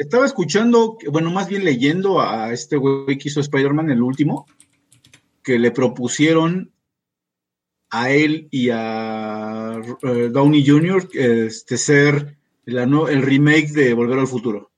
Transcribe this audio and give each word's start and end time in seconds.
estaba 0.00 0.24
escuchando, 0.24 0.96
bueno, 1.10 1.30
más 1.30 1.46
bien 1.46 1.62
leyendo 1.62 2.22
a 2.22 2.54
este 2.54 2.78
güey 2.78 3.18
que 3.18 3.28
hizo 3.28 3.40
Spider-Man, 3.40 3.90
el 3.90 4.00
último, 4.00 4.46
que 5.42 5.58
le 5.58 5.70
propusieron 5.72 6.72
a 7.90 8.10
él 8.10 8.48
y 8.50 8.70
a 8.70 9.78
eh, 10.02 10.30
Downey 10.32 10.66
Jr. 10.66 11.06
este, 11.12 11.76
ser 11.76 12.38
el 12.64 13.22
remake 13.22 13.72
de 13.72 13.92
Volver 13.92 14.18
al 14.18 14.26
Futuro. 14.26 14.70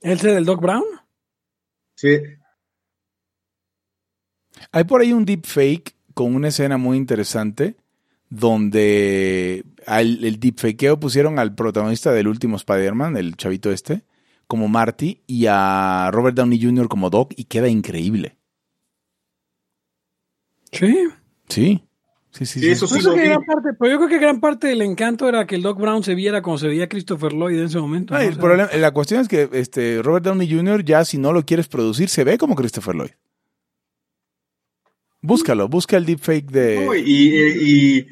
¿El 0.00 0.18
ser 0.18 0.38
el 0.38 0.46
Doc 0.46 0.62
Brown? 0.62 0.84
Sí. 1.94 2.18
Hay 4.70 4.84
por 4.84 5.02
ahí 5.02 5.12
un 5.12 5.26
deepfake 5.26 5.94
con 6.14 6.34
una 6.34 6.48
escena 6.48 6.78
muy 6.78 6.96
interesante 6.96 7.76
donde 8.32 9.62
al, 9.86 10.24
el 10.24 10.40
deepfakeo 10.40 10.98
pusieron 10.98 11.38
al 11.38 11.54
protagonista 11.54 12.12
del 12.12 12.28
último 12.28 12.56
Spider-Man, 12.56 13.18
el 13.18 13.36
chavito 13.36 13.70
este, 13.70 14.04
como 14.46 14.68
Marty 14.68 15.20
y 15.26 15.44
a 15.48 16.08
Robert 16.10 16.34
Downey 16.34 16.62
Jr. 16.62 16.88
como 16.88 17.10
Doc 17.10 17.34
y 17.36 17.44
queda 17.44 17.68
increíble. 17.68 18.38
Sí. 20.72 20.96
Sí. 21.48 21.84
Sí, 22.30 22.46
sí, 22.46 22.66
Eso 22.66 22.86
sí 22.86 23.00
pero 23.02 23.92
yo 23.92 23.98
creo 23.98 24.08
que 24.08 24.18
gran 24.18 24.40
parte 24.40 24.68
del 24.68 24.80
encanto 24.80 25.28
era 25.28 25.46
que 25.46 25.54
el 25.54 25.60
Doc 25.60 25.78
Brown 25.78 26.02
se 26.02 26.14
viera 26.14 26.40
como 26.40 26.56
se 26.56 26.66
veía 26.66 26.88
Christopher 26.88 27.34
Lloyd 27.34 27.58
en 27.58 27.64
ese 27.66 27.78
momento. 27.78 28.14
la 28.16 28.90
cuestión 28.92 29.20
es 29.20 29.28
que 29.28 29.50
este, 29.52 30.00
Robert 30.00 30.24
Downey 30.24 30.50
Jr. 30.50 30.82
ya 30.82 31.04
si 31.04 31.18
no 31.18 31.34
lo 31.34 31.44
quieres 31.44 31.68
producir 31.68 32.08
se 32.08 32.24
ve 32.24 32.38
como 32.38 32.54
Christopher 32.54 32.94
Lloyd. 32.94 33.10
Búscalo, 35.20 35.68
busca 35.68 35.98
el 35.98 36.06
deepfake 36.06 36.50
de... 36.50 37.02
y, 37.04 38.06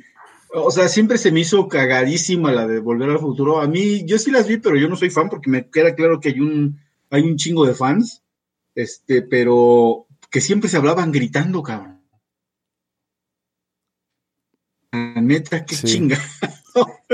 o 0.52 0.70
sea, 0.70 0.88
siempre 0.88 1.18
se 1.18 1.32
me 1.32 1.40
hizo 1.40 1.68
cagadísima 1.68 2.52
la 2.52 2.66
de 2.66 2.80
Volver 2.80 3.10
al 3.10 3.18
Futuro. 3.18 3.60
A 3.60 3.66
mí, 3.66 4.04
yo 4.04 4.18
sí 4.18 4.30
las 4.30 4.46
vi, 4.46 4.58
pero 4.58 4.76
yo 4.76 4.88
no 4.88 4.96
soy 4.96 5.10
fan 5.10 5.28
porque 5.28 5.50
me 5.50 5.68
queda 5.68 5.94
claro 5.94 6.20
que 6.20 6.30
hay 6.30 6.40
un, 6.40 6.78
hay 7.10 7.22
un 7.22 7.36
chingo 7.36 7.66
de 7.66 7.74
fans, 7.74 8.22
este, 8.74 9.22
pero 9.22 10.06
que 10.30 10.40
siempre 10.40 10.68
se 10.68 10.76
hablaban 10.76 11.12
gritando, 11.12 11.62
cabrón 11.62 12.00
neta, 14.92 15.64
qué 15.64 15.76
chinga. 15.76 16.18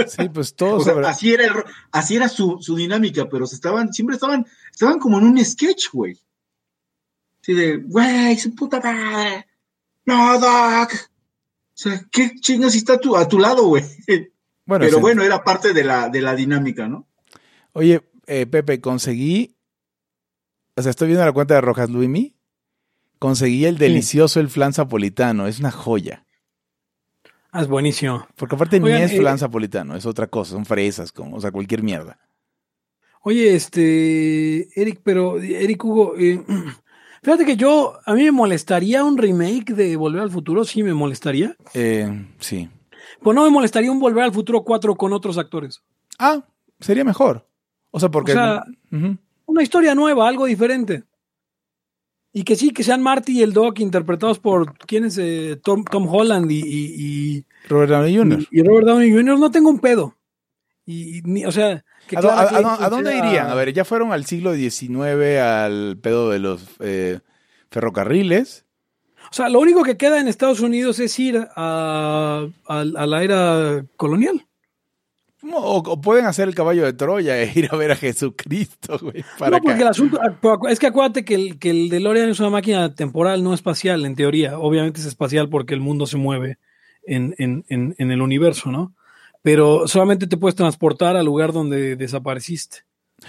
Sí, 0.06 0.28
pues 0.32 0.55
todo. 0.56 1.06
así 1.06 1.32
era, 1.32 1.64
así 1.92 2.16
era 2.16 2.28
su, 2.28 2.58
dinámica, 2.77 3.28
pero 3.28 3.47
se 3.47 3.56
estaban, 3.56 3.92
siempre 3.92 4.14
estaban, 4.14 4.47
estaban 4.70 4.98
como 4.98 5.19
en 5.19 5.25
un 5.25 5.44
sketch, 5.44 5.91
güey. 5.92 6.19
Así 7.41 7.55
de, 7.55 7.77
güey, 7.78 8.36
su 8.38 8.55
puta 8.55 8.80
madre. 8.80 9.47
No, 10.05 10.38
Doc. 10.38 10.92
O 11.77 11.78
sea, 11.78 12.00
qué 12.10 12.32
chingas 12.41 12.74
está 12.74 12.94
a 12.94 13.28
tu 13.28 13.38
lado, 13.38 13.66
güey. 13.66 13.84
Bueno, 14.64 14.84
pero 14.84 14.98
bueno, 14.98 15.22
era 15.22 15.44
parte 15.44 15.74
de 15.74 15.84
la, 15.84 16.08
de 16.08 16.22
la 16.22 16.34
dinámica, 16.34 16.88
¿no? 16.88 17.06
Oye, 17.72 18.00
eh, 18.27 18.46
Pepe, 18.46 18.80
conseguí. 18.80 19.55
O 20.74 20.82
sea, 20.82 20.91
estoy 20.91 21.08
viendo 21.08 21.24
la 21.24 21.32
cuenta 21.32 21.54
de 21.54 21.60
Rojas 21.60 21.91
Luimi. 21.91 22.34
Conseguí 23.19 23.66
el 23.66 23.78
delicioso 23.78 24.41
el 24.41 24.48
flan 24.48 24.72
zapolitano. 24.72 25.47
Es 25.47 25.60
una 25.60 25.70
joya. 25.70 26.27
Ah, 27.52 27.62
es 27.62 27.69
buenísimo. 27.69 28.27
Porque 28.36 28.54
aparte 28.54 28.80
ni 28.80 28.91
es 28.91 29.16
flan 29.16 29.38
zapolitano, 29.38 29.97
es 29.97 30.04
otra 30.04 30.27
cosa, 30.27 30.52
son 30.52 30.66
fresas, 30.66 31.12
como, 31.12 31.36
o 31.36 31.41
sea, 31.41 31.52
cualquier 31.52 31.82
mierda. 31.82 32.19
Oye, 33.22 33.54
este, 33.54 34.69
Eric, 34.80 35.00
pero, 35.02 35.38
Eric 35.41 35.84
Hugo, 35.84 36.14
eh, 36.19 36.42
fíjate 37.27 37.44
que 37.44 37.56
yo, 37.56 37.98
a 38.05 38.14
mí 38.14 38.22
me 38.22 38.30
molestaría 38.30 39.02
un 39.02 39.19
remake 39.19 39.74
de 39.74 39.96
Volver 39.96 40.22
al 40.22 40.30
Futuro, 40.30 40.64
sí 40.64 40.84
me 40.84 40.94
molestaría. 40.94 41.56
Eh, 41.74 42.24
sí. 42.38 42.70
Pues 43.20 43.34
no 43.34 43.42
me 43.42 43.50
molestaría 43.50 43.91
un 43.91 43.98
Volver 43.98 44.22
al 44.22 44.32
Futuro 44.32 44.62
4 44.62 44.94
con 44.94 45.12
otros 45.12 45.36
actores. 45.36 45.82
Ah, 46.20 46.44
sería 46.78 47.02
mejor. 47.02 47.44
O 47.91 47.98
sea, 47.98 48.12
porque... 48.12 48.30
O 48.30 48.34
sea, 48.36 48.62
una 49.44 49.62
historia 49.64 49.97
nueva, 49.97 50.28
algo 50.28 50.47
diferente. 50.47 51.02
Y 52.32 52.44
que 52.44 52.54
sí, 52.54 52.70
que 52.70 52.84
sean 52.84 53.02
Marty 53.02 53.41
y 53.41 53.42
el 53.42 53.52
Doc 53.52 53.80
interpretados 53.80 54.38
por, 54.38 54.78
¿quién 54.78 55.04
es? 55.04 55.19
Eh, 55.19 55.60
Tom, 55.64 55.84
Holland 56.08 56.48
y, 56.48 57.44
Robert 57.69 57.91
Downey 57.91 58.16
Jr. 58.16 58.47
Y, 58.53 58.62
Robert 58.62 58.87
Downey 58.87 59.10
Jr. 59.10 59.37
no 59.37 59.50
tengo 59.50 59.69
un 59.69 59.81
pedo. 59.81 60.14
Y, 60.84 61.44
o 61.44 61.50
sea... 61.50 61.84
¿A, 62.15 62.89
dónde 62.89 63.17
irían? 63.17 63.49
A 63.49 63.55
ver, 63.55 63.72
ya 63.72 63.84
fueron 63.84 64.12
al 64.12 64.27
siglo 64.27 64.55
XIX, 64.55 65.41
al 65.41 65.99
pedo 66.00 66.31
de 66.31 66.39
los 66.39 66.62
eh, 66.81 67.21
ferrocarriles. 67.71 68.65
O 69.31 69.34
sea, 69.34 69.49
lo 69.49 69.59
único 69.59 69.83
que 69.83 69.97
queda 69.97 70.21
en 70.21 70.28
Estados 70.28 70.61
Unidos 70.61 71.00
es 71.00 71.19
ir 71.19 71.49
a 71.56 72.47
la 72.69 73.22
era 73.22 73.84
colonial. 73.97 74.47
O, 75.53 76.00
pueden 76.00 76.27
hacer 76.27 76.49
el 76.49 76.55
caballo 76.55 76.84
de 76.84 76.93
Troya 76.93 77.41
e 77.41 77.53
ir 77.55 77.69
a 77.71 77.77
ver 77.77 77.93
a 77.93 77.97
Jesucristo, 77.97 78.99
güey. 79.00 79.25
no, 79.50 79.61
porque 79.61 79.83
el 79.83 79.88
asunto. 79.88 80.19
Es 80.69 80.78
que 80.78 80.87
acuérdate 80.87 81.25
que 81.25 81.34
el, 81.34 81.59
que 81.59 81.71
el 81.71 81.88
DeLorean 81.88 82.31
es 82.31 82.41
una 82.41 82.50
máquina 82.50 82.94
temporal, 82.94 83.44
no 83.44 83.55
espacial, 83.55 84.05
en 84.05 84.17
teoría. 84.17 84.59
Obviamente 84.59 85.00
es 85.00 85.06
espacial 85.06 85.49
porque 85.49 85.75
el 85.75 85.81
mundo 85.81 86.06
se 86.06 86.17
mueve 86.17 86.59
en, 87.05 87.34
el 87.69 88.23
universo, 88.23 88.73
¿no? 88.73 88.94
Pero 89.46 89.86
solamente 89.86 90.26
te 90.26 90.36
puedes 90.36 90.56
transportar 90.56 91.16
al 91.16 91.24
lugar 91.24 91.52
donde 91.52 91.94
desapareciste. 91.94 92.78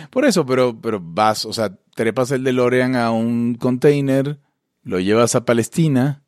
Por 0.10 0.26
eso, 0.26 0.48
pero, 0.48 0.76
pero 0.82 1.00
vas, 1.00 1.46
o 1.46 1.54
sea, 1.54 1.78
trepas 1.94 2.32
el 2.32 2.44
DeLorean 2.44 2.96
a 2.96 3.12
un 3.12 3.54
container, 3.54 4.40
lo 4.82 5.00
llevas 5.00 5.36
a 5.36 5.46
Palestina 5.46 6.24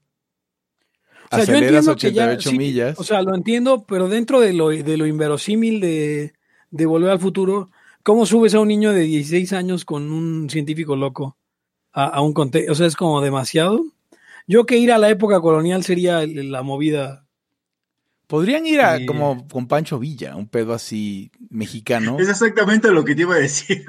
o 1.32 1.36
sea, 1.38 1.44
aceleras 1.44 1.88
88 1.88 2.52
millas. 2.52 3.00
o 3.00 3.04
sea, 3.04 3.24
lo 3.24 3.34
entiendo, 3.34 3.84
pero 3.88 4.10
dentro 4.10 4.40
de 4.40 4.54
lo, 4.54 4.70
de 4.70 4.96
lo 4.96 5.08
inverosímil 5.08 5.80
de, 5.80 6.34
Volver 6.86 7.10
al 7.10 7.20
Futuro, 7.20 7.72
¿cómo 8.04 8.28
subes 8.28 8.54
a 8.54 8.60
un 8.60 8.68
niño 8.68 8.94
de 8.94 9.02
16 9.02 9.54
años 9.54 9.86
con 9.86 10.12
un 10.12 10.52
científico 10.52 10.96
loco 10.98 11.36
a, 11.94 12.22
un 12.22 12.34
contexto? 12.34 12.72
O 12.72 12.76
sea, 12.76 12.86
es 12.86 12.96
como 12.96 13.22
demasiado. 13.22 13.84
Yo 14.46 14.68
que 14.68 14.78
ir 14.78 14.92
a 14.92 15.00
la 15.00 15.10
época 15.10 15.42
colonial 15.42 15.84
sería 15.84 16.28
la 16.28 16.62
movida. 16.62 17.26
Podrían 18.30 18.68
ir 18.68 18.80
a 18.80 19.04
como 19.08 19.48
con 19.48 19.68
Pancho 19.68 19.98
Villa, 19.98 20.36
un 20.36 20.48
pedo 20.48 20.76
así 20.76 21.32
mexicano. 21.50 22.20
Es 22.20 22.30
exactamente 22.30 22.92
lo 22.92 23.04
que 23.04 23.16
te 23.16 23.24
iba 23.24 23.34
a 23.34 23.40
decir. 23.40 23.84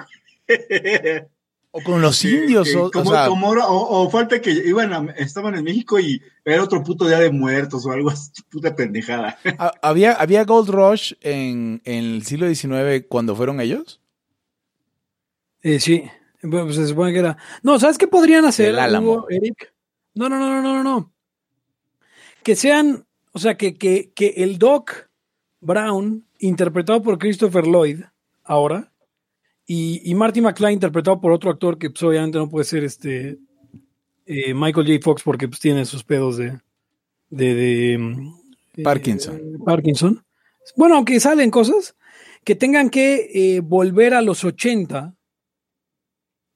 O 1.73 1.83
con 1.83 2.01
los 2.01 2.25
indios. 2.25 2.75
o, 2.75 2.91
o, 2.91 4.11
falta 4.11 4.41
que 4.41 4.51
iban 4.51 5.11
estaban 5.19 5.57
en 5.57 5.63
México 5.63 6.01
y 6.01 6.23
era 6.43 6.65
otro 6.65 6.83
puto 6.83 7.07
día 7.07 7.19
de 7.19 7.31
muertos 7.31 7.85
o 7.85 7.93
algo 7.93 8.09
así, 8.09 8.33
puta 8.51 8.75
pendejada. 8.75 9.39
¿Había, 9.83 10.15
había 10.15 10.45
Gold 10.45 10.71
Rush 10.71 11.13
en, 11.21 11.83
el 11.85 12.25
siglo 12.25 12.53
XIX 12.53 13.05
cuando 13.11 13.37
fueron 13.37 13.61
ellos? 13.61 14.01
Eh, 15.63 15.81
sí, 15.81 16.05
pues 16.41 16.77
se 16.77 16.87
supone 16.87 17.13
que 17.13 17.19
era. 17.19 17.37
No, 17.63 17.79
¿sabes 17.79 17.99
qué 17.99 18.09
podrían 18.09 18.47
hacer, 18.47 18.75
Eric? 19.29 19.75
No, 20.15 20.31
no, 20.31 20.39
no, 20.39 20.63
no, 20.63 20.63
no, 20.63 20.83
no. 20.83 21.13
Que 22.43 22.57
sean, 22.57 23.07
o 23.33 23.39
sea, 23.39 23.57
que, 23.57 23.75
que, 23.75 24.13
que 24.15 24.35
el 24.39 24.59
Doc 24.59 25.09
Brown, 25.61 26.27
interpretado 26.39 27.03
por 27.03 27.19
Christopher 27.19 27.67
Lloyd, 27.67 28.03
ahora, 28.45 28.91
y, 29.73 30.13
Marty 30.17 30.41
McFly 30.41 30.73
interpretado 30.73 31.21
por 31.21 31.31
otro 31.31 31.49
actor 31.49 31.79
que 31.79 31.91
pues, 31.91 32.03
obviamente 32.03 32.39
no 32.39 32.51
puede 32.51 32.65
ser 32.65 32.83
este 32.83 33.39
eh, 34.27 34.53
Michael 34.53 34.85
J. 34.85 34.99
Fox 35.01 35.23
porque 35.23 35.47
pues, 35.47 35.61
tiene 35.61 35.85
sus 35.85 36.03
pedos 36.03 36.37
de, 36.39 36.59
de, 37.29 37.95
eh, 37.95 38.83
Parkinson. 38.83 39.41
Parkinson. 39.65 40.25
Bueno, 40.77 40.97
aunque 40.97 41.21
salen 41.21 41.53
cosas 41.53 41.95
que 42.43 42.57
tengan 42.57 42.91
que 42.91 43.31
eh, 43.33 43.61
volver 43.61 44.15
a 44.15 44.23
los 44.23 44.43
80 44.43 45.15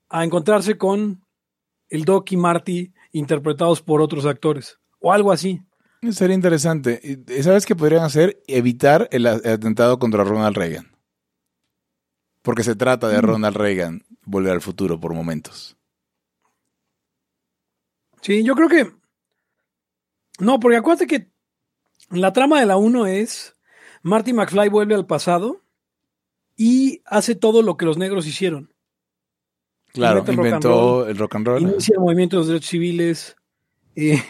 a 0.08 0.24
encontrarse 0.24 0.76
con 0.76 1.24
el 1.90 2.04
Doc 2.04 2.32
y 2.32 2.36
Marty 2.36 2.92
interpretados 3.12 3.80
por 3.80 4.00
otros 4.00 4.26
actores 4.26 4.80
o 4.98 5.12
algo 5.12 5.30
así. 5.30 5.60
Sería 6.12 6.34
interesante. 6.34 7.22
¿Sabes 7.42 7.66
qué 7.66 7.76
podrían 7.76 8.04
hacer? 8.04 8.42
Evitar 8.46 9.08
el 9.12 9.26
atentado 9.26 9.98
contra 9.98 10.24
Ronald 10.24 10.56
Reagan. 10.56 10.92
Porque 12.42 12.62
se 12.62 12.76
trata 12.76 13.08
de 13.08 13.18
mm. 13.18 13.24
Ronald 13.24 13.56
Reagan 13.56 14.04
volver 14.24 14.52
al 14.52 14.60
futuro 14.60 15.00
por 15.00 15.14
momentos. 15.14 15.76
Sí, 18.20 18.42
yo 18.42 18.54
creo 18.54 18.68
que. 18.68 18.90
No, 20.38 20.58
porque 20.58 20.76
acuérdate 20.76 21.06
que 21.06 21.30
la 22.10 22.32
trama 22.32 22.60
de 22.60 22.66
la 22.66 22.76
1 22.76 23.06
es 23.06 23.56
Marty 24.02 24.32
McFly 24.32 24.68
vuelve 24.68 24.94
al 24.94 25.06
pasado 25.06 25.62
y 26.56 27.02
hace 27.06 27.34
todo 27.34 27.62
lo 27.62 27.76
que 27.76 27.86
los 27.86 27.98
negros 27.98 28.26
hicieron. 28.26 28.72
Claro, 29.92 30.24
inventó 30.26 31.06
el 31.06 31.16
rock 31.16 31.36
and 31.36 31.46
roll. 31.46 31.62
Inicia 31.62 31.94
el 31.94 32.00
movimiento 32.00 32.36
de 32.36 32.40
los 32.40 32.48
derechos 32.48 32.70
civiles. 32.70 33.36
Eh, 33.94 34.22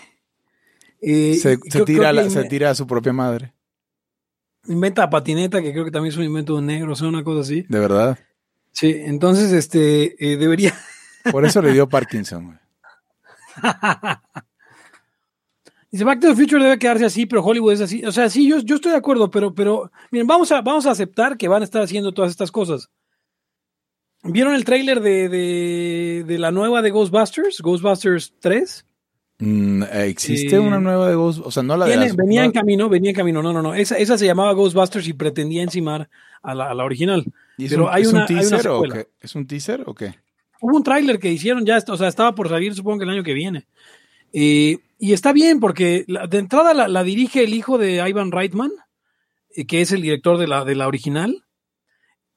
eh, 1.04 1.34
se, 1.36 1.56
tira 1.84 2.30
se 2.30 2.44
tira 2.44 2.70
a 2.70 2.74
su 2.74 2.86
propia 2.86 3.12
madre 3.12 3.54
inventa 4.66 5.10
patineta, 5.10 5.60
que 5.62 5.72
creo 5.72 5.84
que 5.84 5.90
también 5.90 6.12
es 6.12 6.18
un 6.18 6.24
invento 6.24 6.54
de 6.54 6.60
un 6.60 6.66
negro, 6.66 6.92
o 6.92 6.96
sea, 6.96 7.08
una 7.08 7.24
cosa 7.24 7.40
así. 7.40 7.64
De 7.68 7.78
verdad. 7.78 8.18
Sí, 8.72 8.94
entonces, 8.96 9.52
este, 9.52 10.16
eh, 10.24 10.36
debería. 10.36 10.74
Por 11.30 11.44
eso 11.44 11.62
le 11.62 11.72
dio 11.72 11.88
Parkinson, 11.88 12.46
güey. 12.46 12.58
Dice, 15.90 16.04
Back 16.04 16.20
to 16.20 16.28
the 16.28 16.34
Future 16.34 16.62
debe 16.62 16.78
quedarse 16.78 17.04
así, 17.04 17.24
pero 17.24 17.44
Hollywood 17.44 17.72
es 17.72 17.80
así. 17.80 18.04
O 18.04 18.10
sea, 18.10 18.28
sí, 18.28 18.48
yo, 18.48 18.58
yo 18.58 18.76
estoy 18.76 18.90
de 18.90 18.98
acuerdo, 18.98 19.30
pero, 19.30 19.54
pero, 19.54 19.92
miren, 20.10 20.26
vamos 20.26 20.50
a, 20.50 20.60
vamos 20.60 20.86
a 20.86 20.90
aceptar 20.90 21.36
que 21.36 21.46
van 21.46 21.62
a 21.62 21.64
estar 21.64 21.82
haciendo 21.82 22.12
todas 22.12 22.32
estas 22.32 22.50
cosas. 22.50 22.90
¿Vieron 24.24 24.54
el 24.54 24.64
tráiler 24.64 25.00
de, 25.00 25.28
de, 26.26 26.38
la 26.38 26.50
nueva 26.50 26.82
de 26.82 26.90
Ghostbusters? 26.90 27.60
Ghostbusters 27.60 28.32
3. 28.40 28.86
Mm, 29.38 29.82
¿Existe 29.92 30.60
una 30.60 30.78
nueva 30.78 31.08
de 31.08 31.16
Ghostbusters? 31.16 31.48
O 31.48 31.50
sea, 31.50 31.62
no 31.62 31.76
la 31.76 31.86
de 31.86 32.12
Venía 32.16 32.44
en 32.44 32.52
camino, 32.52 32.88
venía 32.88 33.10
en 33.10 33.16
camino. 33.16 33.42
No, 33.42 33.52
no, 33.52 33.62
no. 33.62 33.74
Esa, 33.74 33.98
esa 33.98 34.16
se 34.16 34.26
llamaba 34.26 34.52
Ghostbusters 34.52 35.08
y 35.08 35.12
pretendía 35.12 35.62
encimar 35.62 36.08
a 36.42 36.54
la, 36.54 36.70
a 36.70 36.74
la 36.74 36.84
original. 36.84 37.24
Pero 37.56 37.92
hay, 37.92 38.06
una, 38.06 38.26
teaser 38.26 38.68
o 38.68 38.82
qué? 38.82 39.08
¿Es 39.20 39.34
un 39.34 39.46
teaser 39.46 39.82
o 39.86 39.94
qué? 39.94 40.14
Hubo 40.60 40.76
un 40.76 40.84
tráiler 40.84 41.18
que 41.18 41.30
hicieron 41.30 41.66
ya, 41.66 41.78
o 41.88 41.96
sea, 41.96 42.08
estaba 42.08 42.34
por 42.34 42.48
salir 42.48 42.74
supongo 42.74 42.98
que 42.98 43.04
el 43.04 43.10
año 43.10 43.22
que 43.24 43.34
viene. 43.34 43.66
y 44.32 44.78
está 45.00 45.32
bien 45.32 45.60
porque 45.60 46.04
de 46.06 46.38
entrada 46.38 46.88
la, 46.88 47.04
dirige 47.04 47.42
el 47.44 47.54
hijo 47.54 47.76
de 47.76 48.08
Ivan 48.08 48.30
Reitman, 48.30 48.70
eh, 49.54 49.66
que 49.66 49.80
es 49.80 49.90
el 49.92 50.02
director 50.02 50.38
de 50.38 50.46
la, 50.46 50.64
de 50.64 50.74
la 50.74 50.86
original. 50.86 51.44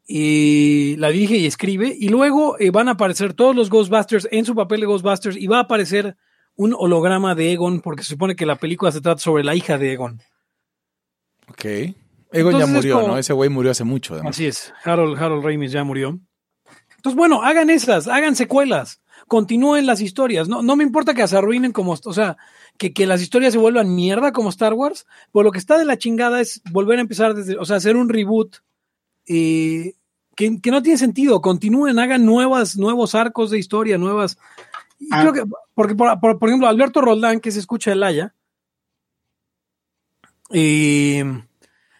Y 0.09 0.95
la 0.97 1.09
dirige 1.09 1.35
y 1.35 1.45
escribe. 1.45 1.93
Y 1.97 2.07
luego 2.07 2.57
eh, 2.59 2.71
van 2.71 2.87
a 2.87 2.91
aparecer 2.91 3.33
todos 3.33 3.53
los 3.53 3.69
Ghostbusters 3.69 4.27
en 4.31 4.45
su 4.45 4.55
papel 4.55 4.79
de 4.79 4.85
Ghostbusters 4.85 5.35
y 5.35 5.47
va 5.47 5.57
a 5.57 5.61
aparecer 5.63 6.15
un 6.57 6.75
holograma 6.77 7.35
de 7.35 7.53
Egon 7.53 7.79
porque 7.79 8.03
se 8.03 8.09
supone 8.09 8.35
que 8.35 8.45
la 8.45 8.57
película 8.57 8.91
se 8.91 8.99
trata 8.99 9.21
sobre 9.21 9.43
la 9.43 9.55
hija 9.55 9.77
de 9.77 9.93
Egon. 9.93 10.21
Ok. 11.49 11.65
Egon 12.33 12.59
ya 12.59 12.65
murió, 12.65 13.07
¿no? 13.07 13.17
Ese 13.17 13.31
güey 13.31 13.49
murió 13.49 13.71
hace 13.71 13.85
mucho. 13.85 14.19
Así 14.25 14.45
es. 14.45 14.73
Harold, 14.83 15.17
Harold 15.17 15.45
Ramis 15.45 15.71
ya 15.71 15.83
murió. 15.83 16.19
Entonces, 16.97 17.15
bueno, 17.15 17.41
hagan 17.43 17.69
esas, 17.69 18.07
hagan 18.07 18.35
secuelas, 18.35 19.01
continúen 19.27 19.85
las 19.85 20.01
historias. 20.01 20.49
No, 20.49 20.61
no 20.61 20.75
me 20.75 20.83
importa 20.83 21.13
que 21.13 21.25
se 21.27 21.37
arruinen 21.37 21.71
como, 21.71 21.93
o 21.93 22.13
sea, 22.13 22.37
que, 22.77 22.91
que, 22.91 23.05
las 23.05 23.21
historias 23.21 23.53
se 23.53 23.59
vuelvan 23.59 23.95
mierda 23.95 24.31
como 24.31 24.49
Star 24.49 24.73
Wars, 24.73 25.05
pero 25.31 25.43
lo 25.43 25.51
que 25.51 25.59
está 25.59 25.77
de 25.77 25.85
la 25.85 25.97
chingada 25.97 26.41
es 26.41 26.61
volver 26.71 26.97
a 26.97 27.01
empezar 27.01 27.33
desde, 27.33 27.55
o 27.57 27.65
sea, 27.65 27.77
hacer 27.77 27.95
un 27.95 28.09
reboot 28.09 28.57
eh, 29.27 29.93
que, 30.37 30.71
no 30.71 30.81
tiene 30.81 30.97
sentido. 30.97 31.41
Continúen, 31.41 31.97
hagan 31.99 32.25
nuevas, 32.25 32.77
nuevos 32.77 33.15
arcos 33.15 33.49
de 33.49 33.57
historia, 33.57 33.97
nuevas. 33.97 34.37
Ah. 35.11 35.21
Creo 35.21 35.33
que, 35.33 35.43
porque, 35.73 35.95
por, 35.95 36.49
ejemplo, 36.49 36.67
Alberto 36.67 37.01
Roldán, 37.01 37.39
que 37.39 37.51
se 37.51 37.59
escucha 37.59 37.91
el 37.91 38.03
Haya, 38.03 38.33
eh, 40.51 41.23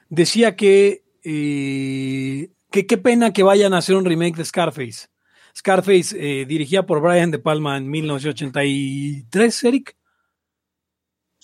decía 0.10 0.56
que, 0.56 1.04
eh, 1.24 2.50
que 2.72 2.88
qué 2.88 2.98
pena 2.98 3.34
que 3.34 3.44
vayan 3.44 3.74
a 3.74 3.80
hacer 3.80 3.96
un 3.96 4.06
remake 4.06 4.38
de 4.38 4.46
Scarface. 4.46 5.08
Scarface, 5.56 6.16
eh, 6.20 6.46
dirigida 6.46 6.86
por 6.86 7.02
Brian 7.02 7.32
De 7.32 7.40
Palma 7.40 7.78
en 7.78 7.90
1983, 7.90 9.64
Eric. 9.64 9.96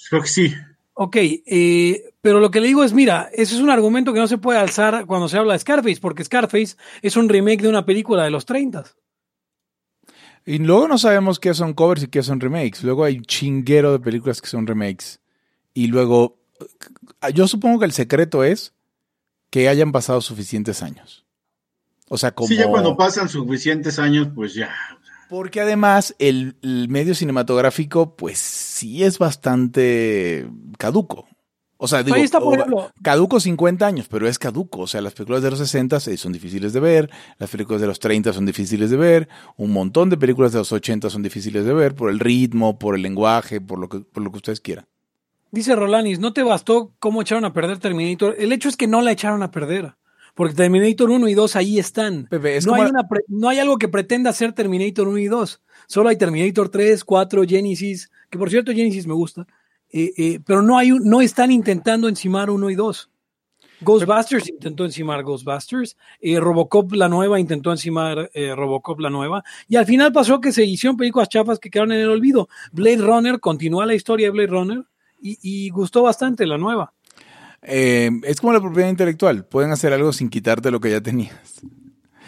Creo 0.09 0.21
que 0.21 0.27
sí. 0.27 0.53
Ok, 0.95 1.15
eh, 1.17 2.13
pero 2.21 2.39
lo 2.39 2.51
que 2.51 2.61
le 2.61 2.67
digo 2.67 2.83
es, 2.83 2.93
mira, 2.93 3.29
ese 3.33 3.55
es 3.55 3.61
un 3.61 3.71
argumento 3.71 4.13
que 4.13 4.19
no 4.19 4.27
se 4.27 4.37
puede 4.37 4.59
alzar 4.59 5.07
cuando 5.07 5.27
se 5.27 5.37
habla 5.37 5.53
de 5.53 5.59
Scarface, 5.59 5.99
porque 5.99 6.23
Scarface 6.23 6.75
es 7.01 7.17
un 7.17 7.29
remake 7.29 7.63
de 7.63 7.69
una 7.69 7.85
película 7.85 8.23
de 8.23 8.29
los 8.29 8.45
30. 8.45 8.85
Y 10.45 10.57
luego 10.59 10.87
no 10.87 10.97
sabemos 10.97 11.39
qué 11.39 11.53
son 11.53 11.73
covers 11.73 12.03
y 12.03 12.07
qué 12.07 12.21
son 12.21 12.39
remakes. 12.39 12.83
Luego 12.83 13.05
hay 13.05 13.21
chinguero 13.21 13.93
de 13.93 13.99
películas 13.99 14.41
que 14.41 14.47
son 14.47 14.67
remakes. 14.67 15.19
Y 15.73 15.87
luego, 15.87 16.37
yo 17.33 17.47
supongo 17.47 17.79
que 17.79 17.85
el 17.85 17.93
secreto 17.93 18.43
es 18.43 18.73
que 19.49 19.69
hayan 19.69 19.91
pasado 19.91 20.19
suficientes 20.21 20.83
años. 20.83 21.25
O 22.09 22.17
sea, 22.17 22.31
como... 22.33 22.47
Sí, 22.47 22.57
ya 22.57 22.67
cuando 22.67 22.97
pasan 22.97 23.29
suficientes 23.29 23.99
años, 23.99 24.29
pues 24.35 24.53
ya. 24.53 24.73
Porque 25.29 25.61
además 25.61 26.15
el, 26.19 26.55
medio 26.61 27.15
cinematográfico, 27.15 28.15
pues 28.15 28.37
sí 28.37 29.03
es 29.03 29.17
bastante 29.17 30.47
caduco. 30.77 31.27
O 31.83 31.87
sea, 31.89 32.01
digo, 32.01 32.15
caduco 33.01 33.41
50 33.41 33.85
años, 33.85 34.07
pero 34.09 34.25
es 34.25 34.39
caduco. 34.39 34.83
O 34.83 34.87
sea, 34.87 35.01
las 35.01 35.11
películas 35.11 35.43
de 35.43 35.49
los 35.49 35.59
60 35.59 35.99
son 35.99 36.31
difíciles 36.31 36.71
de 36.71 36.79
ver, 36.79 37.11
las 37.39 37.49
películas 37.49 37.81
de 37.81 37.87
los 37.87 37.99
30 37.99 38.31
son 38.31 38.45
difíciles 38.45 38.89
de 38.89 38.95
ver, 38.95 39.27
un 39.57 39.73
montón 39.73 40.09
de 40.09 40.15
películas 40.15 40.53
de 40.53 40.59
los 40.59 40.71
80 40.71 41.09
son 41.09 41.23
difíciles 41.23 41.65
de 41.65 41.73
ver 41.73 41.93
por 41.93 42.09
el 42.09 42.19
ritmo, 42.19 42.79
por 42.79 42.95
el 42.95 43.01
lenguaje, 43.01 43.59
por 43.59 43.79
lo 43.79 43.89
que, 43.89 43.99
por 43.99 44.23
lo 44.23 44.31
que 44.31 44.37
ustedes 44.37 44.61
quieran. 44.61 44.85
Dice 45.51 45.75
Rolanis, 45.75 46.19
¿no 46.19 46.31
te 46.31 46.41
bastó 46.41 46.93
cómo 46.99 47.21
echaron 47.21 47.43
a 47.43 47.51
perder 47.51 47.79
Terminator? 47.79 48.33
El 48.39 48.53
hecho 48.53 48.69
es 48.69 48.77
que 48.77 48.87
no 48.87 49.01
la 49.01 49.11
echaron 49.11 49.43
a 49.43 49.51
perder. 49.51 49.93
Porque 50.35 50.55
Terminator 50.55 51.09
1 51.09 51.27
y 51.27 51.33
2 51.33 51.55
ahí 51.57 51.79
están. 51.79 52.29
no, 52.31 52.75
hay 52.75 52.91
no, 53.27 53.49
hay 53.49 53.59
algo 53.59 53.77
que 53.77 53.89
pretenda 53.89 54.31
ser 54.31 54.53
Terminator 54.53 55.09
1 55.09 55.17
y 55.17 55.27
2. 55.27 55.61
Solo 55.87 56.07
hay 56.07 56.15
Terminator 56.15 56.69
3, 56.69 57.03
4, 57.03 57.43
Genesis, 57.45 58.09
que 58.29 58.37
por 58.37 58.49
cierto 58.49 58.71
Genesis 58.71 59.05
me 59.05 59.13
gusta. 59.13 59.45
Eh, 59.93 60.11
eh, 60.17 60.39
pero 60.43 60.63
no, 60.63 60.77
hay, 60.77 60.89
no 60.89 61.21
están 61.21 61.51
intentando 61.51 62.09
encimar 62.09 62.49
1 62.49 62.69
y 62.71 62.75
2. 62.75 63.09
Ghostbusters 63.81 64.49
intentó 64.49 64.85
encimar 64.85 65.23
Ghostbusters, 65.23 65.97
eh, 66.21 66.39
Robocop 66.39 66.93
la 66.93 67.09
nueva 67.09 67.39
intentó 67.39 67.69
encimar 67.69 68.31
Robocop 68.33 69.01
la 69.01 69.09
nueva, 69.09 69.43
y 69.67 69.75
al 69.75 69.85
final 69.85 70.13
pasó 70.13 70.39
que 70.39 70.53
se 70.53 70.63
hicieron 70.63 70.95
películas 70.95 71.27
chafas 71.27 71.59
que 71.59 71.69
quedaron 71.69 71.91
en 71.91 71.99
el 71.99 72.09
olvido. 72.09 72.47
Blade 72.71 73.01
Runner 73.01 73.39
continúa 73.41 73.85
la 73.85 73.93
historia 73.93 74.27
de 74.27 74.31
Blade 74.31 74.47
Runner 74.47 74.83
y 75.19 75.69
gustó 75.69 76.03
bastante 76.03 76.45
la 76.47 76.57
nueva. 76.57 76.93
Es 77.61 78.39
como 78.39 78.53
la 78.53 78.61
propiedad 78.61 78.89
intelectual, 78.89 79.45
pueden 79.45 79.71
hacer 79.71 79.91
algo 79.91 80.13
sin 80.13 80.29
quitarte 80.29 80.71
lo 80.71 80.79
que 80.79 80.91
ya 80.91 81.01
tenías. 81.01 81.61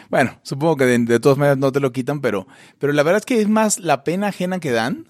Bueno, 0.10 0.40
supongo 0.44 0.76
que 0.78 0.86
de, 0.86 1.20
todas 1.20 1.38
maneras 1.38 1.58
no 1.58 1.72
te 1.72 1.80
lo 1.80 1.92
quitan, 1.92 2.20
pero, 2.20 2.48
pero 2.80 2.94
la 2.94 3.04
verdad 3.04 3.20
es 3.20 3.26
que 3.26 3.42
es 3.42 3.48
más 3.48 3.80
la 3.80 4.04
pena 4.04 4.28
ajena 4.28 4.60
que 4.60 4.72
dan 4.72 5.08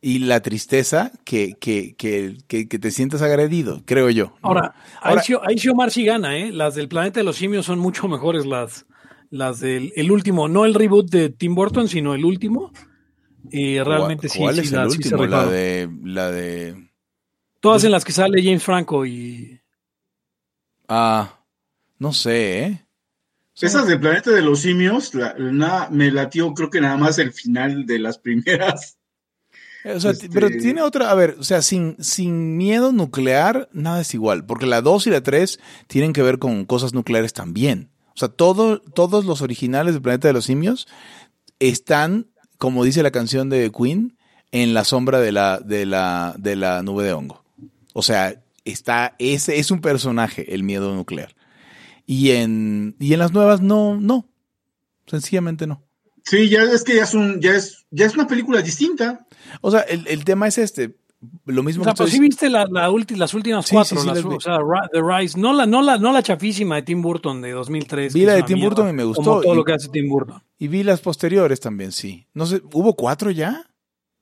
y 0.00 0.20
la 0.20 0.40
tristeza 0.40 1.12
que, 1.24 1.54
que, 1.60 1.96
que, 1.96 2.38
que 2.46 2.78
te 2.78 2.90
sientas 2.90 3.22
agredido, 3.22 3.82
creo 3.84 4.10
yo. 4.10 4.34
Ahora, 4.42 4.74
ahí, 5.00 5.58
sí 5.58 5.68
Omar 5.68 5.90
sí 5.90 6.04
gana, 6.04 6.36
¿eh? 6.36 6.52
Las 6.52 6.74
del 6.74 6.88
planeta 6.88 7.20
de 7.20 7.24
los 7.24 7.36
simios 7.36 7.66
son 7.66 7.78
mucho 7.78 8.06
mejores 8.06 8.46
las, 8.46 8.86
las 9.30 9.60
del 9.60 9.92
el 9.96 10.10
último, 10.12 10.48
no 10.48 10.64
el 10.64 10.74
reboot 10.74 11.10
de 11.10 11.30
Tim 11.30 11.54
Burton, 11.54 11.88
sino 11.88 12.14
el 12.14 12.24
último. 12.24 12.72
Y 13.50 13.78
realmente 13.80 14.28
sí. 14.28 14.38
¿Cuál 14.38 14.58
es 14.58 14.72
el 14.72 14.86
último? 14.86 15.26
la 15.26 15.46
de, 15.46 15.88
la 16.04 16.30
de 16.30 16.88
Todas 17.60 17.82
en 17.84 17.90
las 17.90 18.04
que 18.04 18.12
sale 18.12 18.42
James 18.42 18.62
Franco 18.62 19.04
y. 19.04 19.60
Ah, 20.86 21.40
no 21.98 22.12
sé, 22.12 22.62
¿eh? 22.62 22.84
Esas 23.60 23.88
de 23.88 23.98
Planeta 23.98 24.30
de 24.30 24.42
los 24.42 24.60
Simios, 24.60 25.12
la, 25.14 25.88
me 25.90 26.12
latió 26.12 26.54
creo 26.54 26.70
que 26.70 26.80
nada 26.80 26.96
más 26.96 27.18
el 27.18 27.32
final 27.32 27.86
de 27.86 27.98
las 27.98 28.18
primeras. 28.18 28.97
Eh, 29.88 29.94
o 29.94 30.00
sea, 30.00 30.12
pero 30.32 30.48
este 30.48 30.60
tiene 30.60 30.82
otra, 30.82 31.10
a 31.10 31.14
ver, 31.14 31.36
o 31.38 31.42
sea, 31.42 31.62
sin, 31.62 31.96
sin 31.98 32.58
miedo 32.58 32.92
nuclear, 32.92 33.70
nada 33.72 34.02
es 34.02 34.12
igual, 34.12 34.44
porque 34.44 34.66
la 34.66 34.82
2 34.82 35.06
y 35.06 35.10
la 35.10 35.22
3 35.22 35.58
tienen 35.86 36.12
que 36.12 36.20
ver 36.20 36.38
con 36.38 36.66
cosas 36.66 36.92
nucleares 36.92 37.32
también. 37.32 37.88
O 38.14 38.18
sea, 38.18 38.28
todo, 38.28 38.80
todos 38.80 39.24
los 39.24 39.40
originales 39.40 39.94
de 39.94 40.02
Planeta 40.02 40.28
de 40.28 40.34
los 40.34 40.44
Simios 40.44 40.86
están, 41.58 42.26
como 42.58 42.84
dice 42.84 43.02
la 43.02 43.12
canción 43.12 43.48
de 43.48 43.72
Queen, 43.72 44.18
en 44.52 44.74
la 44.74 44.84
sombra 44.84 45.20
de 45.20 45.32
la, 45.32 45.58
de 45.58 45.86
la, 45.86 46.34
de 46.38 46.56
la 46.56 46.82
nube 46.82 47.04
de 47.04 47.14
hongo. 47.14 47.42
O 47.94 48.02
sea, 48.02 48.42
está, 48.66 49.14
ese 49.18 49.58
es 49.58 49.70
un 49.70 49.80
personaje, 49.80 50.54
el 50.54 50.64
miedo 50.64 50.94
nuclear. 50.94 51.34
Y 52.04 52.32
en, 52.32 52.94
y 53.00 53.14
en 53.14 53.20
las 53.20 53.32
nuevas 53.32 53.62
no, 53.62 53.98
no. 53.98 54.28
Sencillamente 55.06 55.66
no. 55.66 55.82
Sí, 56.24 56.50
ya 56.50 56.62
es 56.64 56.84
que 56.84 56.96
ya 56.96 57.04
es 57.04 57.14
un, 57.14 57.40
ya 57.40 57.52
es, 57.52 57.86
ya 57.90 58.04
es 58.04 58.14
una 58.14 58.26
película 58.26 58.60
distinta. 58.60 59.26
O 59.60 59.70
sea, 59.70 59.80
el, 59.80 60.24
tema 60.24 60.46
es 60.48 60.58
este. 60.58 60.96
Lo 61.46 61.64
mismo 61.64 61.82
o 61.82 61.84
sea, 61.84 61.94
pues 61.94 62.10
sí 62.10 62.20
viste 62.20 62.48
la, 62.48 62.66
las 62.70 63.34
últimas 63.34 63.68
cuatro, 63.68 63.98
o 63.98 64.40
sea, 64.40 64.58
The 64.92 65.02
Rise, 65.02 65.38
no 65.38 65.52
la, 65.52 65.66
no, 65.66 65.82
la, 65.82 65.98
no 65.98 66.12
la 66.12 66.22
chafísima 66.22 66.76
de 66.76 66.82
Tim 66.82 67.02
Burton 67.02 67.42
de 67.42 67.50
2003. 67.50 68.14
Vi 68.14 68.24
la 68.24 68.34
de 68.34 68.44
Tim 68.44 68.60
Burton 68.60 68.88
y 68.88 68.92
me 68.92 69.02
gustó. 69.02 69.24
Como 69.24 69.40
todo 69.40 69.54
lo 69.56 69.64
que 69.64 69.72
hace 69.72 69.88
Tim 69.88 70.08
Burton. 70.08 70.40
Y 70.58 70.68
vi 70.68 70.84
las 70.84 71.00
posteriores 71.00 71.58
también, 71.58 71.90
sí. 71.90 72.26
No 72.34 72.46
sé, 72.46 72.62
¿hubo 72.72 72.94
cuatro 72.94 73.32
ya? 73.32 73.68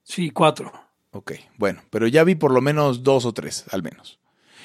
Sí, 0.03 0.31
cuatro. 0.31 0.71
Ok, 1.11 1.33
bueno, 1.57 1.81
pero 1.89 2.07
ya 2.07 2.23
vi 2.23 2.35
por 2.35 2.51
lo 2.51 2.61
menos 2.61 3.03
dos 3.03 3.25
o 3.25 3.33
tres, 3.33 3.65
al 3.71 3.83
menos. 3.83 4.19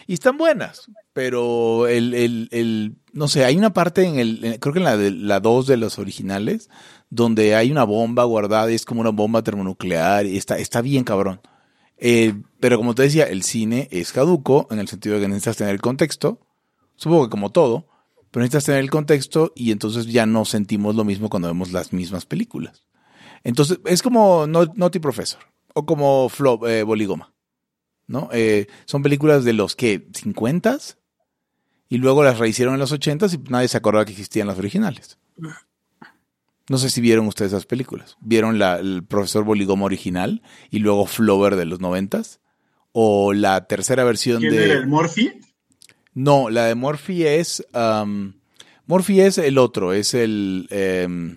Y 0.07 0.15
están 0.15 0.37
buenas, 0.37 0.91
pero 1.13 1.87
el, 1.87 2.15
el, 2.15 2.49
el 2.51 2.97
no 3.13 3.29
sé, 3.29 3.45
hay 3.45 3.57
una 3.57 3.73
parte 3.73 4.05
en 4.05 4.19
el, 4.19 4.59
creo 4.61 4.73
que 4.73 4.79
en 4.79 4.85
la, 4.85 4.97
de, 4.97 5.11
la 5.11 5.41
dos 5.41 5.67
de 5.67 5.77
los 5.77 5.99
originales, 5.99 6.71
donde 7.11 7.55
hay 7.55 7.71
una 7.71 7.85
bomba 7.85 8.25
guardada 8.25 8.71
y 8.71 8.75
es 8.75 8.85
como 8.85 9.01
una 9.01 9.11
bomba 9.11 9.43
termonuclear 9.43 10.27
y 10.27 10.37
está, 10.37 10.59
está 10.59 10.81
bien 10.81 11.05
cabrón. 11.05 11.41
Eh, 11.99 12.35
pero 12.59 12.79
como 12.79 12.95
te 12.95 13.03
decía, 13.03 13.25
el 13.25 13.43
cine 13.43 13.89
es 13.93 14.13
caduco 14.13 14.67
en 14.71 14.79
el 14.79 14.89
sentido 14.89 15.17
de 15.17 15.23
que 15.23 15.29
necesitas 15.29 15.59
tener 15.59 15.75
el 15.75 15.81
contexto, 15.81 16.41
supongo 16.97 17.25
que 17.25 17.31
como 17.31 17.51
todo, 17.51 17.87
pero 18.31 18.43
necesitas 18.43 18.65
tener 18.65 18.81
el 18.81 18.91
contexto 18.91 19.53
y 19.55 19.73
entonces 19.73 20.07
ya 20.07 20.27
no 20.27 20.45
sentimos 20.45 20.97
lo 20.97 21.05
mismo 21.05 21.29
cuando 21.29 21.49
vemos 21.49 21.71
las 21.71 21.93
mismas 21.93 22.25
películas. 22.25 22.87
Entonces, 23.45 23.79
es 23.85 24.03
como 24.03 24.47
Naughty 24.47 24.99
Professor 24.99 25.41
o 25.75 25.85
como 25.85 26.29
Flop, 26.29 26.65
eh, 26.67 26.83
Boligoma. 26.83 27.32
¿No? 28.07 28.29
Eh, 28.33 28.67
son 28.85 29.03
películas 29.03 29.45
de 29.45 29.53
los 29.53 29.77
que 29.77 30.07
50 30.15 30.79
y 31.89 31.99
luego 31.99 32.23
las 32.25 32.39
rehicieron 32.39 32.75
en 32.75 32.81
los 32.81 32.93
80 32.93 33.27
y 33.27 33.39
nadie 33.51 33.69
se 33.69 33.77
acordaba 33.77 34.05
que 34.05 34.13
existían 34.13 34.47
las 34.47 34.59
originales. 34.59 35.19
No 36.69 36.79
sé 36.79 36.91
si 36.91 37.01
vieron 37.01 37.27
ustedes 37.27 37.53
esas 37.53 37.67
películas. 37.67 38.17
¿Vieron 38.21 38.59
la, 38.59 38.77
el 38.77 39.05
profesor 39.05 39.45
Boligoma 39.45 39.85
original 39.85 40.43
y 40.71 40.79
luego 40.79 41.07
Flower 41.07 41.57
de 41.57 41.65
los 41.65 41.81
90 41.81 42.23
o 42.93 43.33
la 43.33 43.67
tercera 43.67 44.05
versión 44.05 44.41
¿Quién 44.41 44.53
de 44.53 44.65
era 44.65 44.75
el 44.75 44.87
Morphy? 44.87 45.33
No, 46.15 46.51
la 46.51 46.67
de 46.67 46.75
Morphy 46.75 47.25
es 47.25 47.67
um, 47.75 48.35
Murphy 48.87 49.21
es 49.21 49.39
el 49.39 49.59
otro, 49.59 49.93
es 49.93 50.15
el, 50.15 50.67
em, 50.71 51.37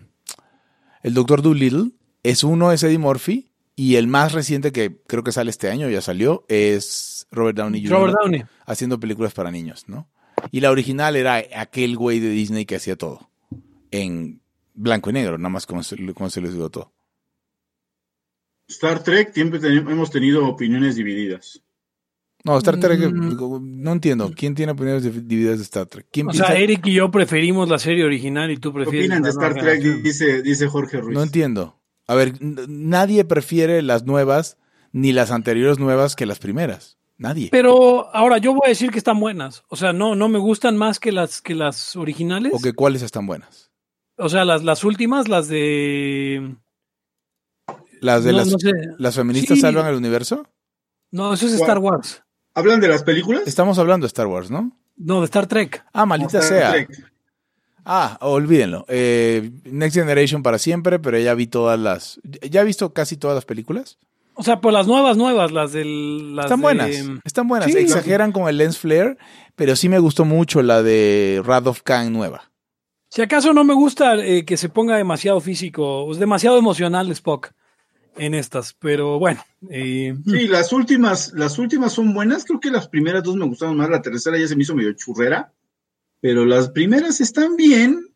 el 1.04 1.14
Doctor 1.14 1.42
Dolittle. 1.42 1.92
Es 2.24 2.44
uno, 2.44 2.72
es 2.72 2.84
Eddie 2.84 2.98
Murphy. 2.98 3.52
Y 3.76 3.96
el 3.96 4.08
más 4.08 4.32
reciente 4.32 4.72
que 4.72 4.98
creo 5.06 5.24
que 5.24 5.34
sale 5.34 5.50
este 5.50 5.70
año, 5.70 5.90
ya 5.90 6.02
salió, 6.02 6.46
es 6.48 7.28
Robert 7.32 7.58
Downey 7.58 7.82
Jr. 7.82 7.98
Robert 7.98 8.18
Downey. 8.22 8.44
Haciendo 8.66 9.00
películas 9.00 9.34
para 9.34 9.52
niños, 9.52 9.86
¿no? 9.88 10.08
Y 10.52 10.62
la 10.62 10.72
original 10.72 11.16
era 11.16 11.44
aquel 11.56 11.98
güey 11.98 12.20
de 12.20 12.30
Disney 12.30 12.66
que 12.66 12.78
hacía 12.78 12.96
todo. 12.96 13.30
En 13.92 14.42
blanco 14.74 15.10
y 15.10 15.14
negro, 15.14 15.38
nada 15.38 15.50
más 15.50 15.66
como 15.66 15.84
se, 15.84 15.96
se 15.96 16.42
les 16.42 16.54
digo 16.54 16.70
todo. 16.70 16.94
Star 18.68 19.04
Trek 19.04 19.34
siempre 19.34 19.60
hemos 19.64 20.10
tenido 20.10 20.48
opiniones 20.48 20.96
divididas. 20.96 21.62
No, 22.44 22.58
Star 22.60 22.80
Trek, 22.80 23.00
mm. 23.00 23.82
no 23.82 23.92
entiendo. 23.92 24.32
¿Quién 24.36 24.54
tiene 24.54 24.72
opiniones 24.72 25.04
divididas 25.04 25.58
de 25.58 25.64
Star 25.64 25.88
Trek? 25.88 26.08
o 26.28 26.34
sea, 26.34 26.56
Eric 26.56 26.86
y 26.86 26.94
yo 26.94 27.10
preferimos 27.10 27.68
la 27.70 27.80
serie 27.80 28.06
original 28.06 28.52
y 28.52 28.58
tú 28.58 28.72
prefieres. 28.72 29.10
opinan 29.10 29.24
de 29.24 29.30
Star 29.30 29.56
Trek? 29.56 29.82
Dice, 29.82 30.42
dice 30.44 30.68
Jorge 30.68 31.02
Ruiz. 31.02 31.16
No 31.16 31.24
entiendo. 31.24 31.80
A 32.08 32.16
ver, 32.16 32.34
nadie 32.42 33.26
prefiere 33.26 33.82
las 33.82 34.06
nuevas 34.06 34.58
ni 34.92 35.12
las 35.12 35.32
anteriores 35.32 35.80
nuevas 35.80 36.16
que 36.16 36.26
las 36.26 36.40
primeras. 36.40 36.98
Nadie. 37.18 37.48
Pero 37.52 38.14
ahora 38.14 38.38
yo 38.40 38.52
voy 38.52 38.62
a 38.66 38.70
decir 38.70 38.92
que 38.92 38.98
están 38.98 39.20
buenas. 39.20 39.64
O 39.70 39.78
sea, 39.78 39.94
no, 39.94 40.16
no 40.16 40.28
me 40.28 40.38
gustan 40.38 40.76
más 40.76 41.00
que 41.00 41.12
las, 41.12 41.42
que 41.42 41.56
las 41.56 41.96
originales. 41.96 42.52
¿O 42.54 42.60
que 42.60 42.74
cuáles 42.74 43.02
están 43.02 43.26
buenas? 43.26 43.72
O 44.18 44.30
sea, 44.30 44.44
las, 44.46 44.64
las 44.64 44.84
últimas, 44.84 45.28
las 45.28 45.48
de. 45.48 46.56
¿Las 48.02 48.24
de 48.24 48.34
las, 48.34 48.54
las 48.98 49.16
feministas 49.16 49.60
salvan 49.60 49.88
el 49.88 49.96
universo? 49.96 50.46
No, 51.12 51.34
eso 51.34 51.48
es 51.48 51.54
Star 51.54 51.80
Wars. 51.80 52.24
¿Hablan 52.54 52.80
de 52.80 52.90
las 52.90 53.04
películas? 53.04 53.44
Estamos 53.46 53.80
hablando 53.80 54.06
de 54.06 54.08
Star 54.10 54.28
Wars, 54.28 54.52
¿no? 54.52 54.78
No, 54.98 55.20
de 55.20 55.26
Star 55.26 55.48
Trek. 55.48 55.84
Ah, 55.94 56.06
maldita 56.06 56.42
sea. 56.42 56.88
Ah, 57.86 58.18
olvídenlo. 58.22 58.86
Eh, 58.88 59.52
Next 59.64 59.96
Generation 59.96 60.44
para 60.44 60.58
siempre, 60.58 61.00
pero 61.00 61.20
ya 61.20 61.34
vi 61.36 61.48
todas 61.48 61.80
las. 61.80 62.20
¿Ya 62.24 62.62
he 62.62 62.66
visto 62.66 62.94
casi 62.94 63.16
todas 63.16 63.36
las 63.36 63.46
películas? 63.46 64.00
O 64.34 64.44
sea, 64.44 64.60
pues 64.60 64.74
las 64.74 64.88
nuevas, 64.88 65.16
nuevas, 65.16 65.52
las 65.52 65.72
del. 65.72 66.36
están 66.40 66.62
buenas. 66.62 66.90
Están 67.24 67.48
buenas. 67.48 67.74
Exageran 67.74 68.32
con 68.32 68.50
el 68.50 68.58
lens 68.58 68.78
flare, 68.78 69.18
pero 69.56 69.76
sí 69.76 69.88
me 69.88 70.00
gustó 70.00 70.26
mucho 70.26 70.62
la 70.62 70.84
de 70.84 71.42
Wrath 71.46 71.68
of 71.68 71.82
Khan 71.84 72.12
nueva. 72.12 72.52
Si 73.10 73.22
acaso 73.22 73.54
no 73.54 73.64
me 73.64 73.74
gusta 73.74 74.16
eh, 74.16 74.44
que 74.44 74.58
se 74.58 74.68
ponga 74.68 74.98
demasiado 74.98 75.40
físico, 75.40 76.12
es 76.12 76.18
demasiado 76.18 76.58
emocional 76.58 77.10
Spock 77.12 77.52
en 78.18 78.34
estas, 78.34 78.74
pero 78.74 79.20
bueno. 79.20 79.42
Eh, 79.70 80.16
sí, 80.26 80.48
las 80.48 80.74
últimas, 80.74 81.32
las 81.34 81.58
últimas 81.58 81.94
son 81.94 82.14
buenas, 82.14 82.44
creo 82.44 82.60
que 82.60 82.72
las 82.72 82.88
primeras 82.88 83.24
dos 83.24 83.36
me 83.36 83.46
gustaron 83.46 83.78
más, 83.78 83.90
la 83.90 84.02
tercera 84.02 84.38
ya 84.38 84.48
se 84.48 84.56
me 84.56 84.64
hizo 84.64 84.76
medio 84.76 84.92
churrera, 84.94 85.54
pero 86.26 86.44
las 86.44 86.70
primeras 86.70 87.22
están 87.22 87.56
bien, 87.56 88.08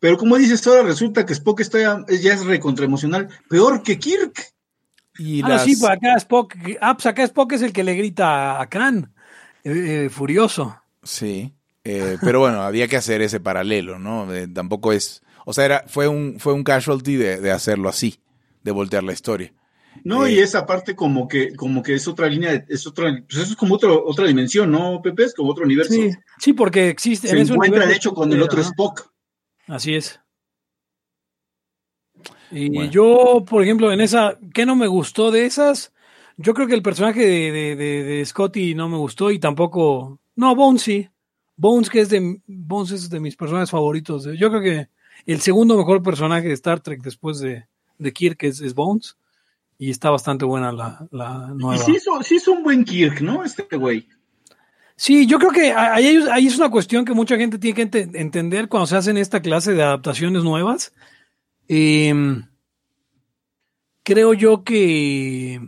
pero 0.00 0.16
como 0.16 0.38
dices, 0.38 0.66
ahora 0.66 0.84
resulta 0.84 1.26
que 1.26 1.34
Spock 1.34 1.60
está 1.60 2.02
ya, 2.08 2.32
es 2.32 2.46
recontraemocional, 2.46 3.28
peor 3.50 3.82
que 3.82 3.98
Kirk. 3.98 4.54
Y 5.18 5.42
ah, 5.42 5.58
sí, 5.58 5.76
pues 5.76 5.92
acá 5.92 6.16
Spock, 6.16 6.54
ah, 6.80 6.94
pues 6.94 7.04
acá 7.04 7.22
Spock 7.24 7.52
es 7.52 7.60
el 7.60 7.74
que 7.74 7.84
le 7.84 7.94
grita 7.94 8.58
a 8.58 8.66
Khan, 8.70 9.12
eh, 9.64 10.04
eh, 10.06 10.08
furioso. 10.08 10.80
Sí, 11.02 11.52
pero 11.82 12.40
bueno, 12.40 12.62
había 12.62 12.88
que 12.88 12.96
hacer 12.96 13.20
ese 13.20 13.38
paralelo, 13.38 13.98
¿no? 13.98 14.28
tampoco 14.54 14.94
es, 14.94 15.20
o 15.44 15.52
sea, 15.52 15.66
era, 15.66 15.84
fue 15.88 16.08
un, 16.08 16.36
fue 16.38 16.54
un 16.54 16.64
casualty 16.64 17.16
de 17.16 17.50
hacerlo 17.50 17.90
así 17.90 18.18
de 18.62 18.70
voltear 18.70 19.02
la 19.02 19.12
historia. 19.12 19.52
No, 20.04 20.28
y 20.28 20.38
eh, 20.38 20.42
esa 20.42 20.66
parte 20.66 20.96
como 20.96 21.28
que, 21.28 21.54
como 21.54 21.82
que 21.82 21.94
es 21.94 22.08
otra 22.08 22.28
línea, 22.28 22.64
es 22.68 22.86
otra, 22.86 23.12
pues 23.28 23.42
eso 23.42 23.52
es 23.52 23.56
como 23.56 23.74
otro, 23.74 24.04
otra 24.04 24.26
dimensión, 24.26 24.70
¿no, 24.70 25.00
Pepe? 25.02 25.24
Es 25.24 25.34
como 25.34 25.50
otro 25.50 25.64
universo. 25.64 25.94
Sí, 26.38 26.52
porque 26.52 26.88
existe. 26.88 27.28
Se 27.28 27.38
encuentra, 27.38 27.86
de 27.86 27.94
hecho, 27.94 28.12
con 28.12 28.32
el 28.32 28.42
otro 28.42 28.60
Spock. 28.60 29.10
Así 29.66 29.94
es. 29.94 30.20
Y 32.50 32.90
yo, 32.90 33.44
por 33.48 33.62
ejemplo, 33.62 33.92
en 33.92 34.00
esa, 34.00 34.38
¿qué 34.52 34.66
no 34.66 34.76
me 34.76 34.86
gustó 34.86 35.30
de 35.30 35.46
esas? 35.46 35.92
Yo 36.36 36.54
creo 36.54 36.66
que 36.66 36.74
el 36.74 36.82
personaje 36.82 37.26
de, 37.26 37.76
de, 37.76 38.24
Scotty 38.26 38.74
no 38.74 38.88
me 38.88 38.98
gustó 38.98 39.30
y 39.30 39.38
tampoco. 39.38 40.20
No, 40.36 40.54
Bones 40.54 40.82
sí. 40.82 41.08
Bones, 41.56 41.88
que 41.88 42.00
es 42.00 42.08
de. 42.08 42.40
Bones 42.46 42.90
es 42.90 43.10
de 43.10 43.20
mis 43.20 43.36
personajes 43.36 43.70
favoritos. 43.70 44.24
Yo 44.36 44.50
creo 44.50 44.60
que 44.60 44.88
el 45.26 45.40
segundo 45.40 45.76
mejor 45.76 46.02
personaje 46.02 46.48
de 46.48 46.54
Star 46.54 46.80
Trek 46.80 47.02
después 47.02 47.38
de, 47.38 47.66
de 47.98 48.12
Kirk 48.12 48.42
es, 48.42 48.74
Bones. 48.74 49.16
Y 49.82 49.90
está 49.90 50.10
bastante 50.10 50.44
buena 50.44 50.70
la, 50.70 51.08
la 51.10 51.48
nueva. 51.56 51.74
Y 51.74 51.98
sí 52.22 52.36
es 52.36 52.46
un 52.46 52.62
buen 52.62 52.84
Kirk, 52.84 53.20
¿no? 53.20 53.42
Este 53.42 53.64
güey. 53.76 54.06
Sí, 54.94 55.26
yo 55.26 55.40
creo 55.40 55.50
que 55.50 55.72
ahí, 55.72 56.24
ahí, 56.30 56.46
es 56.46 56.56
una 56.56 56.70
cuestión 56.70 57.04
que 57.04 57.14
mucha 57.14 57.36
gente 57.36 57.58
tiene 57.58 57.90
que 57.90 58.08
entender 58.14 58.68
cuando 58.68 58.86
se 58.86 58.96
hacen 58.96 59.16
esta 59.16 59.42
clase 59.42 59.72
de 59.72 59.82
adaptaciones 59.82 60.44
nuevas. 60.44 60.94
Em, 61.66 62.46
creo 64.04 64.34
yo 64.34 64.62
que. 64.62 65.60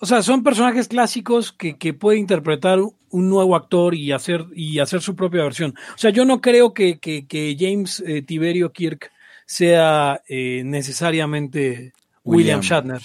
O 0.00 0.06
sea, 0.06 0.20
son 0.20 0.42
personajes 0.42 0.88
clásicos 0.88 1.52
que, 1.52 1.78
que, 1.78 1.94
puede 1.94 2.18
interpretar 2.18 2.80
un 2.80 3.30
nuevo 3.30 3.54
actor 3.54 3.94
y 3.94 4.10
hacer, 4.10 4.44
y 4.56 4.80
hacer 4.80 5.02
su 5.02 5.14
propia 5.14 5.44
versión. 5.44 5.72
O 5.94 5.98
sea, 5.98 6.10
yo 6.10 6.24
no 6.24 6.40
creo 6.40 6.74
que, 6.74 6.98
que, 6.98 7.56
James 7.56 8.02
eh, 8.04 8.22
Tiberio 8.22 8.72
Kirk 8.72 9.12
sea 9.46 10.20
eh, 10.26 10.62
necesariamente 10.64 11.92
William, 12.24 12.60
Shatner. 12.60 13.00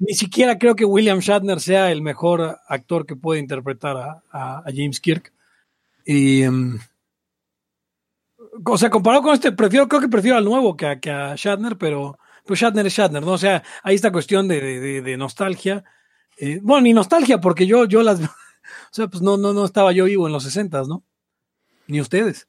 Ni 0.00 0.14
siquiera 0.14 0.58
creo 0.58 0.74
que 0.74 0.84
William 0.84 1.20
Shatner 1.20 1.60
sea 1.60 1.92
el 1.92 2.02
mejor 2.02 2.58
actor 2.66 3.06
que 3.06 3.14
puede 3.14 3.40
interpretar 3.40 4.20
a, 4.30 4.62
James 4.66 5.00
Kirk. 5.00 5.32
Y, 6.04 6.42
em, 6.42 6.78
o 8.64 8.78
sea, 8.78 8.90
comparado 8.90 9.22
con 9.22 9.34
este, 9.34 9.52
prefiero, 9.52 9.88
creo 9.88 10.00
que 10.00 10.08
prefiero 10.08 10.36
al 10.36 10.44
nuevo 10.44 10.76
que 10.76 10.86
a, 10.86 10.98
que 10.98 11.10
a 11.10 11.34
Shatner, 11.36 11.76
pero 11.78 12.18
pues 12.44 12.60
Shatner 12.60 12.86
es 12.86 12.94
Shatner, 12.94 13.22
¿no? 13.22 13.32
O 13.32 13.38
sea, 13.38 13.62
hay 13.82 13.94
esta 13.94 14.10
cuestión 14.10 14.48
de, 14.48 15.16
nostalgia. 15.16 15.84
Eh, 16.36 16.58
bueno, 16.62 16.82
ni 16.82 16.92
nostalgia, 16.92 17.40
porque 17.40 17.66
yo, 17.66 17.84
yo 17.84 18.02
las, 18.02 18.20
o 18.22 18.28
sea, 18.90 19.06
pues 19.06 19.22
no, 19.22 19.36
no, 19.36 19.52
no 19.52 19.64
estaba 19.64 19.92
yo 19.92 20.06
vivo 20.06 20.26
en 20.26 20.32
los 20.32 20.42
60, 20.42 20.82
¿no? 20.88 21.04
Ni 21.86 22.00
ustedes. 22.00 22.48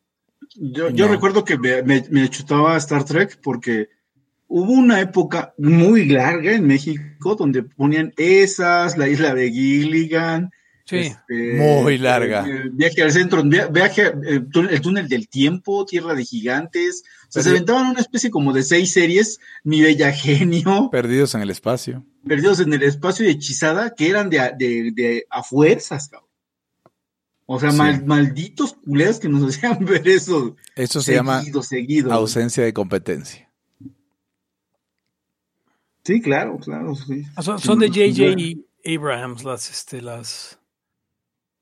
Yo, 0.55 1.07
recuerdo 1.07 1.43
que 1.43 1.57
me, 1.57 1.83
me, 1.83 2.29
chutaba 2.29 2.75
Star 2.77 3.03
Trek 3.03 3.39
porque 3.43 3.89
hubo 4.49 4.73
una 4.73 4.99
época 4.99 5.53
muy 5.57 6.05
larga 6.05 6.53
en 6.53 6.67
México 6.67 7.35
donde 7.35 7.63
ponían 7.63 8.13
esas, 8.17 8.97
la 8.97 9.07
isla 9.07 9.33
de 9.33 9.51
Gilligan. 9.51 10.51
Sí, 10.85 10.97
este, 10.97 11.53
muy 11.53 11.99
larga. 11.99 12.47
viaje 12.73 13.03
al 13.03 13.11
centro, 13.11 13.43
viaje, 13.43 14.07
eh, 14.07 14.41
el 14.71 14.81
túnel 14.81 15.07
del 15.07 15.29
tiempo, 15.29 15.85
Tierra 15.85 16.15
de 16.15 16.25
Gigantes. 16.25 17.03
O 17.27 17.31
sea, 17.31 17.43
se 17.43 17.49
inventaban 17.49 17.91
una 17.91 18.01
especie 18.01 18.31
como 18.31 18.53
de 18.53 18.63
seis 18.63 18.91
series, 18.91 19.39
Mi 19.63 19.83
Bella 19.83 20.11
Genio. 20.11 20.89
Perdidos 20.91 21.35
en 21.35 21.41
el 21.41 21.51
espacio. 21.51 22.03
Perdidos 22.27 22.59
en 22.59 22.73
el 22.73 22.81
espacio 22.81 23.27
y 23.27 23.29
hechizada, 23.29 23.93
que 23.93 24.09
eran 24.09 24.31
de, 24.31 24.39
de, 24.57 24.91
de 24.95 25.25
a 25.29 25.43
fuerzas, 25.43 26.09
cabrón. 26.09 26.27
O 27.45 27.59
sea, 27.59 27.71
malditos 27.71 28.73
culeros 28.73 29.19
que 29.19 29.29
nos 29.29 29.43
hacían 29.57 29.83
ver 29.85 30.07
eso. 30.07 30.55
Eso 30.75 31.01
se 31.01 31.13
llama 31.13 31.43
ausencia 32.09 32.63
de 32.63 32.73
competencia. 32.73 33.48
Sí, 36.09 36.21
claro, 36.21 36.57
claro. 36.57 36.93
Ah, 37.35 37.43
son, 37.43 37.77
de 37.77 37.89
J.J. 37.89 38.59
Abrams 38.83 39.43
las, 39.43 39.69
este, 39.69 40.01
las. 40.01 40.57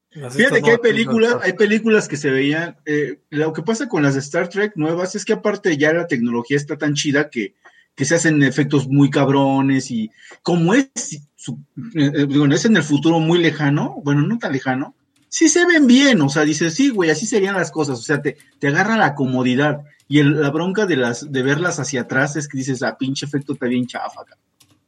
Fíjate 0.10 0.62
que 0.62 0.72
hay 0.72 0.78
películas, 0.78 1.36
hay 1.44 1.52
películas 1.52 2.08
que 2.08 2.16
se 2.16 2.30
veían. 2.32 2.78
Eh, 2.86 3.20
lo 3.30 3.52
que 3.52 3.62
pasa 3.62 3.90
con 3.90 4.04
las 4.04 4.14
de 4.14 4.22
Star 4.22 4.48
Trek 4.48 4.78
nuevas 4.78 5.16
es 5.16 5.26
que 5.26 5.34
aparte 5.34 5.76
ya 5.76 5.92
la 5.92 6.08
tecnología 6.08 6.56
está 6.56 6.78
tan 6.78 6.94
chida 6.94 7.30
que, 7.30 7.56
que 7.94 8.06
se 8.06 8.16
hacen 8.16 8.42
efectos 8.42 8.88
muy 8.88 9.10
cabrones 9.10 9.92
y 9.92 10.12
como 10.44 10.74
es, 10.74 11.20
su, 11.36 11.60
eh, 11.96 12.12
eh, 12.16 12.50
es 12.50 12.64
en 12.64 12.78
el 12.78 12.84
futuro 12.84 13.20
muy 13.20 13.40
lejano, 13.40 13.98
bueno, 14.02 14.22
no 14.22 14.40
tan 14.40 14.54
lejano, 14.54 14.96
sí 15.28 15.50
se 15.50 15.66
ven 15.66 15.88
bien, 15.88 16.22
o 16.22 16.30
sea, 16.30 16.44
dices, 16.44 16.74
sí, 16.74 16.88
güey, 16.88 17.10
así 17.10 17.26
serían 17.26 17.56
las 17.56 17.70
cosas, 17.70 18.00
o 18.00 18.02
sea, 18.02 18.22
te, 18.22 18.38
te 18.60 18.70
agarra 18.70 18.96
la 18.96 19.14
comodidad. 19.14 19.82
Y 20.08 20.24
la 20.24 20.50
bronca 20.52 20.86
de, 20.86 20.96
las, 20.96 21.32
de 21.32 21.44
verlas 21.44 21.80
hacia 21.80 22.02
atrás 22.02 22.36
es 22.36 22.48
que 22.48 22.58
dices, 22.58 22.82
ah, 22.84 22.98
pinche 22.98 23.26
efecto 23.26 23.54
está 23.54 23.66
bien 23.66 23.86
chafa. 23.88 24.22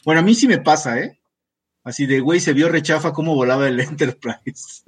Bueno, 0.05 0.21
a 0.21 0.23
mí 0.23 0.33
sí 0.33 0.47
me 0.47 0.59
pasa, 0.59 0.99
¿eh? 0.99 1.19
Así 1.83 2.05
de, 2.05 2.19
güey, 2.19 2.39
se 2.39 2.53
vio 2.53 2.69
rechafa 2.69 3.11
cómo 3.11 3.35
volaba 3.35 3.67
el 3.67 3.79
Enterprise. 3.79 4.83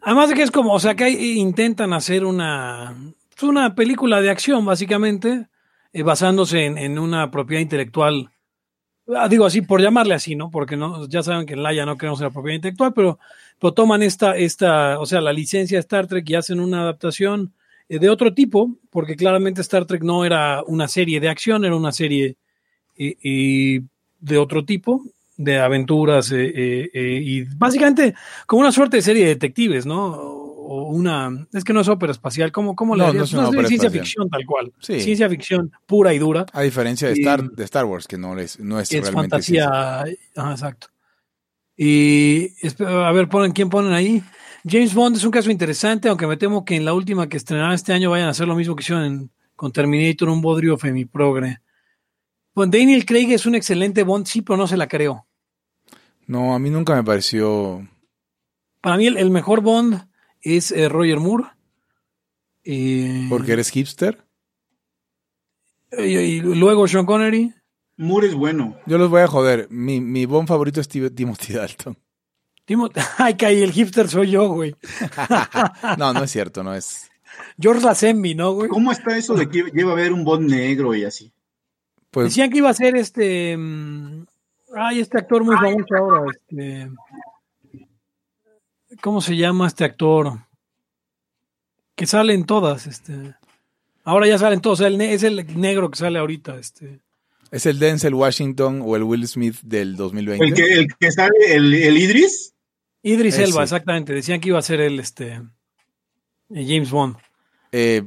Además 0.00 0.28
de 0.28 0.34
que 0.34 0.42
es 0.42 0.50
como, 0.50 0.72
o 0.74 0.80
sea, 0.80 0.94
que 0.94 1.08
intentan 1.10 1.92
hacer 1.92 2.24
una, 2.24 2.96
una 3.42 3.74
película 3.74 4.20
de 4.20 4.30
acción, 4.30 4.64
básicamente, 4.64 5.48
eh, 5.92 6.02
basándose 6.02 6.66
en, 6.66 6.78
en, 6.78 6.98
una 6.98 7.30
propiedad 7.30 7.62
intelectual 7.62 8.30
Ah, 9.16 9.28
digo 9.28 9.46
así 9.46 9.62
por 9.62 9.80
llamarle 9.80 10.14
así, 10.14 10.36
¿no? 10.36 10.50
Porque 10.50 10.76
no, 10.76 11.08
ya 11.08 11.22
saben 11.22 11.46
que 11.46 11.54
en 11.54 11.62
Laia 11.62 11.86
no 11.86 11.96
queremos 11.96 12.20
la 12.20 12.30
propiedad 12.30 12.56
intelectual, 12.56 12.92
pero, 12.92 13.18
toman 13.74 14.02
esta, 14.02 14.36
esta, 14.36 15.00
o 15.00 15.06
sea, 15.06 15.20
la 15.20 15.32
licencia 15.32 15.76
de 15.76 15.80
Star 15.80 16.06
Trek 16.06 16.28
y 16.28 16.34
hacen 16.34 16.60
una 16.60 16.82
adaptación 16.82 17.54
eh, 17.88 17.98
de 17.98 18.10
otro 18.10 18.34
tipo, 18.34 18.76
porque 18.90 19.16
claramente 19.16 19.62
Star 19.62 19.86
Trek 19.86 20.02
no 20.02 20.24
era 20.26 20.62
una 20.64 20.88
serie 20.88 21.20
de 21.20 21.28
acción, 21.30 21.64
era 21.64 21.74
una 21.74 21.92
serie 21.92 22.36
eh, 22.98 23.80
de 24.20 24.38
otro 24.38 24.64
tipo, 24.64 25.02
de 25.38 25.58
aventuras, 25.58 26.30
eh, 26.34 26.90
y 26.92 27.44
básicamente 27.56 28.14
como 28.46 28.60
una 28.60 28.72
suerte 28.72 28.98
de 28.98 29.02
serie 29.02 29.22
de 29.22 29.30
detectives, 29.30 29.86
¿no? 29.86 30.37
O, 30.68 30.88
una. 30.90 31.46
Es 31.52 31.64
que 31.64 31.72
no 31.72 31.80
es 31.80 31.88
ópera 31.88 32.12
espacial, 32.12 32.52
¿cómo, 32.52 32.76
cómo 32.76 32.96
no, 32.96 33.12
le 33.12 33.18
no 33.18 33.24
es, 33.24 33.68
ciencia 33.68 33.90
ficción 33.90 34.28
tal 34.28 34.44
cual. 34.44 34.72
Ciencia 34.80 35.28
ficción 35.28 35.72
pura 35.86 36.12
y 36.12 36.18
dura. 36.18 36.46
A 36.52 36.62
diferencia 36.62 37.08
de, 37.08 37.14
Star, 37.14 37.42
de 37.50 37.64
Star 37.64 37.84
Wars, 37.84 38.06
que 38.06 38.18
no 38.18 38.38
es, 38.38 38.60
no 38.60 38.78
es, 38.78 38.92
es 38.92 39.10
fantasía. 39.10 40.04
exacto. 40.34 40.88
Y 41.76 42.52
a 42.84 43.12
ver, 43.12 43.28
ponen, 43.28 43.52
¿quién 43.52 43.70
ponen 43.70 43.92
ahí? 43.92 44.22
James 44.68 44.92
Bond 44.92 45.16
es 45.16 45.24
un 45.24 45.30
caso 45.30 45.50
interesante, 45.50 46.08
aunque 46.08 46.26
me 46.26 46.36
temo 46.36 46.64
que 46.64 46.76
en 46.76 46.84
la 46.84 46.92
última 46.92 47.28
que 47.28 47.36
estrenará 47.36 47.74
este 47.74 47.92
año 47.92 48.10
vayan 48.10 48.26
a 48.26 48.32
hacer 48.32 48.48
lo 48.48 48.56
mismo 48.56 48.74
que 48.74 48.82
hicieron 48.82 49.30
con 49.54 49.72
Terminator, 49.72 50.28
un 50.28 50.42
bodrio 50.42 50.76
femiprogre. 50.76 51.60
Pues 52.52 52.70
Daniel 52.70 53.06
Craig 53.06 53.32
es 53.32 53.46
un 53.46 53.54
excelente 53.54 54.02
Bond, 54.02 54.26
sí, 54.26 54.42
pero 54.42 54.56
no 54.56 54.66
se 54.66 54.76
la 54.76 54.88
creo. 54.88 55.26
No, 56.26 56.54
a 56.54 56.58
mí 56.58 56.70
nunca 56.70 56.94
me 56.94 57.04
pareció. 57.04 57.88
Para 58.80 58.96
mí 58.96 59.06
el, 59.06 59.30
mejor 59.30 59.60
Bond 59.60 60.07
es 60.56 60.70
eh, 60.72 60.88
Roger 60.88 61.20
Moore. 61.20 61.44
¿Porque 63.28 63.52
eres 63.52 63.70
hipster? 63.70 64.24
Y, 65.92 66.40
luego 66.40 66.86
Sean 66.86 67.06
Connery. 67.06 67.54
Moore 67.96 68.28
es 68.28 68.34
bueno. 68.34 68.76
Yo 68.86 68.98
los 68.98 69.10
voy 69.10 69.22
a 69.22 69.26
joder. 69.26 69.68
Mi, 69.70 70.00
mi 70.00 70.26
Bond 70.26 70.48
favorito 70.48 70.80
es 70.80 70.88
Timothy 70.88 71.54
Dalton. 71.54 71.96
Timothy, 72.64 73.00
ay, 73.18 73.34
que 73.34 73.46
ahí 73.46 73.62
el 73.62 73.72
hipster 73.72 74.08
soy 74.08 74.30
yo, 74.30 74.48
güey. 74.48 74.76
no, 75.98 76.12
no 76.12 76.22
es 76.22 76.30
cierto, 76.30 76.62
no 76.62 76.74
es. 76.74 77.10
George 77.58 77.84
Lazenby, 77.84 78.34
¿no, 78.34 78.52
güey? 78.52 78.68
¿Cómo 78.68 78.92
está 78.92 79.16
eso 79.16 79.34
de 79.34 79.48
que 79.48 79.64
lleva 79.72 79.90
a 79.90 79.94
haber 79.94 80.12
un 80.12 80.24
Bond 80.24 80.50
negro 80.50 80.94
y 80.94 81.04
así? 81.04 81.32
Pues, 82.10 82.26
Decían 82.26 82.50
que 82.50 82.58
iba 82.58 82.70
a 82.70 82.74
ser 82.74 82.96
este. 82.96 83.56
Mm, 83.56 84.26
ay, 84.76 85.00
este 85.00 85.18
actor 85.18 85.44
muy 85.44 85.56
famoso 85.56 85.96
ahora. 85.96 86.30
Este, 86.30 86.90
¿Cómo 89.00 89.20
se 89.20 89.36
llama 89.36 89.66
este 89.66 89.84
actor? 89.84 90.46
Que 91.94 92.06
salen 92.06 92.44
todas. 92.44 92.86
Este, 92.86 93.34
ahora 94.04 94.26
ya 94.26 94.38
salen 94.38 94.60
todos. 94.60 94.80
es 94.80 95.22
el 95.22 95.60
negro 95.60 95.90
que 95.90 95.98
sale 95.98 96.18
ahorita. 96.18 96.58
Este. 96.58 97.00
¿Es 97.50 97.66
el 97.66 97.78
Denzel 97.78 98.14
Washington 98.14 98.82
o 98.84 98.96
el 98.96 99.04
Will 99.04 99.26
Smith 99.26 99.56
del 99.62 99.96
2020? 99.96 100.44
¿El 100.44 100.54
que, 100.54 100.74
el 100.74 100.94
que 100.96 101.10
sale, 101.10 101.54
el, 101.54 101.74
Idris? 101.74 102.54
Idris 103.02 103.38
Elba, 103.38 103.62
exactamente. 103.62 104.12
Decían 104.12 104.40
que 104.40 104.48
iba 104.48 104.58
a 104.58 104.62
ser 104.62 104.80
el 104.80 105.00
este, 105.00 105.40
James 106.50 106.90
Bond. 106.90 107.16
Eh, 107.72 108.02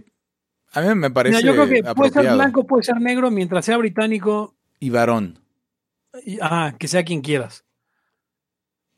a 0.73 0.81
mí 0.81 0.95
me 0.95 1.09
parece. 1.09 1.43
yo 1.43 1.53
creo 1.53 1.67
que 1.67 1.83
puede 1.95 2.11
ser 2.11 2.33
blanco, 2.33 2.67
puede 2.67 2.83
ser 2.83 3.01
negro, 3.01 3.31
mientras 3.31 3.65
sea 3.65 3.77
británico. 3.77 4.55
Y 4.79 4.89
varón. 4.89 5.39
ah, 6.41 6.75
que 6.77 6.87
sea 6.87 7.03
quien 7.03 7.21
quieras. 7.21 7.65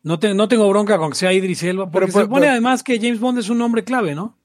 No, 0.03 0.19
no 0.35 0.47
tengo 0.47 0.69
bronca 0.69 0.97
con 0.97 1.11
que 1.11 1.15
sea 1.15 1.33
Idris 1.33 1.63
Elba, 1.63 1.89
porque 1.89 2.11
se 2.11 2.21
supone 2.21 2.47
además 2.47 2.83
que 2.83 2.99
James 2.99 3.19
Bond 3.19 3.39
es 3.39 3.49
un 3.49 3.57
nombre 3.57 3.83
clave, 3.83 4.13
¿no? 4.13 4.37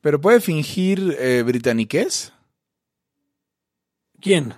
¿Pero 0.00 0.20
puede 0.20 0.40
fingir 0.40 1.16
eh? 1.18 1.44
¿Quién? 4.20 4.54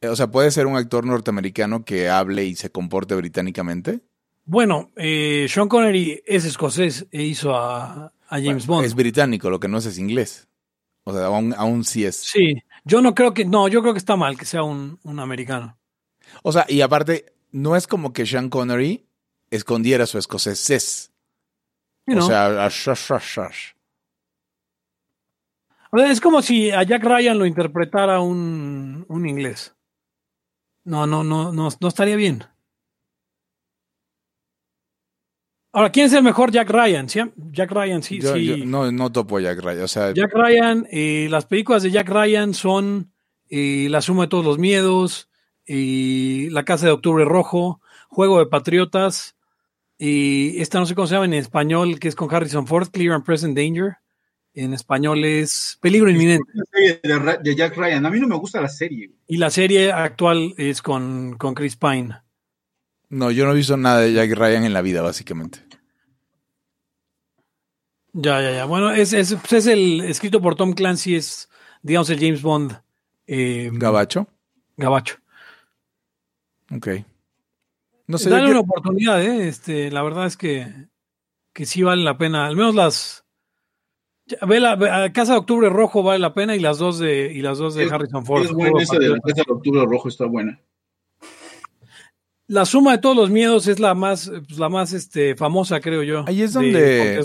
Eh, 0.00 0.08
o 0.08 0.16
sea, 0.16 0.30
¿puede 0.30 0.50
ser 0.50 0.66
un 0.66 0.76
actor 0.76 1.06
norteamericano 1.06 1.84
que 1.84 2.08
hable 2.08 2.44
y 2.44 2.56
se 2.56 2.70
comporte 2.70 3.14
británicamente? 3.14 4.00
Bueno, 4.44 4.90
eh, 4.96 5.46
Sean 5.48 5.68
Connery 5.68 6.22
es 6.26 6.44
escocés 6.44 7.06
e 7.12 7.22
hizo 7.22 7.54
a, 7.54 8.12
James 8.30 8.66
Bond. 8.66 8.84
Es 8.84 8.94
británico, 8.94 9.50
lo 9.50 9.60
que 9.60 9.68
no 9.68 9.78
es 9.78 9.86
es 9.86 9.98
inglés. 9.98 10.48
O 11.04 11.12
sea, 11.12 11.26
aún, 11.26 11.84
sí 11.84 12.04
es. 12.04 12.16
Sí, 12.16 12.62
yo 12.84 13.00
no 13.00 13.14
creo 13.14 13.34
que, 13.34 13.44
no, 13.44 13.68
yo 13.68 13.82
creo 13.82 13.92
que 13.94 13.98
está 13.98 14.16
mal 14.16 14.36
que 14.36 14.44
sea 14.44 14.62
un, 14.62 14.98
americano. 15.04 15.78
O 16.42 16.52
sea, 16.52 16.66
y 16.68 16.80
aparte, 16.80 17.34
no 17.52 17.76
es 17.76 17.86
como 17.86 18.12
que 18.12 18.26
Sean 18.26 18.48
Connery 18.48 19.06
escondiera 19.50 20.06
su 20.06 20.18
escocés. 20.18 21.12
O 22.06 22.22
sea, 22.22 22.68
Es 26.08 26.20
como 26.20 26.42
si 26.42 26.70
a 26.70 26.82
Jack 26.82 27.04
Ryan 27.04 27.38
lo 27.38 27.46
interpretara 27.46 28.20
un, 28.20 29.04
un 29.08 29.28
inglés. 29.28 29.74
No, 30.84 31.06
no, 31.06 31.22
no, 31.22 31.52
no, 31.52 31.68
no 31.78 31.88
estaría 31.88 32.16
bien. 32.16 32.44
Ahora, 35.72 35.92
¿quién 35.92 36.06
es 36.06 36.12
el 36.14 36.24
mejor 36.24 36.50
Jack 36.50 36.68
Ryan? 36.68 37.06
Jack 37.06 37.70
Ryan, 37.70 38.02
sí, 38.02 38.20
sí. 38.20 38.64
no, 38.66 38.90
no 38.90 39.12
topo 39.12 39.38
a 39.38 39.40
Jack 39.40 39.60
Ryan. 39.60 39.84
O 39.84 39.88
sea, 39.88 40.12
Jack 40.12 40.32
Ryan, 40.34 40.86
eh, 40.90 41.28
las 41.30 41.46
películas 41.46 41.84
de 41.84 41.92
Jack 41.92 42.08
Ryan 42.08 42.54
son 42.54 43.12
eh, 43.48 43.86
La 43.88 44.00
suma 44.00 44.22
de 44.22 44.28
todos 44.28 44.44
los 44.44 44.58
miedos, 44.58 45.30
eh, 45.66 46.48
La 46.50 46.64
casa 46.64 46.86
de 46.86 46.92
octubre 46.92 47.24
rojo, 47.24 47.80
Juego 48.08 48.40
de 48.40 48.46
patriotas, 48.46 49.36
y 50.02 50.58
esta 50.62 50.78
no 50.78 50.86
sé 50.86 50.94
cómo 50.94 51.06
se 51.06 51.12
llama 51.12 51.26
en 51.26 51.34
español, 51.34 52.00
que 52.00 52.08
es 52.08 52.14
con 52.14 52.34
Harrison 52.34 52.66
Ford, 52.66 52.88
Clear 52.88 53.12
and 53.12 53.24
Present 53.24 53.54
Danger. 53.54 53.98
En 54.54 54.72
español 54.72 55.22
es 55.26 55.76
Peligro 55.82 56.10
Inminente. 56.10 56.50
De, 57.02 57.38
de 57.42 57.54
Jack 57.54 57.76
Ryan. 57.76 58.06
A 58.06 58.10
mí 58.10 58.18
no 58.18 58.26
me 58.26 58.36
gusta 58.36 58.62
la 58.62 58.70
serie. 58.70 59.10
Y 59.26 59.36
la 59.36 59.50
serie 59.50 59.92
actual 59.92 60.54
es 60.56 60.80
con, 60.80 61.36
con 61.36 61.52
Chris 61.52 61.76
Pine. 61.76 62.16
No, 63.10 63.30
yo 63.30 63.44
no 63.44 63.52
he 63.52 63.56
visto 63.56 63.76
nada 63.76 64.00
de 64.00 64.14
Jack 64.14 64.32
Ryan 64.32 64.64
en 64.64 64.72
la 64.72 64.80
vida, 64.80 65.02
básicamente. 65.02 65.58
Ya, 68.14 68.40
ya, 68.40 68.52
ya. 68.52 68.64
Bueno, 68.64 68.92
es, 68.92 69.12
es, 69.12 69.34
pues 69.34 69.52
es 69.52 69.66
el 69.66 70.00
escrito 70.00 70.40
por 70.40 70.54
Tom 70.54 70.72
Clancy, 70.72 71.14
es, 71.14 71.50
digamos, 71.82 72.08
el 72.08 72.20
James 72.20 72.40
Bond. 72.40 72.80
Eh, 73.26 73.68
¿Gabacho? 73.70 74.26
Gabacho. 74.78 75.18
Ok. 76.74 76.88
No 78.10 78.18
sé. 78.18 78.30
Dale 78.30 78.50
una 78.50 78.60
oportunidad, 78.60 79.22
¿eh? 79.22 79.48
Este, 79.48 79.90
la 79.90 80.02
verdad 80.02 80.26
es 80.26 80.36
que, 80.36 80.66
que 81.52 81.66
sí 81.66 81.82
vale 81.82 82.02
la 82.02 82.18
pena. 82.18 82.46
Al 82.46 82.56
menos 82.56 82.74
las. 82.74 83.24
Ve 84.46 84.60
la, 84.60 85.12
Casa 85.12 85.32
de 85.32 85.38
Octubre 85.38 85.68
Rojo 85.68 86.02
vale 86.02 86.20
la 86.20 86.34
pena 86.34 86.54
y 86.54 86.60
las 86.60 86.78
dos 86.78 86.98
de, 86.98 87.32
y 87.32 87.42
las 87.42 87.58
dos 87.58 87.74
de 87.74 87.84
Harrison 87.84 88.24
Ford. 88.24 88.44
Es 88.44 88.52
buena 88.52 88.80
esa 88.82 88.98
de 88.98 89.08
la 89.08 89.18
Casa 89.20 89.42
de 89.46 89.52
Octubre 89.52 89.84
Rojo, 89.84 90.08
está 90.08 90.26
buena 90.26 90.60
la 92.50 92.66
suma 92.66 92.92
de 92.92 92.98
todos 92.98 93.14
los 93.14 93.30
miedos 93.30 93.68
es 93.68 93.78
la 93.78 93.94
más, 93.94 94.28
pues, 94.28 94.58
la 94.58 94.68
más 94.68 94.92
este, 94.92 95.36
famosa, 95.36 95.80
creo 95.80 96.02
yo. 96.02 96.24
Ahí 96.26 96.42
es 96.42 96.52
donde 96.52 97.24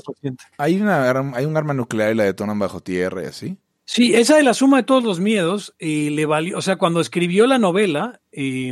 hay, 0.59 0.79
una, 0.79 1.09
hay 1.33 1.45
un 1.45 1.57
arma 1.57 1.73
nuclear 1.73 2.13
y 2.13 2.15
la 2.15 2.25
detonan 2.25 2.59
bajo 2.59 2.79
tierra 2.79 3.23
y 3.23 3.25
así. 3.25 3.57
Sí, 3.85 4.13
esa 4.13 4.37
de 4.37 4.43
la 4.43 4.53
suma 4.53 4.77
de 4.77 4.83
todos 4.83 5.03
los 5.03 5.19
miedos 5.19 5.73
y 5.79 6.11
le 6.11 6.27
valió, 6.27 6.55
o 6.59 6.61
sea, 6.61 6.75
cuando 6.75 7.01
escribió 7.01 7.47
la 7.47 7.57
novela, 7.57 8.21
eh, 8.31 8.71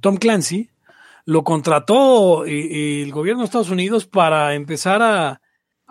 Tom 0.00 0.16
Clancy 0.16 0.70
lo 1.24 1.44
contrató 1.44 2.44
eh, 2.46 3.02
el 3.02 3.12
gobierno 3.12 3.42
de 3.42 3.46
Estados 3.46 3.70
Unidos 3.70 4.06
para 4.06 4.54
empezar 4.54 5.02
a, 5.02 5.40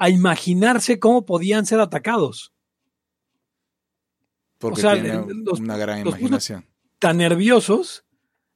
imaginarse 0.10 1.00
cómo 1.00 1.28
podían 1.28 1.68
ser 1.68 1.80
atacados. 1.80 2.54
Porque 4.58 4.82
tiene 4.82 5.20
una 5.20 5.78
gran 5.78 6.00
imaginación. 6.00 6.66
Tan 6.98 7.18
nerviosos 7.18 8.04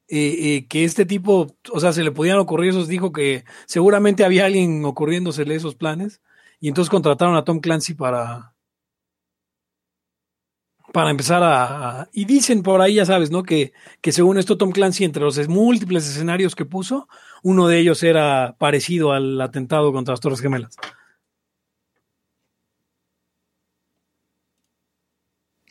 eh, 0.07 0.35
eh, 0.39 0.67
que 0.67 0.85
este 0.85 1.05
tipo, 1.05 1.55
o 1.71 1.79
sea, 1.79 1.93
se 1.93 2.03
le 2.03 2.11
podían 2.11 2.39
ocurrir 2.39 2.71
esos, 2.71 2.87
dijo 2.87 3.11
que 3.11 3.43
seguramente 3.67 4.25
había 4.25 4.45
alguien 4.45 4.83
ocurriéndosele 4.85 5.53
esos 5.53 5.75
planes, 5.75 6.19
y 6.59 6.67
entonces 6.67 6.89
contrataron 6.89 7.35
a 7.35 7.43
Tom 7.43 7.59
Clancy 7.59 7.93
para, 7.93 8.54
para 10.95 11.09
empezar 11.09 11.43
a, 11.43 12.07
Y 12.13 12.23
dicen 12.23 12.63
por 12.63 12.79
ahí, 12.79 12.93
ya 12.93 13.05
sabes, 13.05 13.29
¿no? 13.29 13.43
Que, 13.43 13.73
que 13.99 14.13
según 14.13 14.37
esto 14.37 14.57
Tom 14.57 14.71
Clancy, 14.71 15.03
entre 15.03 15.23
los 15.23 15.49
múltiples 15.49 16.07
escenarios 16.07 16.55
que 16.55 16.63
puso, 16.63 17.09
uno 17.43 17.67
de 17.67 17.79
ellos 17.79 18.01
era 18.01 18.55
parecido 18.57 19.11
al 19.11 19.41
atentado 19.41 19.91
contra 19.91 20.13
las 20.13 20.21
Torres 20.21 20.39
Gemelas. 20.39 20.77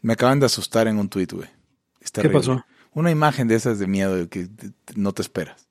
Me 0.03 0.13
acaban 0.13 0.41
de 0.41 0.45
asustar 0.45 0.89
en 0.89 0.99
un 0.99 1.09
tuit, 1.09 1.33
güey. 1.33 1.49
¿Qué 2.13 2.29
pasó? 2.29 2.63
Una 2.93 3.11
imagen 3.11 3.49
de 3.49 3.55
esas 3.55 3.79
de 3.79 3.87
miedo 3.87 4.29
que 4.29 4.51
no 4.95 5.15
te 5.15 5.23
esperas. 5.23 5.71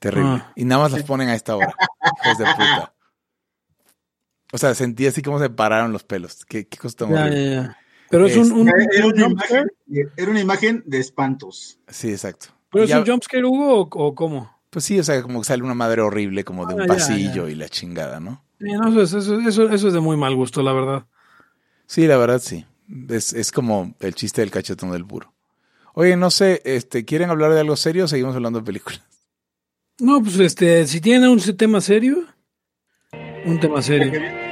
Terrible. 0.00 0.42
Ah. 0.42 0.52
Y 0.56 0.64
nada 0.64 0.82
más 0.82 0.90
las 0.90 1.04
ponen 1.04 1.28
a 1.28 1.36
esta 1.36 1.54
hora. 1.54 1.72
Hijos 2.24 2.38
de 2.38 2.44
puta. 2.46 2.94
O 4.52 4.58
sea, 4.58 4.74
sentí 4.74 5.06
así 5.06 5.22
como 5.22 5.38
se 5.38 5.50
pararon 5.50 5.92
los 5.92 6.02
pelos. 6.02 6.44
Qué, 6.44 6.66
qué 6.66 6.78
cosa 6.78 7.06
Pero 8.12 8.26
es, 8.26 8.36
un, 8.36 8.68
era, 8.68 9.06
una 10.28 10.40
imagen, 10.40 10.82
de 10.84 10.98
espantos. 10.98 11.78
Sí, 11.88 12.10
exacto. 12.10 12.48
¿Pero 12.70 12.84
es 12.84 12.92
un 12.92 13.06
jumpscare, 13.06 13.42
Hugo, 13.42 13.88
o, 13.90 14.14
cómo? 14.14 14.54
Pues 14.68 14.84
sí, 14.84 14.98
o 14.98 15.02
sea, 15.02 15.22
como 15.22 15.40
que 15.40 15.46
sale 15.46 15.62
una 15.62 15.72
madre 15.72 16.02
horrible, 16.02 16.44
como 16.44 16.66
de 16.66 16.74
un 16.74 16.82
ah, 16.82 16.86
pasillo 16.86 17.48
y 17.48 17.54
la 17.54 17.70
chingada, 17.70 18.20
¿no? 18.20 18.44
no 18.58 19.00
eso, 19.02 19.16
eso, 19.18 19.40
eso, 19.40 19.88
es 19.88 19.94
de 19.94 20.00
muy 20.00 20.18
mal 20.18 20.36
gusto, 20.36 20.62
la 20.62 20.74
verdad. 20.74 21.06
Sí, 21.86 22.06
la 22.06 22.18
verdad 22.18 22.38
sí. 22.44 22.66
Es, 23.08 23.32
es 23.32 23.50
como 23.50 23.94
el 24.00 24.14
chiste 24.14 24.42
del 24.42 24.50
cachetón 24.50 24.90
del 24.90 25.06
puro. 25.06 25.32
Oye, 25.94 26.14
no 26.14 26.30
sé, 26.30 26.60
este, 26.66 27.06
¿quieren 27.06 27.30
hablar 27.30 27.54
de 27.54 27.60
algo 27.60 27.76
serio 27.76 28.04
o 28.04 28.08
seguimos 28.08 28.36
hablando 28.36 28.58
de 28.58 28.66
películas? 28.66 29.02
No, 29.98 30.22
pues 30.22 30.38
este, 30.38 30.86
si 30.86 31.00
tienen 31.00 31.30
un 31.30 31.40
tema 31.56 31.80
serio, 31.80 32.26
un 33.46 33.58
tema 33.58 33.80
serio. 33.80 34.51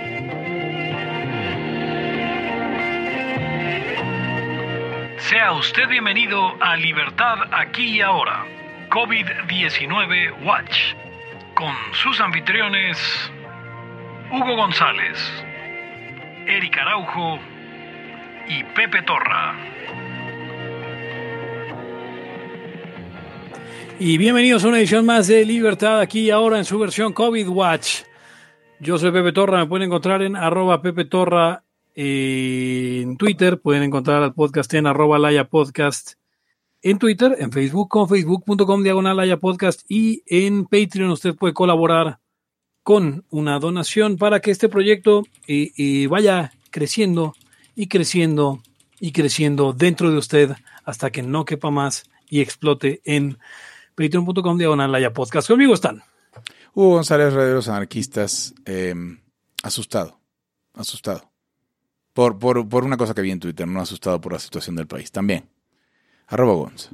Sea 5.30 5.52
usted 5.52 5.88
bienvenido 5.88 6.56
a 6.60 6.74
Libertad 6.74 7.38
aquí 7.52 7.98
y 7.98 8.00
ahora, 8.00 8.44
COVID-19 8.90 10.44
Watch, 10.44 10.76
con 11.54 11.72
sus 11.92 12.20
anfitriones 12.20 12.98
Hugo 14.32 14.56
González, 14.56 15.16
Eric 16.48 16.76
Araujo 16.78 17.38
y 18.48 18.64
Pepe 18.74 19.02
Torra. 19.02 19.54
Y 24.00 24.18
bienvenidos 24.18 24.64
a 24.64 24.68
una 24.68 24.78
edición 24.78 25.06
más 25.06 25.28
de 25.28 25.44
Libertad 25.44 26.00
aquí 26.00 26.22
y 26.22 26.30
ahora 26.32 26.58
en 26.58 26.64
su 26.64 26.76
versión 26.76 27.12
COVID 27.12 27.46
Watch. 27.50 28.00
Yo 28.80 28.98
soy 28.98 29.12
Pepe 29.12 29.30
Torra, 29.30 29.58
me 29.58 29.66
pueden 29.66 29.86
encontrar 29.86 30.22
en 30.22 30.34
arroba 30.34 30.82
Pepe 30.82 31.04
Torra 31.04 31.62
en 31.94 33.16
Twitter, 33.16 33.60
pueden 33.60 33.82
encontrar 33.82 34.22
al 34.22 34.34
podcast 34.34 34.72
en 34.74 34.86
arroba 34.86 35.18
Laya 35.18 35.48
Podcast 35.48 36.14
en 36.82 36.98
Twitter, 36.98 37.36
en 37.38 37.52
Facebook 37.52 37.88
con 37.88 38.08
facebook.com 38.08 38.82
diagonal 38.82 39.38
Podcast 39.38 39.82
y 39.88 40.22
en 40.26 40.64
Patreon 40.64 41.10
usted 41.10 41.34
puede 41.34 41.52
colaborar 41.52 42.20
con 42.82 43.24
una 43.30 43.58
donación 43.58 44.16
para 44.16 44.40
que 44.40 44.50
este 44.50 44.68
proyecto 44.68 45.24
eh, 45.46 45.72
eh, 45.76 46.06
vaya 46.06 46.52
creciendo 46.70 47.34
y 47.74 47.88
creciendo 47.88 48.62
y 48.98 49.12
creciendo 49.12 49.72
dentro 49.72 50.10
de 50.10 50.18
usted 50.18 50.52
hasta 50.84 51.10
que 51.10 51.22
no 51.22 51.44
quepa 51.44 51.70
más 51.70 52.04
y 52.28 52.40
explote 52.40 53.00
en 53.04 53.38
patreon.com 53.94 54.56
diagonal 54.56 55.12
Podcast. 55.12 55.48
Conmigo 55.48 55.74
están. 55.74 56.02
Hugo 56.74 56.90
González, 56.94 57.34
de 57.34 57.54
los 57.54 57.68
anarquistas, 57.68 58.54
eh, 58.64 58.94
asustado, 59.62 60.18
asustado. 60.72 61.29
Por, 62.12 62.38
por, 62.38 62.68
por, 62.68 62.84
una 62.84 62.96
cosa 62.96 63.14
que 63.14 63.22
vi 63.22 63.30
en 63.30 63.40
Twitter, 63.40 63.68
no 63.68 63.80
asustado 63.80 64.20
por 64.20 64.32
la 64.32 64.38
situación 64.38 64.76
del 64.76 64.86
país. 64.86 65.12
También. 65.12 65.48
Arroba 66.26 66.54
Gonz. 66.54 66.90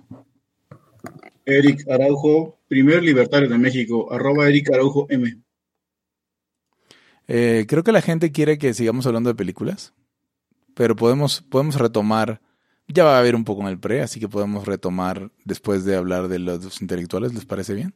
Eric 1.45 1.89
Araujo, 1.89 2.59
primer 2.69 3.03
libertario 3.03 3.49
de 3.49 3.57
México. 3.57 4.13
Arroba 4.13 4.49
Eric 4.49 4.71
Araujo 4.73 5.07
M. 5.09 5.41
Eh, 7.29 7.67
creo 7.69 7.83
que 7.83 7.93
la 7.93 8.03
gente 8.03 8.33
quiere 8.33 8.59
que 8.59 8.75
sigamos 8.75 9.07
hablando 9.07 9.31
de 9.31 9.35
películas, 9.35 9.95
pero 10.75 10.97
podemos, 10.97 11.43
podemos 11.43 11.77
retomar. 11.77 12.41
Ya 12.89 13.05
va 13.05 13.17
a 13.17 13.19
haber 13.19 13.35
un 13.35 13.45
poco 13.45 13.63
en 13.63 13.69
el 13.69 13.81
pre, 13.81 14.03
así 14.03 14.21
que 14.21 14.29
podemos 14.29 14.65
retomar 14.65 15.33
después 15.45 15.85
de 15.85 15.97
hablar 15.97 16.29
de 16.29 16.39
los 16.39 16.81
intelectuales. 16.81 17.35
¿Les 17.35 17.45
parece 17.45 17.75
bien? 17.75 17.95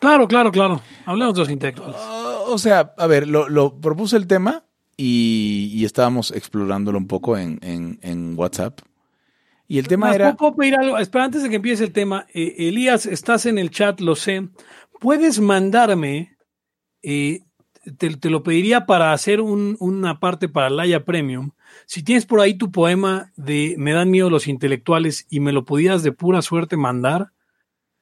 Claro, 0.00 0.28
claro, 0.28 0.52
claro. 0.52 0.80
Hablemos 1.06 1.34
de 1.34 1.40
los 1.40 1.50
intelectuales. 1.50 1.96
Uh, 1.96 2.52
o 2.52 2.58
sea, 2.58 2.94
a 2.96 3.06
ver, 3.08 3.26
lo, 3.26 3.48
lo, 3.48 3.80
propuse 3.80 4.16
el 4.16 4.28
tema 4.28 4.67
y, 4.98 5.70
y 5.72 5.84
estábamos 5.84 6.32
explorándolo 6.32 6.98
un 6.98 7.06
poco 7.06 7.38
en, 7.38 7.58
en, 7.62 7.98
en 8.02 8.36
WhatsApp. 8.36 8.80
Y 9.68 9.78
el 9.78 9.86
tema 9.86 10.14
era. 10.14 10.34
¿Puedo 10.34 10.56
pedir 10.56 10.74
algo? 10.74 10.98
Espera, 10.98 11.24
antes 11.24 11.42
de 11.42 11.48
que 11.48 11.56
empiece 11.56 11.84
el 11.84 11.92
tema, 11.92 12.26
eh, 12.34 12.54
Elías, 12.58 13.06
estás 13.06 13.46
en 13.46 13.58
el 13.58 13.70
chat, 13.70 14.00
lo 14.00 14.16
sé. 14.16 14.48
¿Puedes 14.98 15.40
mandarme? 15.40 16.36
Eh, 17.02 17.44
te, 17.96 18.16
te, 18.16 18.28
lo 18.28 18.42
pediría 18.42 18.86
para 18.86 19.12
hacer 19.12 19.40
un, 19.40 19.76
una 19.78 20.18
parte 20.18 20.48
para 20.48 20.68
Laia 20.68 21.04
Premium. 21.04 21.52
Si 21.86 22.02
tienes 22.02 22.26
por 22.26 22.40
ahí 22.40 22.54
tu 22.54 22.72
poema 22.72 23.30
de 23.36 23.76
Me 23.78 23.92
dan 23.92 24.10
miedo 24.10 24.30
los 24.30 24.48
intelectuales 24.48 25.26
y 25.30 25.38
me 25.38 25.52
lo 25.52 25.64
pudieras 25.64 26.02
de 26.02 26.12
pura 26.12 26.42
suerte 26.42 26.76
mandar 26.76 27.32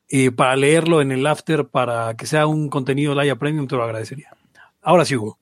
eh, 0.09 0.31
para 0.31 0.57
leerlo 0.57 1.03
en 1.03 1.13
el 1.13 1.27
after 1.27 1.67
para 1.67 2.17
que 2.17 2.27
sea 2.27 2.47
un 2.47 2.71
contenido 2.71 3.15
Laia 3.15 3.37
Premium, 3.37 3.67
te 3.67 3.77
lo 3.77 3.83
agradecería. 3.83 4.31
Ahora 4.81 5.05
sí, 5.05 5.17
Hugo. 5.17 5.39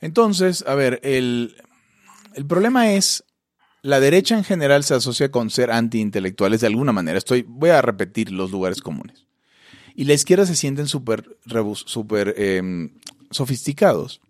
Entonces, 0.00 0.64
a 0.66 0.74
ver, 0.74 1.00
el, 1.02 1.56
el 2.34 2.46
problema 2.46 2.92
es 2.92 3.24
la 3.86 4.00
derecha 4.00 4.36
en 4.36 4.42
general 4.42 4.82
se 4.82 4.94
asocia 4.94 5.30
con 5.30 5.48
ser 5.48 5.70
antiintelectuales 5.70 6.60
de 6.60 6.66
alguna 6.66 6.92
manera. 6.92 7.18
Estoy, 7.18 7.44
voy 7.46 7.70
a 7.70 7.82
repetir 7.82 8.32
los 8.32 8.50
lugares 8.50 8.80
comunes. 8.80 9.26
Y 9.94 10.04
la 10.04 10.14
izquierda 10.14 10.44
se 10.44 10.56
sienten 10.56 10.88
súper 10.88 11.38
super, 11.74 12.34
eh, 12.36 12.90
sofisticados. 13.30 14.20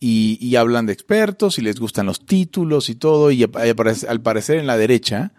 Y, 0.00 0.38
y, 0.40 0.56
hablan 0.56 0.86
de 0.86 0.92
expertos 0.92 1.58
y 1.58 1.62
les 1.62 1.78
gustan 1.80 2.06
los 2.06 2.26
títulos 2.26 2.88
y 2.88 2.96
todo. 2.96 3.30
Y 3.30 3.44
al 3.44 4.20
parecer 4.22 4.58
en 4.58 4.66
la 4.66 4.76
derecha, 4.76 5.32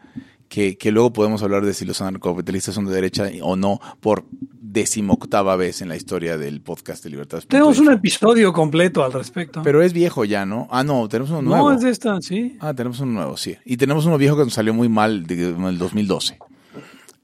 que, 0.49 0.77
que 0.77 0.91
luego 0.91 1.13
podemos 1.13 1.41
hablar 1.43 1.63
de 1.65 1.73
si 1.73 1.85
los 1.85 2.01
anarcocapitalistas 2.01 2.75
son 2.75 2.85
de 2.85 2.93
derecha 2.93 3.29
o 3.41 3.55
no, 3.55 3.79
por 4.01 4.25
decimoctava 4.71 5.55
vez 5.55 5.81
en 5.81 5.89
la 5.89 5.95
historia 5.95 6.37
del 6.37 6.61
podcast 6.61 7.03
de 7.03 7.09
Libertad. 7.09 7.43
Tenemos 7.47 7.79
un 7.79 7.91
episodio 7.91 8.53
completo 8.53 9.03
al 9.03 9.13
respecto. 9.13 9.61
Pero 9.63 9.81
es 9.81 9.93
viejo 9.93 10.25
ya, 10.25 10.45
¿no? 10.45 10.67
Ah, 10.69 10.83
no, 10.83 11.07
tenemos 11.09 11.31
uno 11.31 11.41
nuevo. 11.41 11.69
No, 11.69 11.75
es 11.75 11.81
de 11.81 11.89
esta, 11.89 12.21
sí. 12.21 12.57
Ah, 12.59 12.73
tenemos 12.73 12.99
uno 12.99 13.13
nuevo, 13.13 13.37
sí. 13.37 13.57
Y 13.65 13.77
tenemos 13.77 14.05
uno 14.05 14.17
viejo 14.17 14.37
que 14.37 14.43
nos 14.43 14.53
salió 14.53 14.73
muy 14.73 14.89
mal 14.89 15.25
en 15.27 15.63
el 15.63 15.77
2012. 15.77 16.39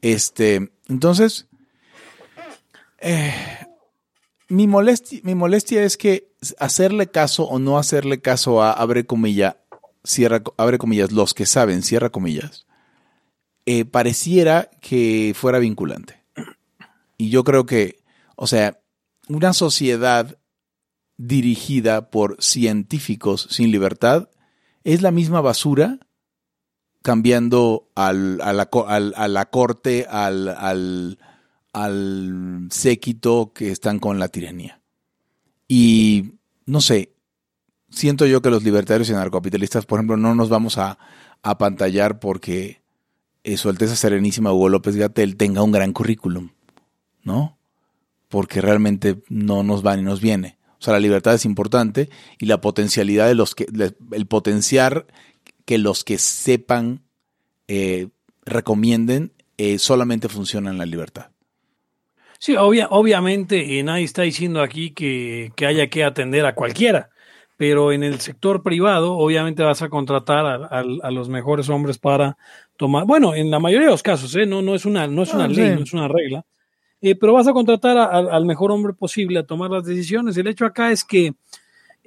Este, 0.01 0.71
entonces, 0.87 1.47
eh, 2.99 3.33
mi, 4.49 4.67
molestia, 4.67 5.19
mi 5.23 5.35
molestia 5.35 5.83
es 5.83 5.97
que 5.97 6.31
hacerle 6.59 7.07
caso 7.07 7.43
o 7.43 7.59
no 7.59 7.77
hacerle 7.77 8.21
caso 8.21 8.61
a, 8.61 8.71
abre 8.71 9.05
comilla, 9.05 9.57
cierra, 10.03 10.41
abre 10.57 10.77
comillas, 10.77 11.11
los 11.11 11.33
que 11.33 11.45
saben, 11.45 11.83
cierra 11.83 12.09
comillas, 12.09 12.65
eh, 13.65 13.85
pareciera 13.85 14.69
que 14.81 15.33
fuera 15.35 15.59
vinculante. 15.59 16.23
Y 17.17 17.29
yo 17.29 17.43
creo 17.43 17.65
que, 17.65 17.99
o 18.35 18.47
sea, 18.47 18.79
una 19.27 19.53
sociedad 19.53 20.37
dirigida 21.17 22.09
por 22.09 22.37
científicos 22.39 23.47
sin 23.49 23.71
libertad 23.71 24.29
es 24.83 25.01
la 25.01 25.11
misma 25.11 25.41
basura 25.41 25.99
cambiando 27.01 27.89
al, 27.95 28.41
a, 28.41 28.51
la, 28.51 28.69
al, 28.87 29.13
a, 29.15 29.27
la, 29.27 29.45
corte, 29.49 30.07
al, 30.09 31.17
al, 31.71 32.67
séquito 32.71 33.51
que 33.53 33.71
están 33.71 33.99
con 33.99 34.17
la 34.17 34.27
tiranía. 34.27 34.81
Y 35.67 36.33
no 36.65 36.81
sé, 36.81 37.13
siento 37.89 38.25
yo 38.25 38.41
que 38.41 38.49
los 38.49 38.63
libertarios 38.63 39.09
y 39.09 39.13
anarcocapitalistas, 39.13 39.85
por 39.85 39.99
ejemplo, 39.99 40.17
no 40.17 40.33
nos 40.33 40.49
vamos 40.49 40.79
a 40.79 40.97
apantallar 41.43 42.19
porque 42.19 42.81
eh, 43.45 43.57
Su 43.57 43.69
Alteza 43.69 43.95
Serenísima 43.95 44.51
Hugo 44.51 44.67
López 44.69 44.97
Gatel 44.97 45.37
tenga 45.37 45.63
un 45.63 45.71
gran 45.71 45.93
currículum. 45.93 46.49
¿no? 47.25 47.57
Porque 48.29 48.61
realmente 48.61 49.17
no 49.27 49.63
nos 49.63 49.85
va 49.85 49.97
ni 49.97 50.03
nos 50.03 50.21
viene. 50.21 50.57
O 50.79 50.83
sea, 50.85 50.93
la 50.93 50.99
libertad 50.99 51.33
es 51.33 51.43
importante 51.45 52.09
y 52.39 52.45
la 52.45 52.61
potencialidad 52.61 53.27
de 53.27 53.35
los 53.35 53.55
que, 53.55 53.65
el 54.11 54.25
potenciar 54.27 55.07
que 55.65 55.77
los 55.77 56.03
que 56.03 56.17
sepan 56.17 57.01
eh, 57.67 58.09
recomienden 58.45 59.33
eh, 59.57 59.79
solamente 59.79 60.29
funciona 60.29 60.69
en 60.69 60.77
la 60.77 60.85
libertad. 60.85 61.31
Sí, 62.37 62.55
obvia, 62.55 62.87
obviamente 62.91 63.79
eh, 63.79 63.83
nadie 63.83 64.03
está 64.03 64.21
diciendo 64.21 64.61
aquí 64.61 64.91
que, 64.91 65.51
que, 65.55 65.65
haya 65.65 65.89
que 65.89 66.03
atender 66.03 66.45
a 66.45 66.53
cualquiera, 66.53 67.09
pero 67.57 67.91
en 67.91 68.03
el 68.03 68.19
sector 68.19 68.63
privado 68.63 69.17
obviamente 69.17 69.63
vas 69.63 69.81
a 69.81 69.89
contratar 69.89 70.45
a, 70.45 70.55
a, 70.55 70.83
a 71.03 71.11
los 71.11 71.29
mejores 71.29 71.69
hombres 71.69 71.97
para 71.97 72.37
tomar, 72.77 73.05
bueno, 73.05 73.33
en 73.35 73.49
la 73.49 73.59
mayoría 73.59 73.87
de 73.87 73.91
los 73.91 74.03
casos, 74.03 74.35
¿eh? 74.35 74.45
no, 74.45 74.61
no 74.61 74.75
es 74.75 74.85
una, 74.85 75.07
no 75.07 75.23
es 75.23 75.33
una 75.33 75.45
ah, 75.45 75.49
ley, 75.49 75.69
sí. 75.69 75.75
no 75.75 75.83
es 75.83 75.93
una 75.93 76.07
regla, 76.07 76.45
eh, 77.01 77.15
pero 77.15 77.33
vas 77.33 77.47
a 77.47 77.53
contratar 77.53 77.97
a, 77.97 78.05
a, 78.05 78.17
al 78.17 78.45
mejor 78.45 78.71
hombre 78.71 78.93
posible 78.93 79.39
a 79.39 79.45
tomar 79.45 79.71
las 79.71 79.85
decisiones. 79.85 80.37
El 80.37 80.47
hecho 80.47 80.65
acá 80.65 80.91
es 80.91 81.03
que 81.03 81.33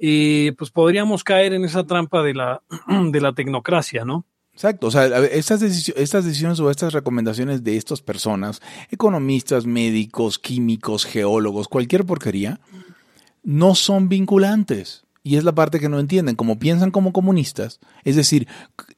eh, 0.01 0.53
pues 0.57 0.71
podríamos 0.71 1.25
caer 1.25 1.53
en 1.53 1.65
esa 1.65 1.85
trampa 1.85 2.23
de 2.23 2.33
la, 2.33 2.61
de 3.11 3.21
la 3.21 3.33
tecnocracia, 3.33 4.05
¿no? 4.05 4.25
Exacto, 4.53 4.87
o 4.87 4.91
sea, 4.91 5.05
estas, 5.27 5.61
deci 5.61 5.93
estas 5.95 6.25
decisiones 6.25 6.59
o 6.59 6.69
estas 6.69 6.91
recomendaciones 6.91 7.63
de 7.63 7.77
estas 7.77 8.01
personas, 8.01 8.61
economistas, 8.91 9.65
médicos, 9.65 10.37
químicos, 10.37 11.05
geólogos, 11.05 11.69
cualquier 11.69 12.05
porquería, 12.05 12.59
no 13.43 13.73
son 13.73 14.09
vinculantes. 14.09 15.05
Y 15.21 15.35
es 15.35 15.43
la 15.43 15.53
parte 15.53 15.79
que 15.79 15.89
no 15.89 15.99
entienden, 15.99 16.35
como 16.35 16.59
piensan 16.59 16.91
como 16.91 17.11
comunistas. 17.11 17.79
Es 18.03 18.15
decir, 18.15 18.47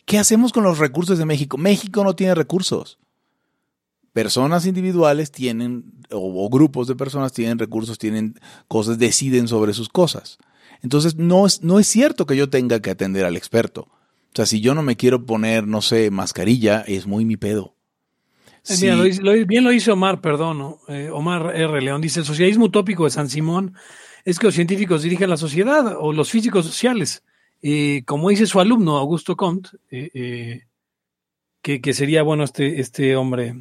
¿qué 0.06 0.20
hacemos 0.20 0.54
con 0.54 0.64
los 0.64 0.78
recursos 0.78 1.18
de 1.18 1.26
México? 1.26 1.58
México 1.58 2.04
no 2.04 2.16
tiene 2.16 2.36
recursos 2.36 3.00
personas 4.14 4.66
individuales 4.66 5.32
tienen, 5.32 5.86
o, 6.12 6.46
o, 6.46 6.50
grupos 6.50 6.88
de 6.88 6.96
personas 6.96 7.34
tienen 7.34 7.60
recursos, 7.60 7.98
tienen 7.98 8.40
cosas, 8.68 8.98
deciden 9.00 9.48
sobre 9.48 9.74
sus 9.74 9.90
cosas. 9.90 10.38
Entonces, 10.82 11.16
no 11.16 11.46
es, 11.46 11.62
no 11.62 11.80
es 11.80 11.88
cierto 11.88 12.26
que 12.26 12.36
yo 12.36 12.50
tenga 12.50 12.82
que 12.82 12.90
atender 12.90 13.26
al 13.26 13.38
experto. 13.38 13.82
O 13.82 14.36
sea, 14.36 14.46
si 14.46 14.62
yo 14.62 14.74
no 14.74 14.82
me 14.82 14.96
quiero 14.96 15.26
poner, 15.26 15.68
no 15.68 15.82
sé, 15.82 16.10
mascarilla, 16.10 16.82
es 16.82 17.06
muy 17.06 17.26
mi 17.26 17.38
pedo. 17.38 17.76
Sí. 18.64 18.86
Mira, 18.86 18.96
lo, 18.96 19.04
lo, 19.04 19.46
bien 19.46 19.64
lo 19.64 19.72
hizo 19.72 19.94
Omar, 19.94 20.22
perdón, 20.22 20.60
¿no? 20.60 20.80
eh, 20.88 21.10
Omar 21.12 21.56
R. 21.56 21.82
León 21.82 22.02
dice, 22.02 22.20
el 22.20 22.26
socialismo 22.26 22.66
utópico 22.66 23.06
de 23.06 23.10
San 23.10 23.30
Simón 23.30 23.74
es 24.26 24.40
que 24.40 24.48
los 24.48 24.56
científicos 24.56 25.04
dirigen 25.04 25.30
la 25.30 25.38
sociedad 25.38 25.96
o 26.00 26.14
los 26.14 26.30
físicos 26.30 26.66
sociales. 26.66 27.24
Eh, 27.62 28.04
como 28.06 28.30
dice 28.30 28.48
su 28.48 28.60
alumno, 28.60 28.98
Augusto 28.98 29.36
Comte, 29.36 29.70
eh, 29.92 30.64
que, 31.62 31.82
que, 31.82 31.94
sería, 31.94 32.24
bueno, 32.24 32.44
este, 32.44 32.80
este 32.80 33.16
hombre 33.16 33.56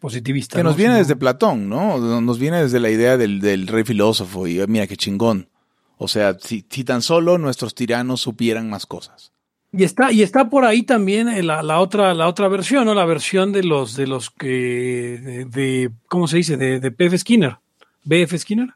positivista. 0.00 0.56
Que 0.56 0.64
nos 0.64 0.74
¿no? 0.74 0.78
viene 0.78 0.96
desde 0.96 1.16
Platón, 1.16 1.68
¿no? 1.68 2.20
Nos 2.20 2.38
viene 2.38 2.62
desde 2.62 2.80
la 2.80 2.90
idea 2.90 3.16
del, 3.16 3.40
del 3.40 3.66
rey 3.66 3.84
filósofo 3.84 4.46
y 4.46 4.64
mira 4.66 4.86
qué 4.86 4.96
chingón. 4.96 5.48
O 5.96 6.08
sea, 6.08 6.36
si, 6.38 6.64
si, 6.68 6.84
tan 6.84 7.00
solo 7.00 7.38
nuestros 7.38 7.74
tiranos 7.74 8.20
supieran 8.20 8.68
más 8.68 8.86
cosas. 8.86 9.32
Y 9.72 9.84
está, 9.84 10.12
y 10.12 10.22
está 10.22 10.50
por 10.50 10.64
ahí 10.64 10.82
también 10.82 11.46
la, 11.46 11.62
la 11.62 11.80
otra, 11.80 12.12
la 12.12 12.28
otra 12.28 12.48
versión, 12.48 12.84
¿no? 12.84 12.94
La 12.94 13.06
versión 13.06 13.52
de 13.52 13.62
los, 13.62 13.96
de 13.96 14.06
los 14.06 14.30
que, 14.30 15.18
de, 15.22 15.44
de 15.46 15.90
¿cómo 16.08 16.26
se 16.26 16.38
dice? 16.38 16.56
De, 16.58 16.78
de 16.78 16.90
PF 16.90 17.18
Skinner, 17.18 17.56
BF 18.04 18.36
Skinner. 18.36 18.74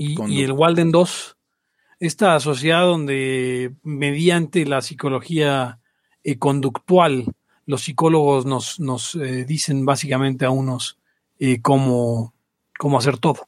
Y, 0.00 0.42
el 0.42 0.52
Walden 0.52 0.90
2, 0.92 1.36
esta 1.98 2.40
sociedad 2.40 2.82
donde 2.82 3.74
mediante 3.82 4.64
la 4.64 4.80
psicología 4.80 5.78
eh, 6.24 6.38
conductual 6.38 7.26
los 7.66 7.82
psicólogos 7.82 8.46
nos, 8.46 8.80
nos 8.80 9.14
eh, 9.14 9.44
dicen 9.44 9.86
básicamente 9.86 10.44
a 10.44 10.50
unos 10.50 10.98
eh, 11.38 11.60
cómo, 11.62 12.34
cómo, 12.78 12.98
hacer 12.98 13.18
todo. 13.18 13.46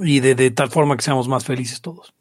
Y 0.00 0.20
de, 0.20 0.34
de, 0.34 0.50
tal 0.52 0.70
forma 0.70 0.96
que 0.96 1.02
seamos 1.02 1.28
más 1.28 1.44
felices 1.44 1.80
todos. 1.80 2.14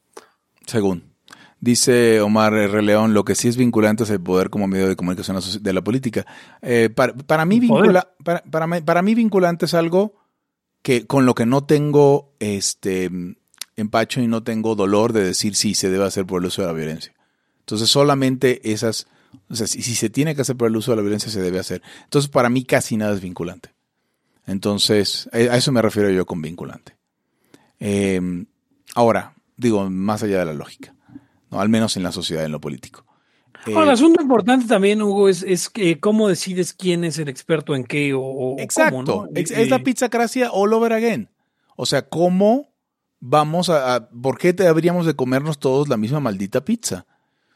Según. 0.65 1.15
Dice 1.61 2.19
Omar 2.21 2.53
R. 2.53 2.81
León, 2.81 3.13
lo 3.13 3.23
que 3.23 3.35
sí 3.35 3.47
es 3.47 3.57
vinculante 3.57 4.03
es 4.03 4.09
el 4.09 4.21
poder 4.21 4.49
como 4.49 4.67
medio 4.67 4.87
de 4.87 4.95
comunicación 4.95 5.39
de 5.61 5.73
la 5.73 5.83
política. 5.83 6.25
Eh, 6.61 6.89
para, 6.89 7.45
mí 7.45 7.59
vincula, 7.59 8.09
para, 8.23 8.43
para, 8.43 9.01
mí 9.01 9.15
vinculante 9.15 9.65
es 9.65 9.73
algo 9.73 10.13
que 10.85 11.07
con 11.07 11.25
lo 11.25 11.33
que 11.33 11.47
no 11.47 11.63
tengo 11.63 12.31
este 12.37 13.09
empacho 13.75 14.21
y 14.21 14.27
no 14.27 14.43
tengo 14.43 14.75
dolor 14.75 15.13
de 15.13 15.23
decir 15.23 15.55
si 15.55 15.73
se 15.73 15.89
debe 15.89 16.05
hacer 16.05 16.27
por 16.27 16.43
el 16.43 16.45
uso 16.45 16.61
de 16.61 16.67
la 16.67 16.75
violencia. 16.75 17.11
Entonces 17.61 17.89
solamente 17.89 18.71
esas, 18.71 19.07
o 19.49 19.55
sea, 19.55 19.65
si, 19.65 19.81
se 19.81 20.11
tiene 20.11 20.35
que 20.35 20.41
hacer 20.41 20.55
por 20.55 20.69
el 20.69 20.77
uso 20.77 20.91
de 20.91 20.97
la 20.97 21.01
violencia 21.01 21.31
se 21.31 21.41
debe 21.41 21.57
hacer. 21.57 21.81
Entonces 22.03 22.29
para 22.29 22.51
mí 22.51 22.63
casi 22.65 22.97
nada 22.97 23.15
es 23.15 23.21
vinculante. 23.21 23.73
Entonces 24.45 25.27
a 25.33 25.57
eso 25.57 25.71
me 25.71 25.81
refiero 25.81 26.11
yo 26.11 26.27
con 26.27 26.43
vinculante. 26.43 26.95
Eh, 27.79 28.21
ahora, 28.93 29.33
digo, 29.57 29.89
más 29.89 30.21
allá 30.21 30.37
de 30.37 30.45
la 30.45 30.53
lógica 30.53 30.93
al 31.49 31.69
menos 31.69 31.97
en 31.97 32.03
la 32.03 32.11
sociedad, 32.11 32.45
en 32.45 32.51
lo 32.51 32.61
político. 32.61 33.04
El 33.65 33.89
asunto 33.89 34.21
importante 34.21 34.67
también, 34.67 35.01
Hugo, 35.01 35.29
es, 35.29 35.69
que 35.69 35.99
cómo 35.99 36.27
decides 36.27 36.73
quién 36.73 37.03
es 37.03 37.17
el 37.17 37.29
experto 37.29 37.75
en 37.75 37.83
qué 37.83 38.13
o, 38.15 38.55
Exacto. 38.59 39.27
Es, 39.33 39.69
la 39.69 39.79
pizzacracia 39.79 40.51
all 40.51 40.73
over 40.73 40.93
again. 40.93 41.29
O 41.75 41.85
sea, 41.85 42.07
¿cómo 42.07 42.73
vamos 43.19 43.69
a, 43.69 44.09
¿Por 44.09 44.37
qué 44.37 44.53
deberíamos 44.53 45.05
de 45.05 45.15
comernos 45.15 45.59
todos 45.59 45.89
la 45.89 45.97
misma 45.97 46.19
maldita 46.19 46.63
pizza? 46.63 47.05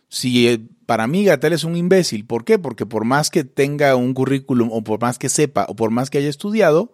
Si 0.08 0.48
eh, 0.48 0.60
para 0.86 1.06
mí 1.08 1.24
Gatel 1.24 1.54
es 1.54 1.64
un 1.64 1.76
imbécil, 1.76 2.26
¿por 2.26 2.44
qué? 2.44 2.58
Porque 2.58 2.86
por 2.86 3.06
más 3.06 3.30
que 3.30 3.44
tenga 3.44 3.96
un 3.96 4.14
currículum 4.14 4.70
o 4.72 4.84
por 4.84 5.00
más 5.00 5.20
que 5.20 5.30
sepa 5.30 5.66
o 5.70 5.76
por 5.76 5.92
más 5.92 6.10
que 6.10 6.18
haya 6.18 6.30
estudiado, 6.30 6.92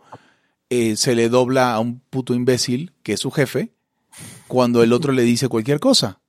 eh, 0.69 0.97
se 0.97 1.15
le 1.15 1.29
dobla 1.29 1.73
a 1.73 1.79
un 1.79 2.01
puto 2.01 2.33
imbécil 2.33 2.91
que 3.03 3.13
es 3.13 3.21
su 3.21 3.31
jefe 3.31 3.71
cuando 4.47 4.83
el 4.83 4.93
otro 4.93 5.13
le 5.13 5.23
dice 5.23 5.47
cualquier 5.47 5.79
cosa. 5.79 6.19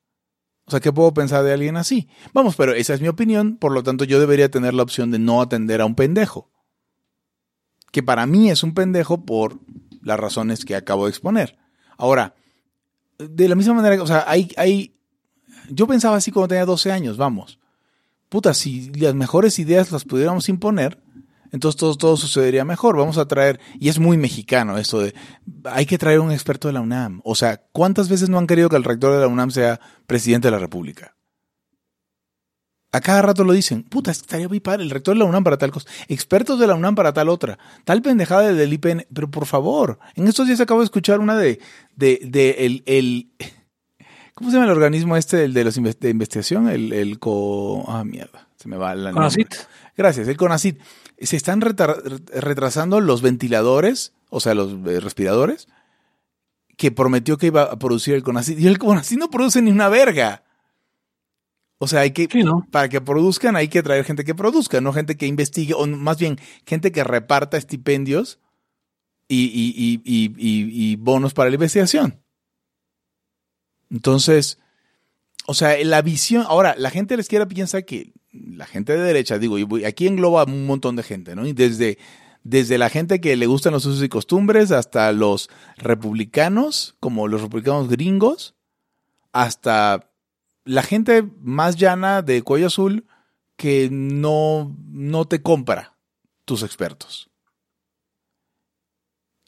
O 0.67 0.71
sea, 0.71 0.81
¿qué 0.81 0.93
puedo 0.93 1.15
pensar 1.15 1.45
de 1.45 1.53
alguien 1.53 1.77
así? 1.77 2.09
Vamos, 2.33 2.57
pero 2.57 2.73
esa 2.75 2.95
es 2.95 3.01
mi 3.01 3.07
opinión, 3.07 3.57
por 3.57 3.73
lo 3.73 3.85
tanto 3.85 4.05
yo 4.05 4.19
debería 4.19 4.51
tener 4.51 4.75
la 4.75 4.83
opción 4.83 5.13
de 5.13 5.21
no 5.21 5.41
atender 5.41 5.81
a 5.81 5.87
un 5.87 5.95
pendejo. 5.95 6.51
Que 7.93 8.03
para 8.03 8.27
mí 8.27 8.51
es 8.51 8.65
un 8.65 8.75
pendejo 8.75 9.25
por 9.25 9.61
las 10.03 10.19
razones 10.19 10.65
que 10.65 10.75
acabo 10.75 11.05
de 11.05 11.11
exponer. 11.11 11.57
Ahora, 11.97 12.35
de 13.19 13.49
la 13.49 13.55
misma 13.55 13.75
manera, 13.75 14.03
o 14.03 14.07
sea, 14.09 14.25
hay, 14.27 14.53
hay, 14.57 14.97
yo 15.71 15.87
pensaba 15.87 16.17
así 16.17 16.33
cuando 16.33 16.49
tenía 16.49 16.67
12 16.67 16.91
años, 16.91 17.17
vamos. 17.17 17.61
Puta, 18.29 18.53
si 18.53 18.91
las 18.91 19.15
mejores 19.15 19.61
ideas 19.61 19.93
las 19.93 20.05
pudiéramos 20.05 20.49
imponer, 20.49 21.01
entonces 21.53 21.79
todo, 21.79 21.97
todo 21.97 22.17
sucedería 22.17 22.65
mejor. 22.65 22.97
Vamos 22.97 23.19
a 23.19 23.27
traer, 23.27 23.61
y 23.79 23.89
es 23.89 23.99
muy 23.99 24.17
mexicano 24.17 24.79
esto 24.79 25.01
de, 25.01 25.15
hay 25.65 25.87
que 25.87 25.99
traer 25.99 26.21
un 26.21 26.33
experto 26.33 26.69
de 26.69 26.75
la 26.75 26.81
UNAM. 26.81 27.21
O 27.25 27.35
sea, 27.35 27.63
¿cuántas 27.73 28.09
veces 28.09 28.29
no 28.29 28.39
han 28.39 28.47
querido 28.47 28.69
que 28.69 28.77
el 28.77 28.85
rector 28.85 29.13
de 29.13 29.21
la 29.21 29.29
UNAM 29.29 29.51
sea 29.51 29.81
presidente 30.07 30.49
de 30.49 30.53
la 30.53 30.59
República? 30.59 31.17
A 32.93 33.01
cada 33.01 33.21
rato 33.21 33.45
lo 33.45 33.53
dicen, 33.53 33.83
puta, 33.83 34.11
estaría 34.11 34.49
muy 34.49 34.61
padre, 34.61 34.85
el 34.85 34.91
rector 34.91 35.15
de 35.15 35.19
la 35.19 35.27
UNAM 35.27 35.45
para 35.45 35.59
tal 35.59 35.71
cosa, 35.71 35.87
expertos 36.09 36.59
de 36.59 36.67
la 36.67 36.75
UNAM 36.75 36.95
para 36.95 37.13
tal 37.13 37.29
otra, 37.29 37.59
tal 37.85 38.01
pendejada 38.01 38.53
del 38.53 38.73
IPN, 38.73 39.07
pero 39.13 39.31
por 39.31 39.45
favor, 39.45 39.99
en 40.15 40.27
estos 40.29 40.47
días 40.47 40.61
acabo 40.61 40.81
de 40.81 40.87
escuchar 40.87 41.21
una 41.21 41.37
de, 41.37 41.61
de, 41.95 42.21
de 42.23 42.51
el, 42.65 42.83
el, 42.87 43.33
¿cómo 44.35 44.51
se 44.51 44.57
llama 44.57 44.67
el 44.67 44.73
organismo 44.73 45.15
este, 45.17 45.45
el 45.45 45.53
de 45.53 45.65
los 45.65 45.75
de 45.75 46.09
investigación? 46.09 46.69
El, 46.69 46.93
el 46.93 47.19
co, 47.19 47.85
ah, 47.87 48.03
mierda, 48.03 48.49
se 48.57 48.69
me 48.69 48.79
va 48.79 48.95
la 48.95 49.13
CONACIT. 49.13 49.55
Gracias, 49.95 50.29
el 50.29 50.37
CONACIT 50.39 50.81
se 51.19 51.37
están 51.37 51.61
retrasando 51.61 53.01
los 53.01 53.23
ventiladores, 53.23 54.13
o 54.29 54.41
sea, 54.41 54.55
los 54.55 54.73
eh, 54.87 55.01
respiradores, 55.01 55.69
que 56.77 56.91
prometió 56.91 57.39
que 57.39 57.47
iba 57.47 57.63
a 57.63 57.79
producir 57.79 58.15
el 58.15 58.23
CONACYT. 58.23 58.59
Y 58.59 58.67
el 58.67 58.79
CONACYT 58.79 59.19
no 59.19 59.31
produce 59.31 59.63
ni 59.63 59.71
una 59.71 59.89
verga. 59.89 60.45
O 61.79 61.89
sea, 61.89 62.01
hay 62.01 62.13
que, 62.13 62.29
para 62.71 62.89
que 62.89 63.01
produzcan 63.01 63.57
hay 63.57 63.69
que 63.69 63.83
traer 63.83 64.05
gente 64.05 64.25
que 64.25 64.35
produzca, 64.35 64.81
no 64.81 64.93
gente 64.93 65.17
que 65.17 65.27
investigue, 65.27 65.75
o 65.75 65.87
más 65.87 66.19
bien 66.19 66.39
gente 66.67 66.91
que 66.91 67.05
reparta 67.05 67.59
estipendios 67.59 68.39
y, 69.29 69.45
y, 69.45 70.01
y, 70.05 70.33
y 70.39 70.97
bonos 70.97 71.35
para 71.35 71.51
la 71.51 71.57
investigación. 71.57 72.23
Entonces, 73.91 74.59
o 75.47 75.55
sea, 75.55 75.77
la 75.85 76.03
visión, 76.03 76.45
ahora, 76.49 76.75
la 76.77 76.91
gente 76.91 77.13
de 77.13 77.19
la 77.19 77.23
izquierda 77.23 77.47
piensa 77.47 77.83
que 77.83 78.13
la 78.47 78.67
gente 78.67 78.93
de 78.93 79.03
derecha, 79.03 79.39
digo, 79.39 79.59
y 79.59 79.85
aquí 79.85 80.07
engloba 80.07 80.45
un 80.45 80.67
montón 80.67 80.97
de 80.97 81.03
gente, 81.03 81.35
¿no? 81.37 81.47
Y 81.47 81.53
desde, 81.53 81.99
desde 82.43 82.79
la 82.79 82.89
gente 82.89 83.21
que 83.21 83.37
le 83.37 83.47
gustan 83.47 83.73
los 83.73 83.87
usos 83.87 84.03
y 84.03 84.09
costumbres 84.09 84.71
hasta 84.73 85.13
los 85.13 85.51
republicanos, 85.77 86.97
como 87.01 87.29
los 87.29 87.43
republicanos 87.43 87.89
gringos, 87.89 88.55
hasta 89.33 90.11
la 90.65 90.83
gente 90.83 91.25
más 91.41 91.77
llana 91.77 92.23
de 92.23 92.43
cuello 92.43 92.67
azul 92.67 93.07
que 93.57 93.89
no, 93.91 94.77
no 94.89 95.27
te 95.27 95.43
compra 95.43 95.97
tus 96.45 96.63
expertos. 96.63 97.31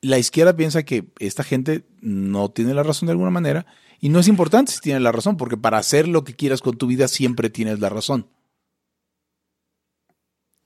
La 0.00 0.18
izquierda 0.18 0.56
piensa 0.56 0.84
que 0.84 1.10
esta 1.18 1.42
gente 1.42 1.86
no 2.00 2.50
tiene 2.50 2.72
la 2.72 2.84
razón 2.84 3.06
de 3.06 3.12
alguna 3.12 3.30
manera 3.30 3.66
y 4.00 4.10
no 4.10 4.20
es 4.20 4.28
importante 4.28 4.72
si 4.72 4.80
tiene 4.80 5.00
la 5.00 5.12
razón, 5.12 5.36
porque 5.36 5.56
para 5.56 5.78
hacer 5.78 6.06
lo 6.06 6.22
que 6.24 6.34
quieras 6.34 6.62
con 6.62 6.76
tu 6.76 6.86
vida 6.86 7.08
siempre 7.08 7.50
tienes 7.50 7.80
la 7.80 7.88
razón. 7.88 8.28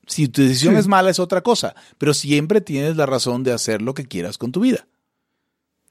Si 0.07 0.29
tu 0.29 0.43
decisión 0.43 0.77
es 0.77 0.89
mala 0.89 1.11
es 1.11 1.19
otra 1.19 1.43
cosa, 1.43 1.75
pero 1.99 2.13
siempre 2.13 2.61
tienes 2.61 2.97
la 2.97 3.07
razón 3.07 3.45
de 3.45 3.53
hacer 3.53 3.83
lo 3.83 3.95
que 3.95 4.07
quieras 4.07 4.37
con 4.37 4.53
tu 4.53 4.61
vida. 4.61 4.87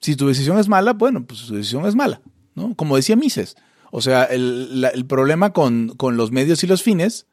Si 0.02 0.16
tu 0.16 0.28
decisión 0.28 0.58
es 0.58 0.68
mala, 0.68 0.94
bueno, 0.94 1.24
pues 1.26 1.46
tu 1.46 1.56
decisión 1.56 1.86
es 1.86 1.96
mala, 1.96 2.22
¿no? 2.56 2.76
Como 2.76 2.96
decía 2.96 3.16
Mises. 3.16 3.56
O 3.92 4.02
sea, 4.02 4.24
el, 4.24 5.06
problema 5.08 5.54
con, 5.54 5.96
los 6.00 6.32
medios 6.32 6.64
y 6.64 6.68
los 6.68 6.82
fines 6.82 7.28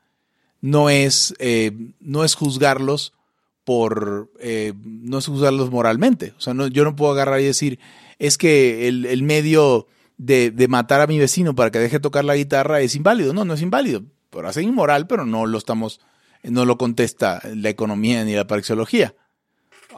no 0.60 0.90
es, 0.90 1.34
eh, 1.38 1.72
no 2.00 2.24
es 2.24 2.34
juzgarlos 2.34 3.12
por, 3.64 4.30
eh, 4.40 4.74
no 4.84 5.18
es 5.18 5.26
juzgarlos 5.26 5.70
moralmente. 5.70 6.34
O 6.36 6.40
sea, 6.40 6.54
no, 6.54 6.66
yo 6.66 6.84
no 6.84 6.96
puedo 6.96 7.12
agarrar 7.12 7.40
y 7.40 7.44
decir, 7.44 7.78
es 8.18 8.38
que 8.38 8.88
el, 8.88 9.22
medio 9.22 9.86
de, 10.16 10.50
de, 10.50 10.68
matar 10.68 11.00
a 11.00 11.06
mi 11.06 11.18
vecino 11.18 11.54
para 11.54 11.70
que 11.70 11.78
deje 11.78 12.00
tocar 12.00 12.24
la 12.24 12.36
guitarra 12.36 12.80
es 12.80 12.94
inválido. 12.96 13.32
No, 13.32 13.44
no 13.44 13.54
es 13.54 13.62
inválido. 13.62 14.02
Por 14.30 14.46
hacer 14.46 14.64
inmoral, 14.64 15.06
pero 15.06 15.24
no 15.24 15.46
lo 15.46 15.58
estamos 15.58 16.00
no 16.42 16.64
lo 16.64 16.78
contesta 16.78 17.40
la 17.54 17.68
economía 17.68 18.24
ni 18.24 18.34
la 18.34 18.46
praxeología. 18.46 19.14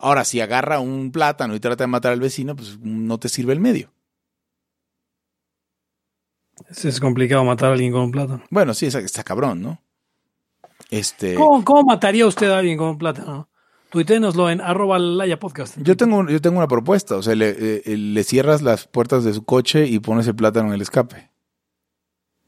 Ahora, 0.00 0.24
si 0.24 0.40
agarra 0.40 0.81
un 0.81 1.12
plátano 1.12 1.55
y 1.55 1.61
trata 1.61 1.85
de 1.85 1.88
matar 1.88 2.12
al 2.12 2.20
vecino, 2.20 2.57
pues 2.57 2.79
no 2.81 3.18
te 3.18 3.29
sirve 3.29 3.53
el 3.53 3.61
medio. 3.61 3.92
Es 6.68 7.00
complicado 7.00 7.44
matar 7.44 7.70
a 7.70 7.72
alguien 7.72 7.92
con 7.92 8.03
un 8.03 8.11
plátano. 8.11 8.42
Bueno, 8.50 8.74
sí, 8.74 8.87
está, 8.87 9.22
cabrón, 9.24 9.62
¿no? 9.62 9.83
Este... 10.90 11.35
¿Cómo, 11.35 11.83
mataría 11.85 12.26
usted 12.26 12.50
a 12.50 12.59
alguien 12.59 12.79
con 12.79 12.88
un 12.88 12.98
plátano? 12.98 13.48
Tuiténoslo 13.90 14.50
en 14.50 14.61
arroba 14.61 14.98
laya 14.98 15.38
podcast. 15.38 15.76
Yo 15.79 15.96
tengo, 15.96 16.29
yo 16.29 16.40
tengo 16.40 16.59
una 16.59 16.68
propuesta. 16.68 17.16
O 17.16 17.22
sea, 17.22 17.35
le, 17.35 17.57
eh, 17.59 17.96
le, 17.96 18.24
cierras 18.24 18.62
las 18.62 18.87
puertas 18.87 19.24
de 19.24 19.35
su 19.35 19.44
coche 19.44 19.87
y 19.87 19.98
pones 19.98 20.26
el 20.29 20.37
plátano 20.37 20.68
en 20.68 20.74
el 20.74 20.81
escape. 20.81 21.31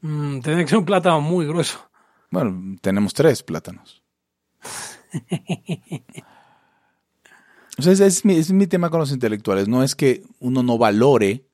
Mm, 0.02 0.40
tiene 0.40 0.62
que 0.62 0.68
ser 0.68 0.78
un 0.78 0.84
plátano 0.84 1.20
muy 1.20 1.46
grueso. 1.46 1.90
Bueno, 2.32 2.76
tenemos 2.80 3.12
tres 3.12 3.42
plátanos. 3.42 4.02
o 7.78 7.82
sea, 7.82 7.92
es, 8.06 8.24
mi, 8.24 8.66
tema 8.66 8.88
con 8.88 9.00
los 9.00 9.12
intelectuales. 9.12 9.68
No 9.68 9.82
es 9.82 9.94
que 9.94 10.22
uno 10.40 10.62
no 10.62 10.78
valore. 10.78 11.44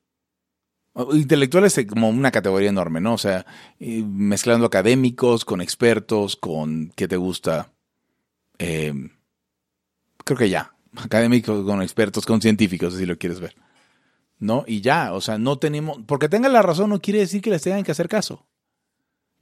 Intelectuales 1.11 1.77
es 1.77 1.85
como 1.85 2.07
una 2.07 2.31
categoría 2.31 2.69
enorme, 2.69 3.01
¿no? 3.01 3.15
O 3.15 3.17
sea, 3.17 3.45
mezclando 3.77 4.65
académicos 4.67 5.43
con 5.43 5.59
expertos, 5.59 6.37
con 6.37 6.93
qué 6.95 7.09
te 7.09 7.17
gusta. 7.17 7.73
Eh, 8.57 8.93
creo 10.23 10.37
que 10.37 10.49
ya. 10.49 10.73
Académicos 10.95 11.65
con 11.65 11.81
expertos, 11.81 12.25
con 12.25 12.41
científicos, 12.41 12.93
si 12.93 13.05
lo 13.05 13.17
quieres 13.17 13.41
ver. 13.41 13.57
¿No? 14.37 14.63
Y 14.65 14.79
ya, 14.79 15.11
o 15.11 15.19
sea, 15.19 15.37
no 15.37 15.59
tenemos. 15.59 15.99
Porque 16.05 16.29
tengan 16.29 16.53
la 16.53 16.61
razón 16.61 16.89
no 16.89 17.01
quiere 17.01 17.19
decir 17.19 17.41
que 17.41 17.49
les 17.49 17.63
tengan 17.63 17.83
que 17.83 17.91
hacer 17.91 18.07
caso 18.07 18.48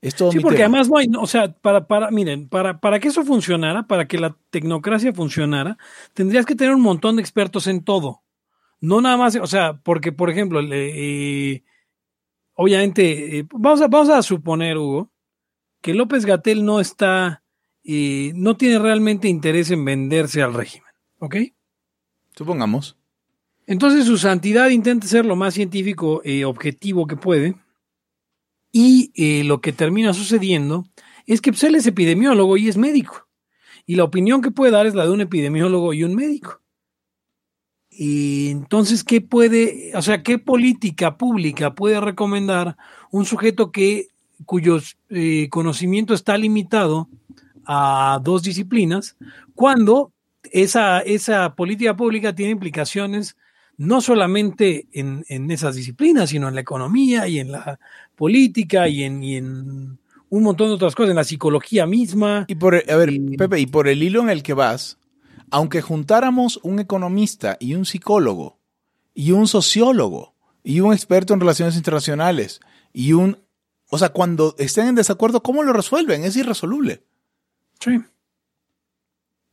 sí, 0.02 0.40
porque 0.42 0.64
además 0.64 0.90
no 0.90 0.98
hay, 0.98 1.08
o 1.20 1.26
sea, 1.26 1.52
para, 1.52 1.88
para, 1.88 2.12
miren, 2.12 2.48
para, 2.48 2.80
para 2.80 3.00
que 3.00 3.08
eso 3.08 3.24
funcionara, 3.24 3.88
para 3.88 4.08
que 4.08 4.18
la 4.18 4.36
tecnocracia 4.50 5.14
funcionara, 5.14 5.78
tendrías 6.14 6.46
que 6.46 6.56
tener 6.56 6.74
un 6.74 6.82
montón 6.82 7.16
de 7.16 7.22
expertos 7.22 7.68
en 7.68 7.84
todo. 7.84 8.22
No 8.80 9.02
nada 9.02 9.18
más, 9.18 9.36
o 9.36 9.48
sea, 9.48 9.80
porque, 9.82 10.12
por 10.12 10.30
ejemplo, 10.30 10.62
eh, 10.62 11.64
obviamente, 12.54 13.40
eh, 13.40 13.48
vamos, 13.52 13.82
a, 13.82 13.88
vamos 13.88 14.10
a 14.10 14.22
suponer, 14.22 14.78
Hugo, 14.78 15.12
que 15.82 15.94
López 15.94 16.26
Gatel 16.26 16.64
no 16.64 16.80
está, 16.80 17.44
eh, 17.84 18.32
no 18.36 18.56
tiene 18.56 18.78
realmente 18.80 19.28
interés 19.28 19.72
en 19.72 19.84
venderse 19.84 20.44
al 20.44 20.54
régimen, 20.54 20.92
¿ok? 21.20 21.36
Supongamos. 22.36 22.98
Entonces 23.66 24.06
su 24.06 24.18
santidad 24.18 24.70
intenta 24.70 25.08
ser 25.08 25.26
lo 25.26 25.36
más 25.36 25.54
científico 25.54 26.22
y 26.24 26.44
objetivo 26.44 27.06
que 27.06 27.18
puede. 27.18 27.56
Y 28.72 29.12
eh, 29.16 29.44
lo 29.44 29.62
que 29.62 29.74
termina 29.74 30.14
sucediendo 30.14 30.86
es 31.26 31.42
que 31.42 31.52
pues, 31.52 31.64
él 31.64 31.76
es 31.76 31.88
epidemiólogo 31.88 32.58
y 32.58 32.68
es 32.68 32.78
médico. 32.78 33.28
Y 33.86 33.96
la 33.96 34.04
opinión 34.04 34.42
que 34.42 34.52
puede 34.52 34.72
dar 34.72 34.86
es 34.86 34.96
la 34.96 35.06
de 35.06 35.12
un 35.12 35.22
epidemiólogo 35.22 35.94
y 35.94 36.04
un 36.04 36.16
médico. 36.16 36.62
Y 37.90 38.50
entonces, 38.50 39.04
¿qué 39.04 39.22
puede, 39.22 39.92
o 39.96 40.02
sea, 40.02 40.22
qué 40.22 40.38
política 40.38 41.18
pública 41.18 41.74
puede 41.74 42.00
recomendar 42.00 42.78
un 43.12 43.26
sujeto 43.26 43.72
que 43.72 44.10
cuyo 44.46 44.80
eh, 45.10 45.48
conocimiento 45.50 46.14
está 46.14 46.38
limitado 46.38 47.10
a 47.66 48.20
dos 48.24 48.44
disciplinas, 48.44 49.18
cuando 49.56 50.14
esa, 50.52 51.02
esa 51.02 51.56
política 51.56 51.96
pública 51.96 52.34
tiene 52.34 52.52
implicaciones 52.52 53.36
no 53.78 54.02
solamente 54.02 54.88
en, 54.92 55.52
esas 55.52 55.76
disciplinas, 55.76 56.32
sino 56.32 56.48
en 56.48 56.56
la 56.56 56.62
economía 56.62 57.28
y 57.28 57.40
en 57.40 57.52
la 57.52 57.80
política 58.16 58.88
y 58.88 59.04
en, 59.04 59.24
en 59.24 60.00
un 60.30 60.44
montón 60.44 60.68
de 60.68 60.74
otras 60.74 60.96
cosas, 60.96 61.12
en 61.12 61.16
la 61.16 61.24
psicología 61.24 61.86
misma. 61.86 62.46
Y 62.48 62.56
por, 62.56 62.76
a 62.76 62.96
ver, 62.96 63.12
Pepe, 63.38 63.60
y 63.60 63.68
por 63.68 63.88
el 63.88 64.02
hilo 64.02 64.22
en 64.22 64.30
el 64.30 64.42
que 64.42 64.54
vas, 64.54 64.98
aunque 65.52 65.82
juntáramos 65.82 66.60
un 66.64 66.80
economista 66.80 67.58
y 67.60 67.76
un 67.76 67.86
psicólogo 67.86 68.58
y 69.14 69.32
un 69.32 69.48
sociólogo 69.48 70.34
y 70.64 70.80
un 70.80 70.92
experto 70.94 71.34
en 71.34 71.40
relaciones 71.40 71.76
internacionales 71.76 72.60
y 72.94 73.14
un... 73.14 73.40
O 73.90 73.98
sea, 73.98 74.10
cuando 74.10 74.54
estén 74.58 74.88
en 74.88 74.96
desacuerdo, 74.96 75.42
¿cómo 75.42 75.64
lo 75.64 75.72
resuelven? 75.72 76.26
Es 76.26 76.36
irresoluble. 76.36 77.04
Sí. 77.80 78.02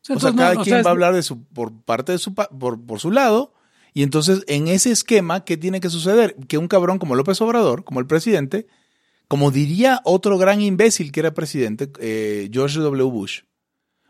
O 0.09 0.19
sea, 0.19 0.35
cada 0.35 0.57
quien 0.57 0.85
va 0.85 0.89
a 0.89 0.93
hablar 0.93 1.15
de 1.15 1.23
su, 1.23 1.45
por 1.45 1.73
parte 1.73 2.13
de 2.13 2.19
su, 2.19 2.35
por, 2.35 2.81
por 2.85 2.99
su 2.99 3.13
lado 3.13 3.54
y 3.94 4.02
entonces, 4.02 4.42
en 4.48 4.66
ese 4.66 4.90
esquema, 4.90 5.44
¿qué 5.44 5.57
tiene 5.57 5.80
que 5.80 5.88
suceder? 5.88 6.35
Que 6.48 6.59
un 6.59 6.66
cabrón 6.66 6.98
como 6.98 7.14
López 7.14 7.40
Obrador, 7.40 7.85
como 7.85 8.00
el 8.00 8.07
presidente, 8.07 8.66
como 9.28 9.52
diría 9.52 10.00
otro 10.04 10.37
gran 10.37 10.61
imbécil 10.61 11.12
que 11.12 11.20
era 11.20 11.33
presidente, 11.33 11.90
eh, 12.00 12.50
George 12.52 12.80
W. 12.80 13.04
Bush, 13.04 13.42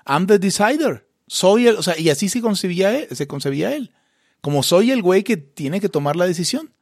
I'm 0.07 0.27
the 0.27 0.39
decider. 0.39 1.07
Soy 1.27 1.67
el, 1.67 1.77
o 1.77 1.83
sea, 1.83 1.99
y 1.99 2.09
así 2.09 2.31
se 2.31 2.41
concebía 2.41 2.99
él, 2.99 3.09
se 3.15 3.27
concebía 3.27 3.77
él. 3.77 3.93
Como 4.41 4.63
soy 4.63 4.91
el 4.91 5.03
güey 5.03 5.23
que 5.23 5.37
tiene 5.37 5.81
que 5.81 5.91
tomar 5.91 6.17
la 6.17 6.27
decisión. 6.27 6.73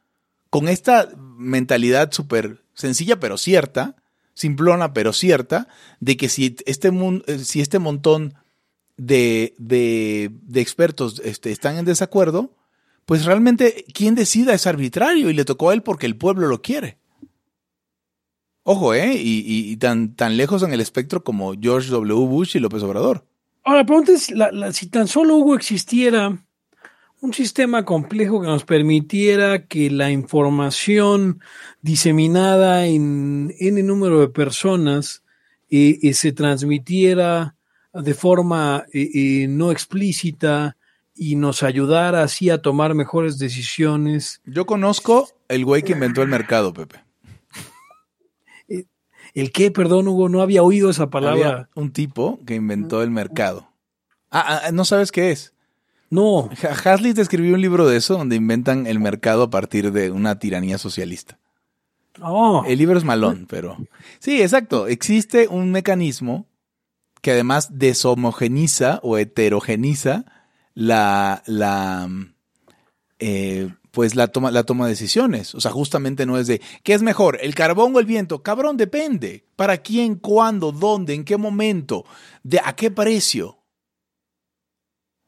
Con 0.49 0.69
esta 0.69 1.09
mentalidad 1.37 2.13
súper 2.13 2.63
sencilla 2.75 3.19
pero 3.19 3.37
cierta, 3.37 3.97
simplona 4.35 4.93
pero 4.93 5.13
cierta, 5.13 5.67
de 5.99 6.17
que 6.17 6.29
si 6.29 6.57
este, 6.67 6.91
eh, 7.27 7.39
si 7.41 7.61
este 7.61 7.79
montón 7.81 8.35
de, 8.97 9.55
de, 9.59 10.31
expertos 10.55 11.21
este, 11.25 11.51
están 11.51 11.79
en 11.79 11.85
desacuerdo, 11.85 12.55
pues 13.05 13.25
realmente 13.25 13.85
quien 13.93 14.15
decida 14.15 14.55
es 14.55 14.67
arbitrario 14.67 15.31
y 15.31 15.35
le 15.35 15.45
tocó 15.45 15.71
a 15.71 15.75
él 15.75 15.83
porque 15.83 16.07
el 16.07 16.17
pueblo 16.17 16.49
lo 16.49 16.63
quiere. 16.63 16.99
Ojo, 18.65 18.95
¿eh? 18.95 19.15
Y, 19.17 19.77
tan, 19.79 20.15
tan 20.15 20.37
lejos 20.37 20.63
en 20.63 20.73
el 20.73 20.81
espectro 20.81 21.25
como 21.25 21.55
George 21.61 21.91
W. 21.91 22.27
Bush 22.27 22.57
y 22.57 22.61
López 22.61 22.83
Obrador. 22.85 23.27
Ahora, 23.65 23.81
la 23.81 23.87
pregunta 23.87 24.13
es, 24.13 24.33
si 24.77 24.87
tan 24.87 25.09
solo 25.09 25.37
Hugo 25.37 25.57
existiera 25.57 26.39
un 27.21 27.33
sistema 27.33 27.85
complejo 27.85 28.41
que 28.41 28.49
nos 28.49 28.65
permitiera 28.65 29.67
que 29.67 29.91
la 29.91 30.11
información 30.11 31.41
diseminada 31.81 32.87
en 32.87 33.55
n 33.61 33.83
número 33.85 34.21
de 34.21 34.29
personas 34.29 35.23
eh, 35.71 36.01
eh, 36.03 36.15
se 36.15 36.33
transmitiera 36.33 37.55
de 37.95 38.15
forma 38.15 38.85
eh, 38.93 39.47
no 39.49 39.71
explícita 39.71 40.77
y 41.15 41.37
nos 41.37 41.63
ayudara 41.63 42.23
así 42.23 42.51
a 42.51 42.63
tomar 42.63 42.95
mejores 42.95 43.39
decisiones. 43.39 44.41
Yo 44.45 44.67
conozco 44.67 45.29
el 45.49 45.65
güey 45.65 45.83
que 45.83 45.93
inventó 45.93 46.23
el 46.23 46.29
mercado, 46.29 46.73
Pepe. 46.73 47.05
Eh, 48.69 48.87
¿El 49.35 49.53
qué? 49.53 49.71
Perdón, 49.71 50.09
Hugo, 50.09 50.29
no 50.29 50.41
había 50.41 50.63
oído 50.63 50.91
esa 50.91 51.11
palabra. 51.11 51.69
un 51.75 51.93
tipo 51.93 52.41
que 52.47 52.55
inventó 52.55 53.03
el 53.03 53.11
mercado. 53.11 53.69
Ah, 54.31 54.45
ah, 54.47 54.61
ah, 54.67 54.73
¿no 54.73 54.85
sabes 54.85 55.13
qué 55.13 55.31
es? 55.31 55.53
No. 56.09 56.51
Hasley 56.85 57.15
te 57.15 57.23
escribió 57.23 57.55
un 57.55 57.61
libro 57.61 57.87
de 57.87 57.97
eso 57.97 58.17
donde 58.19 58.37
inventan 58.37 58.87
el 58.87 58.99
mercado 58.99 59.45
a 59.45 59.51
partir 59.51 59.93
de 59.93 60.11
una 60.11 60.39
tiranía 60.39 60.79
socialista. 60.79 61.39
Oh. 62.21 62.65
El 62.67 62.79
libro 62.79 62.99
es 62.99 63.05
malón, 63.05 63.47
pero... 63.49 63.79
Sí, 64.19 64.43
exacto. 64.43 64.87
Existe 64.87 65.49
un 65.49 65.71
mecanismo 65.71 66.47
que 67.23 67.31
además 67.31 67.79
deshomogeniza 67.79 69.01
o 69.03 69.17
heterogeniza 69.17 70.27
la, 70.75 71.43
la 71.47 72.09
eh, 73.19 73.69
pues 73.93 74.15
la 74.17 74.29
toma, 74.29 74.51
la 74.51 74.65
toma 74.65 74.87
de 74.87 74.93
decisiones. 74.93 75.55
O 75.55 75.61
sea, 75.61 75.71
justamente 75.71 76.27
no 76.27 76.39
es 76.39 76.47
de, 76.47 76.61
¿qué 76.83 76.95
es 76.95 77.03
mejor, 77.03 77.39
el 77.41 77.55
carbón 77.55 77.95
o 77.95 78.01
el 78.01 78.07
viento? 78.07 78.43
Cabrón, 78.43 78.77
depende. 78.77 79.45
¿Para 79.55 79.79
quién, 79.79 80.17
cuándo, 80.17 80.73
dónde, 80.73 81.15
en 81.15 81.25
qué 81.25 81.37
momento, 81.37 82.05
de 82.43 82.61
a 82.65 82.75
qué 82.75 82.91
precio? 82.91 83.59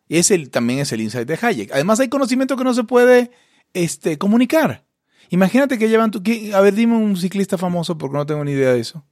Ese 0.08 0.38
también 0.46 0.80
es 0.80 0.92
el 0.92 1.02
insight 1.02 1.28
de 1.28 1.38
Hayek. 1.40 1.72
Además 1.72 2.00
hay 2.00 2.08
conocimiento 2.08 2.56
que 2.56 2.64
no 2.64 2.74
se 2.74 2.84
puede 2.84 3.30
este, 3.74 4.18
comunicar. 4.18 4.84
Imagínate 5.30 5.78
que 5.78 5.88
llevan 5.88 6.10
tu... 6.10 6.22
A 6.54 6.60
ver, 6.60 6.74
dime 6.74 6.96
un 6.96 7.16
ciclista 7.16 7.58
famoso 7.58 7.96
porque 7.98 8.16
no 8.16 8.26
tengo 8.26 8.44
ni 8.44 8.52
idea 8.52 8.72
de 8.72 8.80
eso. 8.80 9.04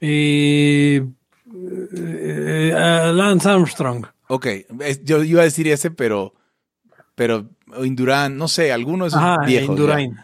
Eh, 0.00 1.04
eh, 1.94 2.72
Lance 3.14 3.48
Armstrong. 3.48 4.06
Ok, 4.28 4.46
yo 5.04 5.22
iba 5.22 5.42
a 5.42 5.44
decir 5.44 5.68
ese, 5.68 5.90
pero, 5.90 6.34
pero 7.14 7.48
Indurain, 7.82 8.36
no 8.36 8.48
sé, 8.48 8.72
algunos 8.72 9.14
viejos. 9.46 9.70
Indurain, 9.70 10.16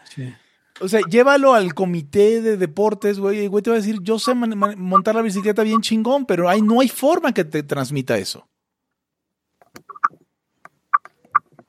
O 0.81 0.89
sea, 0.89 1.01
llévalo 1.09 1.55
al 1.55 1.75
comité 1.75 2.41
de 2.41 2.57
deportes, 2.57 3.19
güey, 3.21 3.45
y 3.45 3.47
güey 3.47 3.63
te 3.63 3.71
va 3.71 3.77
a 3.77 3.81
decir, 3.81 4.01
yo 4.03 4.19
sé 4.19 4.35
montar 4.35 5.15
la 5.15 5.23
bicicleta 5.23 5.63
bien 5.63 5.81
chingón, 5.81 6.27
pero 6.27 6.49
hay, 6.49 6.63
no 6.63 6.81
hay 6.81 6.89
forma 6.89 7.33
que 7.33 7.45
te 7.45 7.63
transmita 7.63 8.19
eso. 8.19 8.49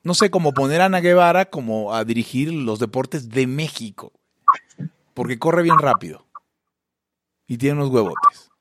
No 0.01 0.13
sé, 0.13 0.29
cómo 0.29 0.53
poner 0.53 0.81
a 0.81 0.85
Ana 0.85 0.99
Guevara 0.99 1.45
como 1.45 1.93
a 1.93 2.03
dirigir 2.03 2.51
los 2.51 2.79
deportes 2.79 3.29
de 3.29 3.47
México, 3.47 4.11
porque 5.13 5.39
corre 5.39 5.61
bien 5.61 5.77
rápido 5.77 6.25
y 7.47 7.57
tiene 7.57 7.75
unos 7.75 7.89
huevotes. 7.89 8.52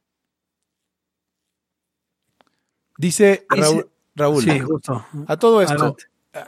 Dice 3.03 3.45
Raúl, 4.15 4.47
a 5.27 5.37
todo 5.37 5.61
esto, 5.61 5.97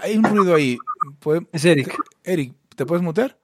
hay 0.01 0.17
un 0.17 0.23
ruido 0.23 0.55
ahí. 0.55 0.79
Es 1.51 1.65
Eric. 1.65 1.93
Eric, 2.23 2.55
¿te 2.77 2.87
puedes 2.87 3.03
mutear? 3.03 3.37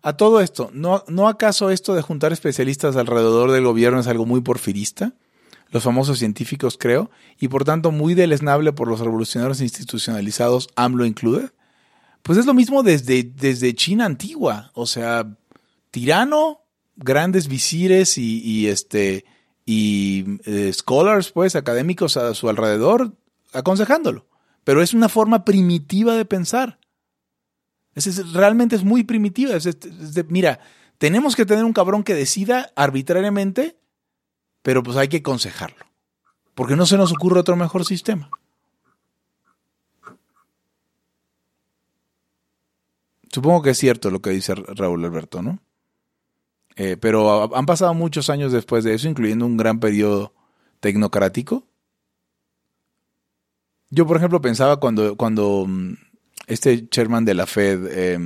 A 0.00 0.16
todo 0.16 0.40
esto, 0.40 0.70
¿no, 0.72 1.02
¿no 1.08 1.26
acaso 1.26 1.70
esto 1.70 1.96
de 1.96 2.02
juntar 2.02 2.32
especialistas 2.32 2.94
alrededor 2.94 3.50
del 3.50 3.64
gobierno 3.64 3.98
es 3.98 4.06
algo 4.06 4.26
muy 4.26 4.42
porfirista? 4.42 5.12
Los 5.70 5.82
famosos 5.82 6.20
científicos, 6.20 6.76
creo, 6.78 7.10
y 7.40 7.48
por 7.48 7.64
tanto 7.64 7.90
muy 7.90 8.14
deleznable 8.14 8.72
por 8.72 8.86
los 8.86 9.00
revolucionarios 9.00 9.60
institucionalizados, 9.60 10.68
AMLO 10.76 11.04
incluye. 11.04 11.48
Pues 12.22 12.38
es 12.38 12.46
lo 12.46 12.54
mismo 12.54 12.84
desde, 12.84 13.24
desde 13.24 13.74
China 13.74 14.06
antigua, 14.06 14.70
o 14.74 14.86
sea, 14.86 15.36
tirano, 15.90 16.60
grandes 16.94 17.48
visires 17.48 18.18
y, 18.18 18.40
y 18.40 18.68
este, 18.68 19.24
y 19.64 20.40
eh, 20.44 20.72
scholars, 20.72 21.30
pues, 21.30 21.56
académicos 21.56 22.16
a 22.16 22.34
su 22.34 22.48
alrededor, 22.48 23.12
aconsejándolo. 23.52 24.26
Pero 24.64 24.82
es 24.82 24.94
una 24.94 25.08
forma 25.08 25.44
primitiva 25.44 26.14
de 26.14 26.24
pensar. 26.24 26.78
Es, 27.94 28.32
realmente 28.32 28.76
es 28.76 28.84
muy 28.84 29.04
primitiva. 29.04 29.54
mira, 30.28 30.60
tenemos 30.98 31.36
que 31.36 31.46
tener 31.46 31.64
un 31.64 31.72
cabrón 31.72 32.04
que 32.04 32.14
decida 32.14 32.72
arbitrariamente, 32.76 33.76
pero 34.62 34.82
pues 34.82 34.96
hay 34.96 35.08
que 35.08 35.18
aconsejarlo. 35.18 35.84
Porque 36.54 36.76
no 36.76 36.86
se 36.86 36.96
nos 36.96 37.12
ocurre 37.12 37.40
otro 37.40 37.56
mejor 37.56 37.84
sistema. 37.84 38.30
Supongo 43.32 43.62
que 43.62 43.70
es 43.70 43.78
cierto 43.78 44.10
lo 44.10 44.20
que 44.20 44.30
dice 44.30 44.54
Raúl 44.54 45.04
Alberto, 45.04 45.40
¿no? 45.42 45.58
Eh, 46.76 46.96
pero 46.98 47.54
han 47.54 47.66
pasado 47.66 47.94
muchos 47.94 48.30
años 48.30 48.52
después 48.52 48.84
de 48.84 48.94
eso, 48.94 49.08
incluyendo 49.08 49.46
un 49.46 49.56
gran 49.56 49.80
periodo 49.80 50.34
tecnocrático. 50.80 51.66
Yo, 53.90 54.06
por 54.06 54.16
ejemplo, 54.16 54.40
pensaba 54.40 54.78
cuando, 54.80 55.16
cuando 55.16 55.66
mm, 55.68 55.94
este 56.46 56.88
chairman 56.88 57.24
de 57.24 57.34
la 57.34 57.46
Fed 57.46 57.86
eh, 57.90 58.18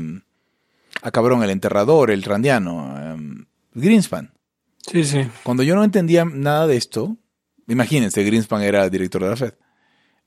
acabaron 1.02 1.42
el 1.42 1.50
enterrador, 1.50 2.10
el 2.10 2.22
randiano, 2.22 3.12
em, 3.12 3.46
Greenspan. 3.74 4.32
Sí, 4.90 5.04
sí. 5.04 5.22
Cuando 5.42 5.64
yo 5.64 5.74
no 5.74 5.82
entendía 5.82 6.24
nada 6.24 6.68
de 6.68 6.76
esto, 6.76 7.16
imagínense, 7.66 8.22
Greenspan 8.22 8.62
era 8.62 8.88
director 8.88 9.22
de 9.24 9.30
la 9.30 9.36
Fed. 9.36 9.54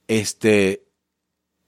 Este, 0.07 0.84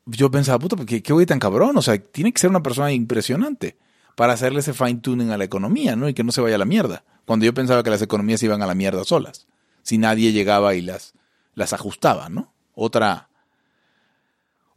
yo 0.05 0.29
pensaba, 0.29 0.59
puta, 0.59 0.85
¿qué, 0.85 1.01
qué 1.01 1.13
güey 1.13 1.25
tan 1.25 1.39
cabrón? 1.39 1.77
O 1.77 1.81
sea, 1.81 1.97
tiene 1.97 2.33
que 2.33 2.39
ser 2.39 2.49
una 2.49 2.61
persona 2.61 2.91
impresionante 2.91 3.77
para 4.15 4.33
hacerle 4.33 4.59
ese 4.59 4.73
fine 4.73 4.99
tuning 4.99 5.31
a 5.31 5.37
la 5.37 5.43
economía, 5.43 5.95
¿no? 5.95 6.09
Y 6.09 6.13
que 6.13 6.23
no 6.23 6.31
se 6.31 6.41
vaya 6.41 6.55
a 6.55 6.59
la 6.59 6.65
mierda. 6.65 7.03
Cuando 7.25 7.45
yo 7.45 7.53
pensaba 7.53 7.83
que 7.83 7.89
las 7.89 8.01
economías 8.01 8.41
iban 8.43 8.61
a 8.61 8.67
la 8.67 8.75
mierda 8.75 9.03
solas, 9.03 9.47
si 9.83 9.97
nadie 9.97 10.31
llegaba 10.31 10.75
y 10.75 10.81
las, 10.81 11.13
las 11.55 11.73
ajustaba, 11.73 12.29
¿no? 12.29 12.53
Otra, 12.73 13.29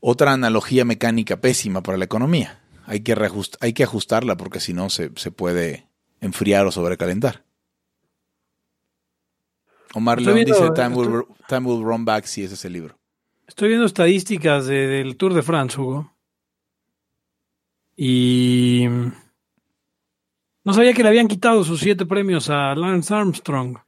otra 0.00 0.32
analogía 0.32 0.84
mecánica 0.84 1.40
pésima 1.40 1.82
para 1.82 1.98
la 1.98 2.04
economía. 2.04 2.60
Hay 2.86 3.00
que, 3.00 3.16
hay 3.60 3.72
que 3.72 3.84
ajustarla 3.84 4.36
porque 4.36 4.60
si 4.60 4.74
no 4.74 4.90
se, 4.90 5.10
puede 5.10 5.88
enfriar 6.20 6.66
o 6.66 6.72
sobrecalentar. 6.72 7.44
Omar 9.94 10.20
León 10.20 10.44
dice 10.44 10.70
Time, 10.74 10.94
will, 11.66 11.84
Run 11.84 12.04
Back, 12.04 12.24
si 12.24 12.44
ese 12.44 12.54
es 12.54 12.64
el 12.64 12.72
libro. 12.72 12.98
Estoy 13.46 13.68
viendo 13.68 13.86
estadísticas 13.86 14.66
del 14.66 15.16
Tour 15.16 15.34
de 15.34 15.42
France, 15.42 15.80
Hugo. 15.80 16.12
Y 17.96 18.88
no 20.64 20.72
sabía 20.72 20.94
que 20.94 21.02
le 21.02 21.10
habían 21.10 21.28
quitado 21.28 21.62
sus 21.62 21.80
siete 21.80 22.06
premios 22.06 22.48
a 22.48 22.74
Lance 22.74 23.14
Armstrong. 23.14 23.78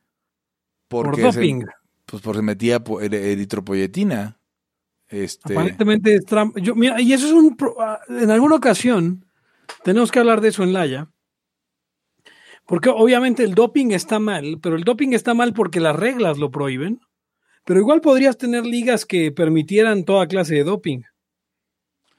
por 0.89 1.21
doping. 1.21 1.65
pues 2.05 2.23
porque 2.23 2.43
metía 2.43 2.83
eritropoyetina. 3.01 4.39
Este... 5.09 5.55
Aparentemente 5.55 6.17
es 6.17 6.25
Yo, 6.57 6.75
mira, 6.75 7.01
y 7.01 7.13
eso 7.13 7.27
es 7.27 7.33
un. 7.33 7.57
Ah, 7.81 8.01
en 8.09 8.31
alguna 8.31 8.57
ocasión, 8.57 9.25
tenemos 9.85 10.11
que 10.11 10.19
hablar 10.19 10.41
de 10.41 10.49
eso 10.49 10.63
en 10.63 10.73
Laia. 10.73 11.11
Porque 12.67 12.89
obviamente 12.89 13.45
el 13.45 13.55
doping 13.55 13.93
está 13.93 14.19
mal, 14.19 14.59
pero 14.61 14.77
el 14.77 14.83
doping 14.83 15.13
está 15.13 15.35
mal 15.35 15.53
porque 15.53 15.81
las 15.81 15.95
reglas 15.95 16.37
lo 16.37 16.51
prohíben. 16.51 17.01
Pero 17.65 17.81
igual 17.81 18.01
podrías 18.01 18.37
tener 18.37 18.67
ligas 18.67 19.07
que 19.07 19.33
permitieran 19.33 20.05
toda 20.05 20.27
clase 20.27 20.57
de 20.57 20.65
doping. 20.65 21.03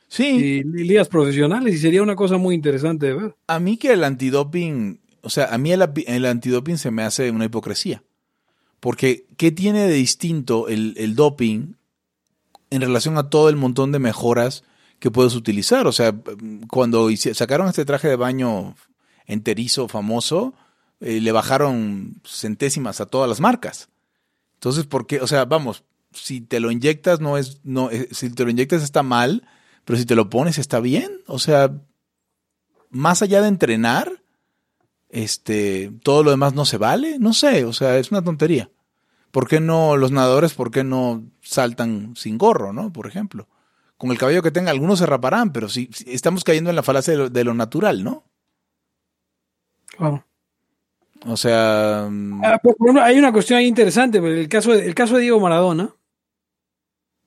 Sí. 0.07 0.25
Y, 0.25 0.63
ligas 0.63 1.07
profesionales 1.07 1.75
y 1.75 1.77
sería 1.77 2.01
una 2.01 2.15
cosa 2.15 2.37
muy 2.37 2.55
interesante 2.55 3.07
de 3.07 3.13
ver. 3.13 3.35
A 3.47 3.59
mí 3.59 3.77
que 3.77 3.93
el 3.93 4.03
antidoping, 4.03 4.99
o 5.21 5.29
sea, 5.29 5.53
a 5.53 5.57
mí 5.57 5.71
el, 5.71 5.83
el 6.07 6.25
antidoping 6.25 6.77
se 6.77 6.91
me 6.91 7.03
hace 7.03 7.31
una 7.31 7.45
hipocresía. 7.45 8.03
Porque, 8.79 9.25
¿qué 9.37 9.51
tiene 9.51 9.87
de 9.87 9.93
distinto 9.93 10.67
el, 10.67 10.93
el, 10.97 11.15
doping 11.15 11.73
en 12.69 12.81
relación 12.81 13.17
a 13.17 13.29
todo 13.29 13.49
el 13.49 13.55
montón 13.55 13.91
de 13.91 13.99
mejoras 13.99 14.63
que 14.99 15.11
puedes 15.11 15.35
utilizar? 15.35 15.87
O 15.87 15.91
sea, 15.91 16.15
cuando 16.69 17.09
sacaron 17.33 17.67
este 17.67 17.85
traje 17.85 18.07
de 18.07 18.15
baño 18.15 18.75
enterizo 19.25 19.87
famoso, 19.87 20.53
eh, 20.99 21.21
le 21.21 21.31
bajaron 21.31 22.21
centésimas 22.25 23.01
a 23.01 23.07
todas 23.07 23.27
las 23.27 23.39
marcas. 23.39 23.89
Entonces, 24.55 24.85
¿por 24.85 25.05
qué? 25.05 25.21
O 25.21 25.27
sea, 25.27 25.45
vamos, 25.45 25.83
si 26.11 26.41
te 26.41 26.59
lo 26.59 26.71
inyectas, 26.71 27.19
no 27.19 27.37
es, 27.37 27.59
no, 27.63 27.91
eh, 27.91 28.09
si 28.11 28.29
te 28.29 28.43
lo 28.43 28.49
inyectas 28.49 28.83
está 28.83 29.03
mal, 29.03 29.47
pero 29.87 29.97
si 29.97 30.05
te 30.05 30.15
lo 30.15 30.29
pones 30.29 30.57
está 30.57 30.81
bien. 30.81 31.21
O 31.27 31.39
sea, 31.39 31.71
más 32.89 33.21
allá 33.21 33.41
de 33.41 33.47
entrenar, 33.47 34.21
este, 35.07 35.93
todo 36.03 36.23
lo 36.23 36.31
demás 36.31 36.53
no 36.53 36.65
se 36.65 36.75
vale. 36.75 37.19
No 37.19 37.31
sé, 37.31 37.63
o 37.63 37.71
sea, 37.71 37.97
es 37.97 38.11
una 38.11 38.21
tontería. 38.21 38.69
¿Por 39.31 39.47
qué 39.47 39.61
no 39.61 39.95
los 39.95 40.11
nadadores, 40.11 40.55
por 40.55 40.71
qué 40.71 40.83
no 40.83 41.23
saltan 41.41 42.17
sin 42.17 42.37
gorro, 42.37 42.73
no? 42.73 42.91
Por 42.91 43.07
ejemplo. 43.07 43.47
Con 43.95 44.11
el 44.11 44.17
cabello 44.17 44.43
que 44.43 44.51
tenga, 44.51 44.71
algunos 44.71 44.99
se 44.99 45.05
raparán, 45.05 45.53
pero 45.53 45.69
si, 45.69 45.89
estamos 46.05 46.43
cayendo 46.43 46.69
en 46.69 46.75
la 46.75 46.83
falacia 46.83 47.15
de 47.29 47.43
lo, 47.45 47.53
natural, 47.53 48.03
¿no? 48.03 48.25
Claro. 49.97 50.25
O 51.25 51.37
sea. 51.37 52.09
Ah, 52.43 52.59
pues, 52.61 52.75
hay 53.01 53.17
una 53.17 53.31
cuestión 53.31 53.59
ahí 53.59 53.67
interesante. 53.67 54.17
El 54.17 54.49
caso, 54.49 54.73
el 54.73 54.93
caso 54.93 55.15
de 55.15 55.21
Diego 55.21 55.39
Maradona 55.39 55.95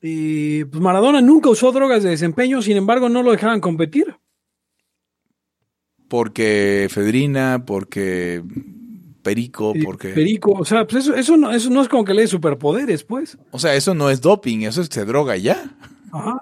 y 0.02 0.64
pues 0.64 0.82
Maradona 0.82 1.20
nunca 1.20 1.50
usó 1.50 1.72
drogas 1.72 2.02
de 2.02 2.10
desempeño, 2.10 2.62
sin 2.62 2.76
embargo 2.76 3.08
no 3.08 3.22
lo 3.22 3.32
dejaban 3.32 3.60
competir. 3.60 4.16
Porque 6.08 6.88
Fedrina, 6.90 7.64
porque 7.66 8.42
Perico, 9.22 9.74
porque... 9.84 10.08
Perico, 10.08 10.52
o 10.52 10.64
sea, 10.64 10.86
pues 10.86 11.04
eso, 11.04 11.14
eso, 11.14 11.36
no, 11.36 11.52
eso 11.52 11.70
no 11.70 11.82
es 11.82 11.88
como 11.88 12.04
que 12.04 12.14
le 12.14 12.22
dé 12.22 12.28
superpoderes, 12.28 13.04
pues. 13.04 13.38
O 13.50 13.58
sea, 13.58 13.74
eso 13.74 13.94
no 13.94 14.10
es 14.10 14.20
doping, 14.20 14.62
eso 14.62 14.80
es 14.80 14.88
que 14.88 14.94
se 14.94 15.04
droga 15.04 15.36
ya. 15.36 15.76
Ajá. 16.12 16.40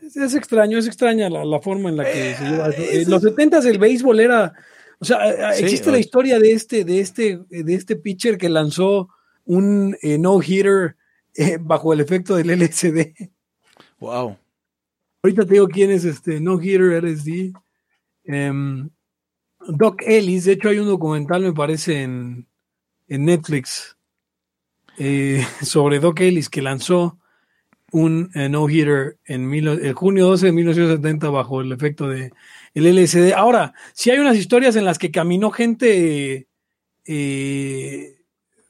Es, 0.00 0.34
extraño, 0.34 0.78
es 0.78 0.86
extraña 0.86 1.30
la, 1.30 1.60
forma 1.60 1.90
en 1.90 1.96
la 1.96 2.04
que 2.04 2.34
se 2.34 2.44
lleva 2.44 2.68
eso. 2.68 2.82
En 2.82 3.10
los 3.10 3.22
70 3.22 3.58
el 3.60 3.78
béisbol 3.78 4.20
era... 4.20 4.52
O 4.98 5.04
sea, 5.04 5.52
existe 5.54 5.90
la 5.90 5.98
historia 5.98 6.38
de 6.38 6.52
este, 6.52 6.84
de 6.84 7.00
este, 7.00 7.40
de 7.48 7.74
este 7.74 7.96
pitcher 7.96 8.38
que 8.38 8.48
lanzó 8.48 9.08
un 9.44 9.96
eh, 10.00 10.16
no-hitter 10.16 10.96
eh, 11.34 11.58
bajo 11.60 11.92
el 11.92 12.00
efecto 12.00 12.36
del 12.36 12.50
LSD. 12.50 13.30
Wow. 13.98 14.36
Ahorita 15.22 15.46
te 15.46 15.54
digo 15.54 15.68
quién 15.68 15.90
es 15.90 16.04
este 16.04 16.40
No 16.40 16.58
Heater 16.58 17.02
LSD. 17.02 17.52
Em, 18.24 18.90
Doc 19.68 20.02
Ellis, 20.04 20.44
de 20.44 20.52
hecho 20.52 20.68
hay 20.68 20.78
un 20.78 20.88
documental, 20.88 21.42
me 21.42 21.52
parece, 21.52 22.02
en, 22.02 22.46
Netflix 23.06 23.96
eh, 24.98 25.44
sobre 25.62 26.00
Doc 26.00 26.20
Ellis 26.20 26.48
que 26.48 26.62
lanzó 26.62 27.18
un 27.92 28.30
eh, 28.34 28.48
No 28.48 28.66
Heater 28.68 29.18
en 29.26 29.52
el 29.52 29.92
junio 29.92 30.26
12 30.26 30.46
de 30.46 30.52
1970 30.52 31.28
bajo 31.28 31.60
el 31.60 31.72
efecto 31.72 32.08
de 32.08 32.32
el 32.74 32.96
LSD. 32.96 33.34
Ahora, 33.34 33.74
si 33.92 34.10
hay 34.10 34.18
unas 34.18 34.36
historias 34.36 34.76
en 34.76 34.86
las 34.86 34.98
que 34.98 35.10
caminó 35.10 35.50
gente 35.50 36.48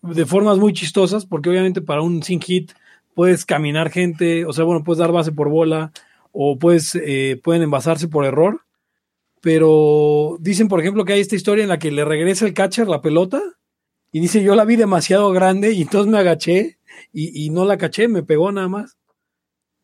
de 0.03 0.27
formas 0.27 0.59
muy 0.59 0.73
chistosas, 0.73 1.25
porque 1.25 1.49
obviamente 1.49 1.81
para 1.81 2.03
un 2.03 2.23
sin 2.23 2.41
hit 2.41 2.73
puedes 3.15 3.45
caminar 3.45 3.91
gente, 3.91 4.45
o 4.45 4.53
sea, 4.53 4.65
bueno, 4.65 4.85
puedes 4.85 4.99
dar 4.99 5.13
base 5.13 5.33
por 5.33 5.49
bola 5.49 5.93
o 6.33 6.59
puedes, 6.59 6.95
eh, 6.95 7.41
pueden 7.43 7.63
envasarse 7.63 8.09
por 8.09 8.25
error. 8.25 8.63
Pero 9.41 10.37
dicen, 10.41 10.69
por 10.69 10.81
ejemplo, 10.81 11.05
que 11.05 11.15
hay 11.15 11.21
esta 11.21 11.35
historia 11.35 11.63
en 11.63 11.69
la 11.69 11.79
que 11.79 11.91
le 11.91 12.05
regresa 12.05 12.47
el 12.47 12.55
catcher 12.55 12.87
la 12.87 13.03
pelota 13.03 13.43
y 14.13 14.21
dice, 14.21 14.43
yo 14.43 14.55
la 14.55 14.65
vi 14.65 14.77
demasiado 14.77 15.31
grande 15.33 15.73
y 15.73 15.83
entonces 15.83 16.11
me 16.11 16.19
agaché 16.19 16.79
y, 17.13 17.51
no 17.51 17.65
la 17.65 17.79
caché, 17.79 18.07
me 18.07 18.23
pegó 18.23 18.53
nada 18.53 18.69
más. 18.69 18.97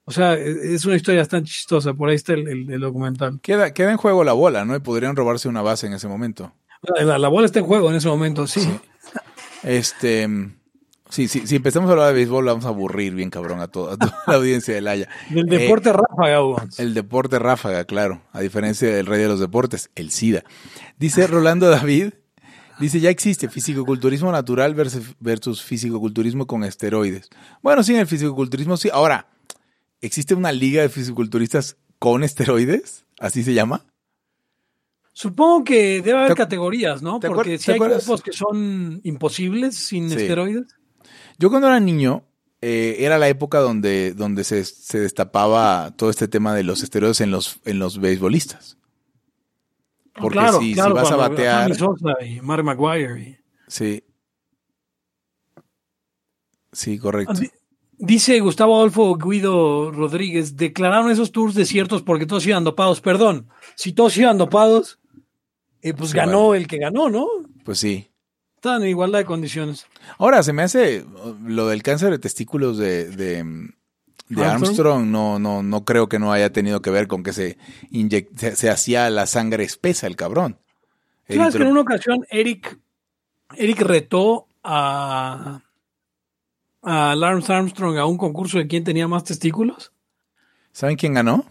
O 0.04 0.12
sea, 0.12 0.34
e, 0.34 0.74
es 0.74 0.84
una 0.84 0.96
historia 0.96 1.22
bastante 1.22 1.50
chistosa, 1.50 1.92
por 1.94 2.08
ahí 2.08 2.14
está 2.14 2.34
el, 2.34 2.78
documental. 2.78 3.40
Queda, 3.40 3.72
queda 3.74 3.90
en 3.90 3.96
juego 3.96 4.22
la 4.22 4.32
bola, 4.32 4.64
¿no? 4.64 4.76
Y 4.76 4.80
podrían 4.80 5.16
robarse 5.16 5.48
una 5.48 5.62
base 5.62 5.86
en 5.86 5.94
ese 5.94 6.06
momento. 6.06 6.52
La, 7.00 7.28
bola 7.28 7.46
está 7.46 7.58
en 7.58 7.66
juego 7.66 7.90
en 7.90 7.96
ese 7.96 8.08
momento, 8.08 8.46
sí. 8.46 8.60
Este. 9.62 10.28
Sí, 11.10 11.26
sí, 11.26 11.46
si 11.46 11.56
empezamos 11.56 11.88
a 11.88 11.92
hablar 11.92 12.08
de 12.08 12.14
béisbol, 12.14 12.44
vamos 12.44 12.66
a 12.66 12.68
aburrir 12.68 13.14
bien 13.14 13.30
cabrón 13.30 13.60
a, 13.60 13.68
toda, 13.68 13.96
la 14.26 14.34
audiencia 14.34 14.74
del 14.74 14.86
Haya. 14.88 15.08
El 15.34 15.46
deporte 15.46 15.90
ráfaga, 15.90 16.68
El 16.76 16.92
deporte 16.92 17.38
ráfaga, 17.38 17.84
claro. 17.84 18.22
A 18.32 18.40
diferencia 18.40 18.94
del 18.94 19.06
rey 19.06 19.22
de 19.22 19.28
los 19.28 19.40
deportes, 19.40 19.90
el 19.94 20.10
SIDA. 20.10 20.44
Dice 20.98 21.26
Rolando 21.26 21.70
David, 21.70 22.12
dice, 22.78 23.00
ya 23.00 23.08
existe 23.08 23.48
fisicoculturismo 23.48 24.30
natural 24.30 24.74
versus, 24.74 25.14
versus 25.18 25.62
fisicoculturismo 25.62 26.46
con 26.46 26.62
esteroides. 26.62 27.30
Bueno, 27.62 27.82
sí, 27.82 27.94
en 27.94 28.00
el 28.00 28.06
fisicoculturismo 28.06 28.76
sí. 28.76 28.90
Ahora, 28.92 29.28
¿existe 30.02 30.34
una 30.34 30.52
liga 30.52 30.82
de 30.82 30.90
fisicoculturistas 30.90 31.78
con 31.98 32.22
esteroides? 32.22 33.06
¿Así 33.18 33.44
se 33.44 33.54
llama? 33.54 33.86
Supongo 35.18 35.64
que 35.64 36.00
debe 36.00 36.16
haber 36.16 36.36
categorías, 36.36 37.02
¿no? 37.02 37.18
Porque 37.18 37.58
si 37.58 37.72
hay 37.72 37.78
cuerpos 37.78 38.22
que 38.22 38.32
son 38.32 39.00
imposibles 39.02 39.74
sin 39.74 40.12
esteroides. 40.12 40.68
Yo 41.40 41.50
cuando 41.50 41.66
era 41.66 41.80
niño, 41.80 42.22
eh, 42.60 42.98
era 43.00 43.18
la 43.18 43.26
época 43.26 43.58
donde, 43.58 44.14
donde 44.14 44.44
se, 44.44 44.58
destapaba 44.96 45.92
todo 45.96 46.08
este 46.10 46.28
tema 46.28 46.54
de 46.54 46.62
los 46.62 46.84
esteroides 46.84 47.20
en 47.20 47.32
los, 47.32 47.58
en 47.64 47.80
los 47.80 47.98
beisbolistas. 47.98 48.78
Ah, 50.14 50.20
Porque 50.20 50.38
si, 50.60 50.74
vas 50.76 51.10
a 51.10 51.16
batear. 51.16 51.72
Y 52.24 52.40
Mark 52.40 52.62
Maguire. 52.62 53.42
Sí. 53.66 54.04
Sí, 56.70 56.96
correcto. 56.96 57.40
Dice 58.00 58.38
Gustavo 58.38 58.76
Adolfo 58.76 59.16
Guido 59.16 59.90
Rodríguez, 59.90 60.56
declararon 60.56 61.10
esos 61.10 61.32
tours 61.32 61.56
desiertos 61.56 62.02
porque 62.02 62.24
todos 62.24 62.46
iban 62.46 62.62
dopados. 62.62 63.00
Perdón, 63.00 63.48
si 63.74 63.92
todos 63.92 64.16
iban 64.16 64.38
dopados, 64.38 64.97
y 65.82 65.92
pues 65.92 66.12
ganó 66.12 66.54
el 66.54 66.66
que 66.66 66.78
ganó, 66.78 67.08
¿no? 67.08 67.26
Pues 67.64 67.78
sí. 67.78 68.10
Están 68.56 68.82
en 68.82 68.88
igualdad 68.88 69.20
de 69.20 69.24
condiciones. 69.24 69.86
Ahora, 70.18 70.42
se 70.42 70.52
me 70.52 70.62
hace 70.62 71.04
lo 71.44 71.68
del 71.68 71.82
cáncer 71.82 72.10
de 72.10 72.18
testículos 72.18 72.76
de, 72.76 73.08
de, 73.08 74.44
Armstrong, 74.44 75.06
no, 75.06 75.38
no, 75.38 75.62
no 75.62 75.84
creo 75.84 76.08
que 76.08 76.18
no 76.18 76.32
haya 76.32 76.52
tenido 76.52 76.82
que 76.82 76.90
ver 76.90 77.06
con 77.06 77.22
que 77.22 77.32
se, 77.32 77.56
se, 78.34 78.68
hacía 78.68 79.08
la 79.10 79.26
sangre 79.26 79.62
espesa 79.64 80.06
el 80.06 80.16
cabrón. 80.16 80.58
¿Sabes 81.28 81.54
que 81.54 81.62
en 81.62 81.68
una 81.68 81.82
ocasión 81.82 82.26
Eric, 82.30 82.78
Eric 83.56 83.80
retó 83.82 84.48
a, 84.64 85.62
a 86.82 87.14
Lance 87.14 87.52
Armstrong 87.52 87.96
a 87.96 88.06
un 88.06 88.18
concurso 88.18 88.58
de 88.58 88.66
quién 88.66 88.82
tenía 88.82 89.06
más 89.06 89.24
testículos? 89.24 89.92
¿Saben 90.72 90.96
quién 90.96 91.14
ganó? 91.14 91.44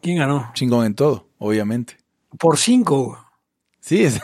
¿Quién 0.00 0.18
ganó? 0.18 0.50
Chingón 0.54 0.86
en 0.86 0.94
todo, 0.94 1.28
obviamente. 1.38 1.98
Por 2.38 2.58
cinco. 2.58 3.21
Sí, 3.82 4.04
es. 4.04 4.20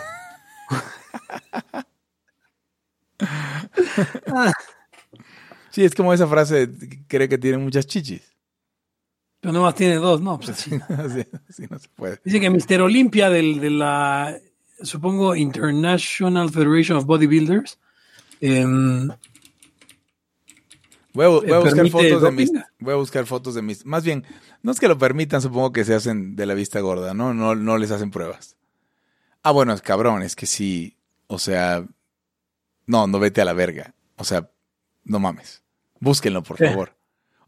sí, 5.71 5.85
es 5.85 5.95
como 5.97 6.15
esa 6.15 6.29
frase, 6.29 6.71
cree 7.09 7.29
que 7.29 7.39
tiene 7.39 7.59
muchas 7.59 7.87
chichis. 7.87 8.23
Pero 9.41 9.53
nomás 9.53 9.75
tiene 9.75 9.97
dos, 9.97 10.21
no, 10.21 10.39
pues 10.39 10.51
así. 10.51 10.71
no 10.71 11.79
se 11.79 11.89
puede. 11.97 12.21
Dice 12.25 12.39
que 12.41 12.51
Mister 12.51 12.81
Olympia 12.81 13.31
del, 13.31 13.61
de 13.61 13.71
la, 13.71 14.39
supongo, 14.81 15.35
International 15.35 16.51
Federation 16.51 16.97
of 16.97 17.07
Bodybuilders, 17.07 17.81
em, 18.41 19.11
Voy 21.15 21.25
a, 21.25 21.59
buscar 21.59 21.89
fotos 21.89 22.23
de 22.23 22.31
mis, 22.31 22.53
voy 22.79 22.93
a 22.93 22.97
buscar 22.97 23.27
fotos 23.27 23.57
de 23.57 23.63
mis, 23.63 23.85
más 23.85 24.05
bien, 24.05 24.25
no 24.63 24.71
es 24.71 24.79
que 24.79 24.87
lo 24.87 24.99
permitan, 24.99 25.43
supongo 25.43 25.73
que 25.73 25.85
se 25.85 25.95
hacen 25.95 26.37
de 26.37 26.47
la 26.47 26.55
vista 26.55 26.79
gorda, 26.79 27.13
¿no? 27.13 27.35
No, 27.35 27.57
no 27.57 27.77
les 27.77 27.91
hacen 27.91 28.13
pruebas. 28.13 28.58
Ah, 29.43 29.51
bueno, 29.53 29.73
es 29.73 29.83
cabrón, 29.83 30.23
es 30.23 30.37
que 30.37 30.47
sí, 30.47 30.97
o 31.27 31.39
sea, 31.39 31.85
no, 32.87 33.07
no 33.07 33.19
vete 33.19 33.41
a 33.41 33.45
la 33.45 33.53
verga. 33.53 33.95
O 34.17 34.25
sea, 34.25 34.51
no 35.05 35.19
mames. 35.19 35.63
Búsquenlo, 36.01 36.43
por 36.43 36.59
favor. 36.59 36.95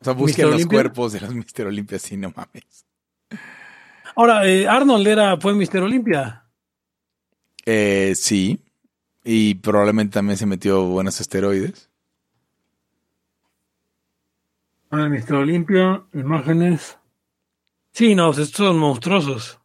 O 0.00 0.04
sea, 0.04 0.14
busquen 0.14 0.50
los 0.50 0.66
cuerpos 0.66 1.12
de 1.12 1.20
los 1.20 1.34
Mister 1.34 1.66
Olimpia, 1.66 1.98
sí, 1.98 2.16
no 2.16 2.32
mames. 2.34 2.86
Ahora, 4.16 4.46
eh, 4.46 4.66
Arnold 4.66 5.06
era, 5.06 5.36
fue 5.38 5.54
Mister 5.54 5.82
Olimpia. 5.82 6.44
Eh, 7.66 8.14
sí. 8.16 8.64
Y 9.22 9.56
probablemente 9.56 10.14
también 10.14 10.38
se 10.38 10.46
metió 10.46 10.84
buenos 10.86 11.20
esteroides. 11.20 11.90
Ahora, 14.90 15.08
Mister 15.08 15.36
Olimpia, 15.36 16.02
imágenes. 16.14 16.98
Sí, 17.92 18.14
no, 18.14 18.30
estos 18.30 18.50
son 18.50 18.78
monstruosos. 18.78 19.59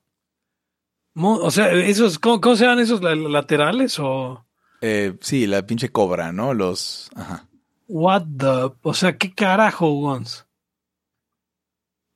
O 1.15 1.51
sea, 1.51 1.71
esos, 1.71 2.19
¿cómo, 2.19 2.55
se 2.55 2.65
llaman 2.65 2.79
esos 2.79 3.01
laterales 3.01 3.97
o? 3.99 4.45
Eh, 4.81 5.17
sí, 5.21 5.47
la 5.47 5.65
pinche 5.65 5.89
cobra, 5.89 6.31
¿no? 6.31 6.53
Los. 6.53 7.09
Ajá. 7.15 7.47
What 7.87 8.23
the. 8.37 8.73
O 8.81 8.93
sea, 8.93 9.17
¿qué 9.17 9.33
carajo, 9.33 9.89
Gons? 9.93 10.45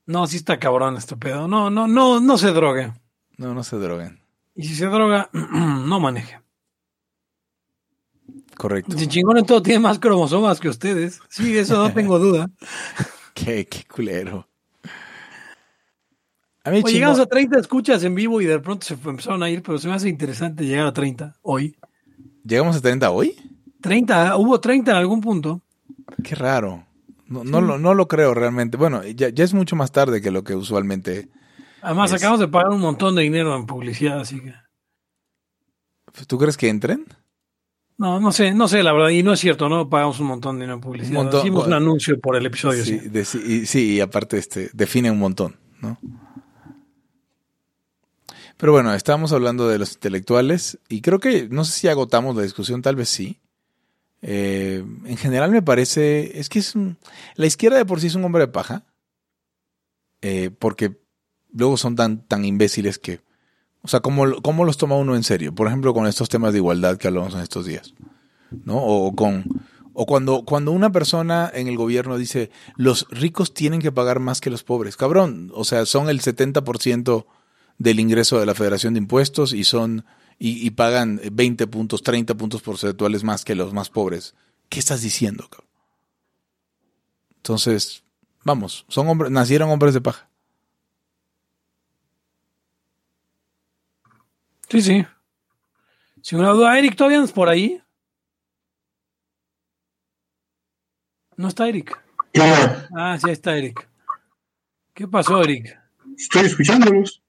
No, 0.05 0.25
sí 0.27 0.37
está 0.37 0.59
cabrón 0.59 0.97
este 0.97 1.15
pedo. 1.15 1.47
No, 1.47 1.69
no, 1.69 1.87
no, 1.87 2.19
no 2.19 2.37
se 2.37 2.51
drogue. 2.51 2.91
No, 3.37 3.53
no 3.53 3.63
se 3.63 3.77
droguen. 3.77 4.19
Y 4.55 4.63
si 4.63 4.75
se 4.75 4.87
droga, 4.87 5.29
no 5.33 5.99
maneje. 5.99 6.41
Correcto. 8.57 8.97
Si 8.97 9.07
chingón 9.07 9.37
en 9.37 9.45
todo 9.45 9.61
tiene 9.61 9.79
más 9.79 9.99
cromosomas 9.99 10.59
que 10.59 10.67
ustedes. 10.67 11.21
Sí, 11.29 11.57
eso 11.57 11.77
no 11.77 11.93
tengo 11.93 12.19
duda. 12.19 12.49
qué, 13.33 13.65
qué 13.65 13.85
culero. 13.85 14.48
A 16.69 16.71
mí 16.71 16.83
llegamos 16.83 17.19
a 17.19 17.25
30 17.25 17.59
escuchas 17.59 18.03
en 18.03 18.13
vivo 18.13 18.41
y 18.41 18.45
de 18.45 18.59
pronto 18.59 18.85
se 18.85 18.93
empezaron 18.93 19.41
a 19.41 19.49
ir, 19.49 19.63
pero 19.63 19.79
se 19.79 19.87
me 19.87 19.95
hace 19.95 20.07
interesante 20.07 20.63
llegar 20.63 20.85
a 20.85 20.93
30 20.93 21.35
hoy. 21.41 21.75
¿Llegamos 22.45 22.75
a 22.75 22.81
30 22.81 23.09
hoy? 23.09 23.35
30, 23.81 24.37
hubo 24.37 24.59
30 24.59 24.91
en 24.91 24.97
algún 24.97 25.19
punto. 25.19 25.63
Qué 26.23 26.35
raro. 26.35 26.85
No, 27.25 27.43
no, 27.43 27.59
lo, 27.59 27.79
no 27.79 27.95
lo 27.95 28.07
creo 28.07 28.35
realmente. 28.35 28.77
Bueno, 28.77 29.03
ya, 29.03 29.29
ya, 29.29 29.43
es 29.43 29.53
mucho 29.55 29.75
más 29.75 29.91
tarde 29.91 30.21
que 30.21 30.29
lo 30.29 30.43
que 30.43 30.55
usualmente. 30.55 31.29
Además, 31.81 32.13
acabamos 32.13 32.39
de 32.39 32.47
pagar 32.47 32.69
un 32.71 32.81
montón 32.81 33.15
de 33.15 33.23
dinero 33.23 33.55
en 33.55 33.65
publicidad, 33.65 34.19
así 34.19 34.39
que. 34.39 34.53
¿Tú 36.27 36.37
crees 36.37 36.55
que 36.55 36.69
entren? 36.69 37.05
No, 37.97 38.19
no 38.19 38.31
sé, 38.31 38.53
no 38.53 38.67
sé, 38.67 38.83
la 38.83 38.93
verdad, 38.93 39.09
y 39.09 39.23
no 39.23 39.33
es 39.33 39.39
cierto, 39.39 39.69
no 39.69 39.89
pagamos 39.89 40.19
un 40.19 40.27
montón 40.27 40.57
de 40.57 40.65
dinero 40.65 40.75
en 40.75 40.81
publicidad. 40.81 41.33
Hicimos 41.33 41.65
un 41.65 41.73
anuncio 41.73 42.19
por 42.19 42.35
el 42.35 42.45
episodio. 42.45 42.85
Sí, 42.85 42.99
sí. 43.25 43.65
sí, 43.65 43.95
y 43.95 43.99
aparte 44.01 44.37
este, 44.37 44.69
define 44.73 45.09
un 45.09 45.19
montón, 45.19 45.57
¿no? 45.81 45.97
Pero 48.59 48.73
bueno, 48.73 48.93
estábamos 48.93 49.31
hablando 49.31 49.69
de 49.69 49.79
los 49.79 49.93
intelectuales 49.93 50.79
y 50.89 50.99
creo 50.99 51.19
que, 51.19 51.47
no 51.47 51.63
sé 51.63 51.79
si 51.79 51.87
agotamos 51.87 52.35
la 52.35 52.41
discusión, 52.41 52.81
tal 52.81 52.97
vez 52.97 53.07
sí. 53.07 53.39
Eh, 54.21 54.83
en 55.05 55.15
general 55.15 55.49
me 55.49 55.61
parece, 55.61 56.37
es 56.37 56.49
que 56.49 56.59
es 56.59 56.73
la 57.35 57.45
izquierda 57.45 57.77
de 57.77 57.85
por 57.85 58.01
sí 58.01 58.07
es 58.07 58.15
un 58.15 58.25
hombre 58.25 58.41
de 58.41 58.47
paja, 58.49 58.83
eh, 60.21 60.51
porque 60.59 60.99
luego 61.53 61.77
son 61.77 61.95
tan, 61.95 62.27
tan 62.27 62.43
imbéciles 62.43 62.99
que, 62.99 63.21
o 63.81 63.87
sea, 63.87 64.01
¿cómo, 64.01 64.41
¿cómo, 64.41 64.65
los 64.65 64.75
toma 64.75 64.97
uno 64.97 65.15
en 65.15 65.23
serio? 65.23 65.55
Por 65.55 65.67
ejemplo, 65.67 65.93
con 65.93 66.05
estos 66.05 66.27
temas 66.27 66.51
de 66.51 66.59
igualdad 66.59 66.97
que 66.97 67.07
hablamos 67.07 67.35
en 67.35 67.39
estos 67.39 67.65
días, 67.65 67.93
¿no? 68.65 68.75
O, 68.75 69.15
con, 69.15 69.45
o 69.93 70.05
cuando, 70.05 70.43
cuando 70.43 70.73
una 70.73 70.91
persona 70.91 71.49
en 71.53 71.69
el 71.69 71.77
gobierno 71.77 72.17
dice, 72.17 72.51
los 72.75 73.07
ricos 73.09 73.53
tienen 73.53 73.81
que 73.81 73.93
pagar 73.93 74.19
más 74.19 74.41
que 74.41 74.49
los 74.49 74.65
pobres, 74.65 74.97
cabrón, 74.97 75.49
o 75.55 75.63
sea, 75.63 75.85
son 75.85 76.09
el 76.09 76.19
70% 76.19 77.25
del 77.79 77.99
ingreso 77.99 78.39
de 78.39 78.45
la 78.45 78.53
Federación 78.53 78.93
de 78.93 78.99
Impuestos 78.99 79.53
y 79.53 79.63
son 79.63 80.05
y, 80.41 80.69
pagan 80.71 81.19
20 81.33 81.67
puntos, 81.67 82.01
30 82.01 82.35
puntos 82.35 82.61
porcentuales 82.61 83.25
más 83.25 83.43
que 83.43 83.55
los 83.55 83.73
más 83.73 83.89
pobres. 83.89 84.35
¿Qué 84.69 84.79
estás 84.79 85.01
diciendo, 85.01 85.49
cabrón? 85.49 85.67
Entonces, 87.35 88.03
vamos, 88.45 88.85
son 88.87 89.09
hombres, 89.09 89.31
nacieron 89.31 89.69
hombres 89.69 89.93
de 89.93 90.01
paja. 90.01 90.29
Sí, 94.69 94.81
sí. 94.81 95.05
Sin 96.21 96.39
una 96.39 96.49
duda, 96.51 96.77
Eric, 96.77 96.95
¿todavía 96.95 97.17
andas 97.17 97.33
por 97.33 97.49
ahí? 97.49 97.81
No 101.35 101.47
está 101.49 101.67
Eric. 101.67 102.01
Ah, 102.95 103.17
sí 103.21 103.29
está 103.29 103.57
Eric. 103.57 103.89
¿Qué 104.93 105.07
pasó, 105.07 105.41
Eric? 105.41 105.77
Estoy 106.17 106.45
escuchándolos. 106.45 107.21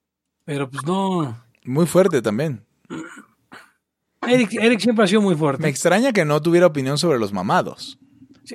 Pero 0.51 0.69
pues 0.69 0.85
no. 0.85 1.41
Muy 1.65 1.87
fuerte 1.87 2.21
también. 2.21 2.65
Eric, 4.21 4.81
siempre 4.81 5.05
ha 5.05 5.07
sido 5.07 5.21
muy 5.21 5.37
fuerte. 5.37 5.63
Me 5.63 5.69
extraña 5.69 6.13
que 6.13 6.25
no 6.25 6.43
tuviera 6.43 6.67
opinión 6.67 6.99
sobre 6.99 7.21
los 7.21 7.33
mamados. 7.33 8.01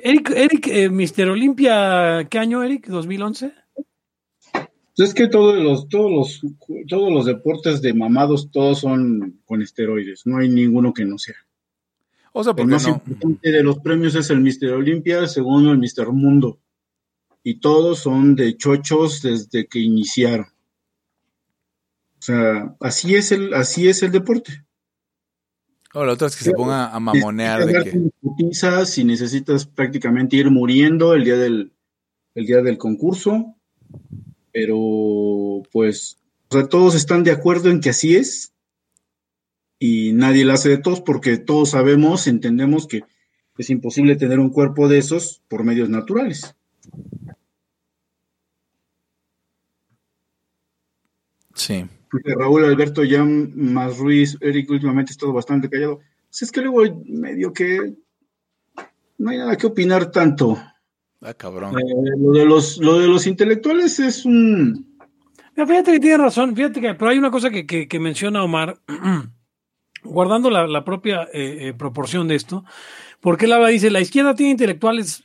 Eric, 0.02 0.28
Eric 0.36 0.66
eh, 0.66 0.90
Mister 0.90 1.30
Olimpia, 1.30 2.28
¿qué 2.28 2.38
año, 2.38 2.62
Eric? 2.62 2.88
¿2011? 2.88 3.54
Es 4.98 5.14
que 5.14 5.26
todos 5.28 5.56
los, 5.56 5.88
todos 5.88 6.10
los, 6.10 6.40
todos 6.86 7.10
los 7.10 7.24
deportes 7.24 7.80
de 7.80 7.94
mamados, 7.94 8.50
todos 8.50 8.80
son 8.80 9.40
con 9.46 9.62
esteroides. 9.62 10.26
No 10.26 10.36
hay 10.36 10.50
ninguno 10.50 10.92
que 10.92 11.06
no 11.06 11.16
sea. 11.16 11.36
O 12.32 12.44
sea, 12.44 12.52
porque 12.52 12.64
el 12.64 12.72
más 12.72 12.88
importante 12.88 13.52
de 13.52 13.62
los 13.62 13.78
premios 13.78 14.14
es 14.16 14.28
el 14.28 14.42
Mister 14.42 14.72
Olimpia, 14.72 15.20
el 15.20 15.28
segundo 15.28 15.72
el 15.72 15.78
Mister 15.78 16.08
Mundo. 16.08 16.60
Y 17.42 17.58
todos 17.58 18.00
son 18.00 18.36
de 18.36 18.54
chochos 18.58 19.22
desde 19.22 19.66
que 19.66 19.78
iniciaron. 19.78 20.48
O 22.26 22.32
sea, 22.32 22.74
así 22.80 23.14
es 23.14 23.30
el, 23.30 23.54
así 23.54 23.88
es 23.88 24.02
el 24.02 24.10
deporte. 24.10 24.64
O 25.94 26.04
la 26.04 26.14
otra 26.14 26.26
es 26.26 26.34
que 26.34 26.42
se 26.42 26.50
ponga 26.50 26.90
a 26.90 26.98
mamonear 26.98 27.64
de 27.64 27.84
que. 27.84 28.84
Si 28.84 29.04
necesitas 29.04 29.64
prácticamente 29.64 30.34
ir 30.34 30.50
muriendo 30.50 31.14
el 31.14 31.22
día 31.22 31.36
del, 31.36 31.72
el 32.34 32.46
día 32.46 32.62
del 32.62 32.78
concurso, 32.78 33.54
pero 34.52 35.62
pues, 35.70 36.18
o 36.48 36.56
sea, 36.56 36.66
todos 36.66 36.96
están 36.96 37.22
de 37.22 37.30
acuerdo 37.30 37.70
en 37.70 37.80
que 37.80 37.90
así 37.90 38.16
es 38.16 38.52
y 39.78 40.12
nadie 40.12 40.44
lo 40.44 40.52
hace 40.52 40.68
de 40.68 40.78
todos 40.78 41.00
porque 41.00 41.38
todos 41.38 41.70
sabemos, 41.70 42.26
entendemos 42.26 42.88
que 42.88 43.04
es 43.56 43.70
imposible 43.70 44.16
tener 44.16 44.40
un 44.40 44.50
cuerpo 44.50 44.88
de 44.88 44.98
esos 44.98 45.42
por 45.46 45.62
medios 45.62 45.88
naturales. 45.90 46.56
Sí. 51.54 51.86
Raúl 52.24 52.64
Alberto 52.64 53.04
ya 53.04 53.24
más 53.24 53.98
Ruiz, 53.98 54.36
Eric 54.40 54.70
últimamente 54.70 55.10
ha 55.10 55.14
estado 55.14 55.32
bastante 55.32 55.68
callado. 55.68 56.00
Pues 56.28 56.42
es 56.42 56.52
que 56.52 56.60
luego 56.60 56.82
medio 57.06 57.52
que 57.52 57.94
no 59.18 59.30
hay 59.30 59.38
nada 59.38 59.56
que 59.56 59.66
opinar 59.66 60.10
tanto. 60.10 60.58
Ah, 61.20 61.34
cabrón. 61.34 61.78
Eh, 61.78 62.12
lo, 62.18 62.32
de 62.32 62.44
los, 62.44 62.78
lo 62.78 62.98
de 62.98 63.08
los 63.08 63.26
intelectuales 63.26 63.98
es 63.98 64.24
un... 64.24 64.98
fíjate 65.54 65.92
que 65.92 66.00
tiene 66.00 66.18
razón, 66.18 66.54
fíjate 66.54 66.80
que, 66.80 66.94
pero 66.94 67.10
hay 67.10 67.18
una 67.18 67.30
cosa 67.30 67.50
que, 67.50 67.98
menciona 67.98 68.44
Omar, 68.44 68.78
guardando 70.04 70.50
la, 70.50 70.84
propia 70.84 71.22
eh, 71.32 71.68
eh, 71.68 71.74
proporción 71.74 72.28
de 72.28 72.34
esto, 72.34 72.64
porque 73.20 73.46
él 73.46 73.52
habla, 73.52 73.68
dice, 73.68 73.90
la 73.90 74.00
izquierda 74.00 74.34
tiene 74.34 74.52
intelectuales, 74.52 75.24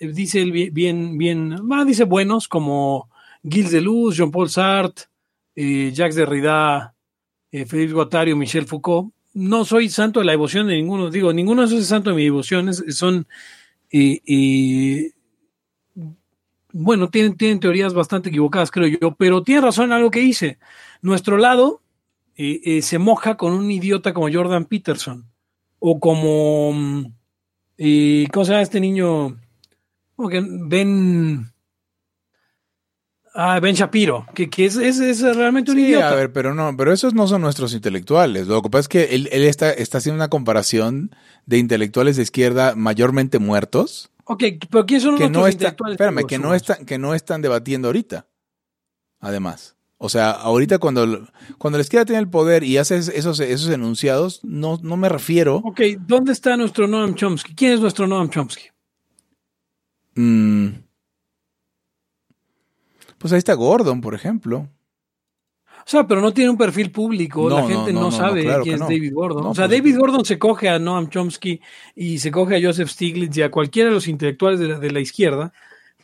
dice 0.00 0.42
él 0.42 0.52
bien, 0.52 1.16
bien, 1.16 1.56
dice 1.86 2.04
buenos, 2.04 2.46
como 2.46 3.08
Gilles 3.42 3.72
Deleuze, 3.72 4.18
Jean-Paul 4.18 4.50
Sartre, 4.50 5.06
eh, 5.56 5.90
Jacques 5.92 6.14
Derrida, 6.14 6.94
eh, 7.50 7.66
Félix 7.66 7.92
Guattari 7.92 8.34
Michel 8.34 8.66
Foucault. 8.66 9.12
No 9.34 9.64
soy 9.64 9.88
santo 9.88 10.20
de 10.20 10.26
la 10.26 10.32
devoción 10.32 10.66
de 10.66 10.76
ninguno, 10.76 11.10
digo, 11.10 11.32
ninguno 11.32 11.62
de 11.62 11.68
esos 11.68 11.80
es 11.80 11.88
santo 11.88 12.10
de 12.10 12.16
mi 12.16 12.24
devoción, 12.24 12.72
son, 12.72 13.26
bueno, 16.72 17.10
tienen, 17.10 17.60
teorías 17.60 17.94
bastante 17.94 18.28
equivocadas, 18.28 18.70
creo 18.70 18.86
yo, 18.86 19.14
pero 19.14 19.42
tiene 19.42 19.62
razón 19.62 19.86
en 19.86 19.92
algo 19.92 20.10
que 20.10 20.22
hice. 20.22 20.58
Nuestro 21.02 21.36
lado 21.36 21.82
eh, 22.36 22.60
eh, 22.64 22.82
se 22.82 22.98
moja 22.98 23.36
con 23.36 23.52
un 23.52 23.70
idiota 23.70 24.12
como 24.12 24.32
Jordan 24.32 24.66
Peterson, 24.66 25.30
o 25.78 26.00
como, 26.00 26.72
mm, 26.72 27.04
¿cómo 28.32 28.44
se 28.44 28.52
llama 28.52 28.62
este 28.62 28.80
niño? 28.80 29.38
Como 30.14 30.28
que 30.28 30.42
Ben... 30.42 31.55
Ah, 33.38 33.60
Ben 33.60 33.74
Shapiro, 33.74 34.26
que, 34.34 34.48
es, 34.64 34.76
es, 34.76 35.20
realmente 35.20 35.70
un 35.70 35.76
sí, 35.76 35.84
idiota. 35.84 36.08
A 36.08 36.14
ver, 36.14 36.32
pero 36.32 36.54
no, 36.54 36.74
pero 36.74 36.90
esos 36.90 37.12
no 37.12 37.26
son 37.26 37.42
nuestros 37.42 37.74
intelectuales. 37.74 38.46
Lo 38.46 38.62
que 38.62 38.70
pasa 38.70 38.80
es 38.80 38.88
que 38.88 39.14
él, 39.14 39.28
está, 39.30 39.70
está 39.70 39.98
haciendo 39.98 40.16
una 40.16 40.28
comparación 40.28 41.14
de 41.44 41.58
intelectuales 41.58 42.16
de 42.16 42.22
izquierda 42.22 42.74
mayormente 42.74 43.38
muertos. 43.38 44.10
Ok, 44.24 44.42
pero 44.70 44.86
¿quiénes 44.86 45.02
son 45.02 45.18
que 45.18 45.28
no 45.28 45.46
intelectuales? 45.46 45.94
Espérame, 45.96 46.26
que 46.26 46.38
no, 46.38 46.54
están, 46.54 46.86
que 46.86 46.96
no 46.96 47.14
están 47.14 47.42
debatiendo 47.42 47.88
ahorita. 47.88 48.26
Además. 49.20 49.76
O 49.98 50.08
sea, 50.08 50.30
ahorita 50.30 50.78
cuando, 50.78 51.28
cuando 51.58 51.76
la 51.76 51.82
izquierda 51.82 52.06
tiene 52.06 52.20
el 52.20 52.30
poder 52.30 52.64
y 52.64 52.78
hace 52.78 52.96
esos, 52.96 53.40
esos 53.40 53.68
enunciados, 53.68 54.40
no, 54.44 54.78
no 54.82 54.96
me 54.96 55.10
refiero. 55.10 55.56
Ok, 55.56 55.80
¿dónde 56.06 56.32
está 56.32 56.56
nuestro 56.56 56.86
Noam 56.86 57.14
Chomsky? 57.14 57.54
¿Quién 57.54 57.72
es 57.72 57.80
nuestro 57.80 58.06
Noam 58.06 58.30
Chomsky? 58.30 58.64
Mm. 60.14 60.85
Pues 63.26 63.32
ahí 63.32 63.38
está 63.38 63.54
Gordon, 63.54 64.00
por 64.00 64.14
ejemplo. 64.14 64.68
O 65.58 65.84
sea, 65.84 66.06
pero 66.06 66.20
no 66.20 66.32
tiene 66.32 66.48
un 66.48 66.56
perfil 66.56 66.92
público, 66.92 67.50
la 67.50 67.66
gente 67.66 67.92
no, 67.92 68.12
sabe 68.12 68.44
quién 68.62 68.76
es 68.76 68.80
David 68.82 69.12
Gordon. 69.12 69.46
o 69.46 69.52
sea, 69.52 69.66
pues, 69.66 69.78
David 69.78 69.98
Gordon 69.98 70.24
se 70.24 70.38
coge 70.38 70.68
a 70.68 70.78
Noam 70.78 71.08
Chomsky 71.08 71.60
y 71.96 72.20
se 72.20 72.30
coge 72.30 72.54
a 72.54 72.64
Joseph 72.64 72.88
Stiglitz 72.88 73.36
y 73.36 73.42
a 73.42 73.50
cualquiera 73.50 73.88
de 73.88 73.96
los 73.96 74.06
intelectuales 74.06 74.60
de 74.60 74.90
la, 74.92 75.00
izquierda, 75.00 75.52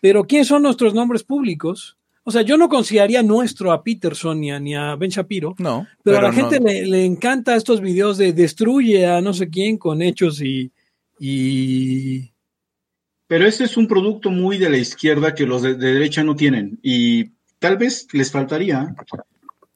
pero 0.00 0.24
¿quiénes 0.24 0.48
son 0.48 0.64
nuestros 0.64 0.94
nombres 0.94 1.22
públicos? 1.22 1.96
O 2.24 2.32
sea, 2.32 2.42
yo 2.42 2.56
no 2.56 2.68
consideraría 2.68 3.22
nuestro 3.22 3.70
a 3.70 3.84
Peterson 3.84 4.40
ni 4.40 4.50
a, 4.50 4.58
ni 4.58 4.74
a 4.74 4.96
Ben 4.96 5.10
Shapiro. 5.10 5.54
No. 5.58 5.86
Pero, 6.02 6.18
a 6.18 6.22
la 6.22 6.32
gente 6.32 6.58
le, 6.58 7.04
encanta 7.04 7.54
estos 7.54 7.80
videos 7.80 8.18
de 8.18 8.32
destruye 8.32 9.06
a 9.06 9.20
no 9.20 9.32
sé 9.32 9.48
quién 9.48 9.78
con 9.78 10.02
hechos 10.02 10.42
y, 10.42 10.72
y. 11.20 12.31
Pero 13.32 13.46
ese 13.46 13.64
es 13.64 13.78
un 13.78 13.88
producto 13.88 14.28
muy 14.28 14.58
de 14.58 14.68
la 14.68 14.76
izquierda 14.76 15.34
que 15.34 15.46
los 15.46 15.62
de 15.62 15.74
derecha 15.74 16.22
no 16.22 16.36
tienen. 16.36 16.78
Y 16.82 17.30
tal 17.58 17.78
vez 17.78 18.06
les 18.12 18.30
faltaría. 18.30 18.94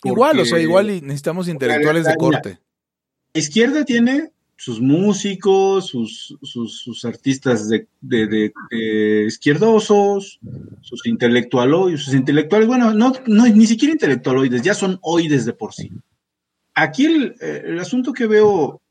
Igual, 0.05 0.41
o 0.41 0.45
sea, 0.45 0.61
igual 0.61 0.89
necesitamos 0.89 1.49
intelectuales 1.49 2.05
de 2.05 2.17
corte. 2.17 2.59
La 3.33 3.41
izquierda 3.41 3.83
tiene 3.87 4.31
sus 4.57 4.79
músicos, 4.79 5.87
sus, 5.87 6.37
sus, 6.43 7.05
artistas 7.07 7.71
de, 7.71 7.87
de, 8.03 8.53
izquierdosos, 9.27 10.39
sus 10.83 11.07
intelectualoides, 11.07 12.03
sus 12.03 12.13
intelectuales, 12.13 12.69
bueno, 12.69 12.93
no, 12.93 13.15
no, 13.25 13.47
ni 13.47 13.67
siquiera 13.67 13.93
intelectualoides, 13.93 14.61
ya 14.61 14.75
son 14.75 14.99
oides 15.01 15.47
de 15.47 15.55
por 15.55 15.73
sí. 15.73 15.91
Aquí 16.75 17.07
el, 17.07 17.35
el 17.41 17.79
asunto 17.81 18.13
que 18.13 18.27
veo 18.27 18.83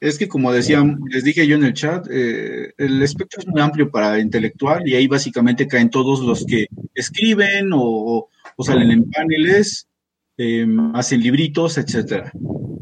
es 0.00 0.18
que, 0.18 0.28
como 0.28 0.52
decía, 0.52 0.82
les 1.10 1.24
dije 1.24 1.46
yo 1.46 1.56
en 1.56 1.64
el 1.64 1.74
chat, 1.74 2.06
eh, 2.10 2.74
el 2.76 3.02
espectro 3.02 3.40
es 3.40 3.48
muy 3.48 3.60
amplio 3.60 3.90
para 3.90 4.18
intelectual 4.18 4.86
y 4.86 4.94
ahí 4.94 5.06
básicamente 5.06 5.66
caen 5.66 5.90
todos 5.90 6.20
los 6.20 6.44
que 6.44 6.66
escriben 6.94 7.70
o, 7.72 8.28
o 8.56 8.64
salen 8.64 8.90
en 8.90 9.10
paneles 9.10 9.88
Em, 10.36 10.94
hacen 10.96 11.20
libritos, 11.20 11.78
etcétera. 11.78 12.32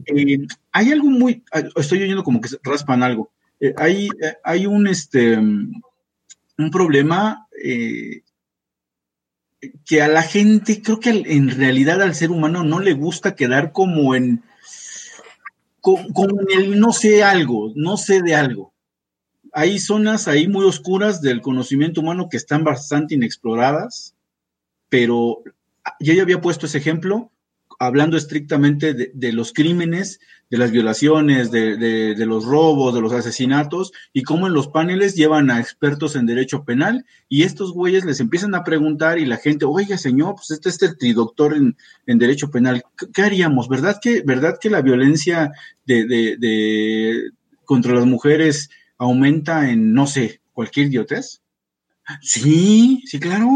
Eh, 0.06 0.38
hay 0.72 0.90
algo 0.90 1.10
muy, 1.10 1.44
estoy 1.76 2.02
oyendo 2.02 2.24
como 2.24 2.40
que 2.40 2.48
raspan 2.62 3.02
algo. 3.02 3.30
Eh, 3.60 3.74
hay, 3.76 4.08
eh, 4.22 4.36
hay 4.42 4.66
un, 4.66 4.86
este, 4.86 5.36
un 5.36 6.70
problema 6.70 7.46
que 9.84 10.02
a 10.02 10.08
la 10.08 10.22
gente, 10.22 10.80
creo 10.82 10.98
que 10.98 11.10
en 11.10 11.50
realidad 11.50 12.00
al 12.02 12.14
ser 12.14 12.30
humano 12.30 12.64
no 12.64 12.80
le 12.80 12.94
gusta 12.94 13.36
quedar 13.36 13.72
como 13.72 14.14
en, 14.14 14.42
con, 15.82 16.46
el 16.54 16.78
no 16.78 16.92
sé 16.92 17.22
algo, 17.22 17.72
no 17.74 17.96
sé 17.96 18.22
de 18.22 18.34
algo. 18.34 18.72
Hay 19.52 19.78
zonas 19.78 20.28
ahí 20.28 20.48
muy 20.48 20.64
oscuras 20.64 21.20
del 21.20 21.42
conocimiento 21.42 22.00
humano 22.00 22.28
que 22.30 22.36
están 22.38 22.64
bastante 22.64 23.16
inexploradas, 23.16 24.14
pero 24.88 25.42
yo 26.00 26.14
ya 26.14 26.22
había 26.22 26.40
puesto 26.40 26.66
ese 26.66 26.78
ejemplo 26.78 27.30
hablando 27.80 28.16
estrictamente 28.16 28.94
de, 28.94 29.32
los 29.32 29.52
crímenes, 29.52 30.20
de 30.52 30.58
las 30.58 30.70
violaciones, 30.70 31.50
de, 31.50 32.14
los 32.26 32.44
robos, 32.44 32.94
de 32.94 33.00
los 33.00 33.14
asesinatos, 33.14 33.90
y 34.12 34.22
cómo 34.22 34.46
en 34.46 34.52
los 34.52 34.68
paneles 34.68 35.14
llevan 35.14 35.50
a 35.50 35.58
expertos 35.58 36.14
en 36.14 36.26
derecho 36.26 36.62
penal, 36.62 37.06
y 37.26 37.44
estos 37.44 37.72
güeyes 37.72 38.04
les 38.04 38.20
empiezan 38.20 38.54
a 38.54 38.62
preguntar 38.62 39.18
y 39.18 39.24
la 39.24 39.38
gente, 39.38 39.64
oiga 39.64 39.96
señor, 39.96 40.34
pues 40.34 40.50
este 40.50 40.68
es 40.68 40.82
el 40.82 40.98
tridoctor 40.98 41.56
en, 41.56 41.74
en 42.04 42.18
derecho 42.18 42.50
penal, 42.50 42.82
¿qué 43.14 43.22
haríamos? 43.22 43.66
¿Verdad 43.70 43.98
que, 43.98 44.20
verdad 44.26 44.58
que 44.60 44.68
la 44.68 44.82
violencia 44.82 45.52
de, 45.86 47.30
contra 47.64 47.94
las 47.94 48.04
mujeres 48.04 48.68
aumenta 48.98 49.70
en, 49.70 49.94
no 49.94 50.06
sé, 50.06 50.42
cualquier 50.52 50.88
idiotez? 50.88 51.40
Sí, 52.20 53.02
sí, 53.06 53.18
claro. 53.18 53.48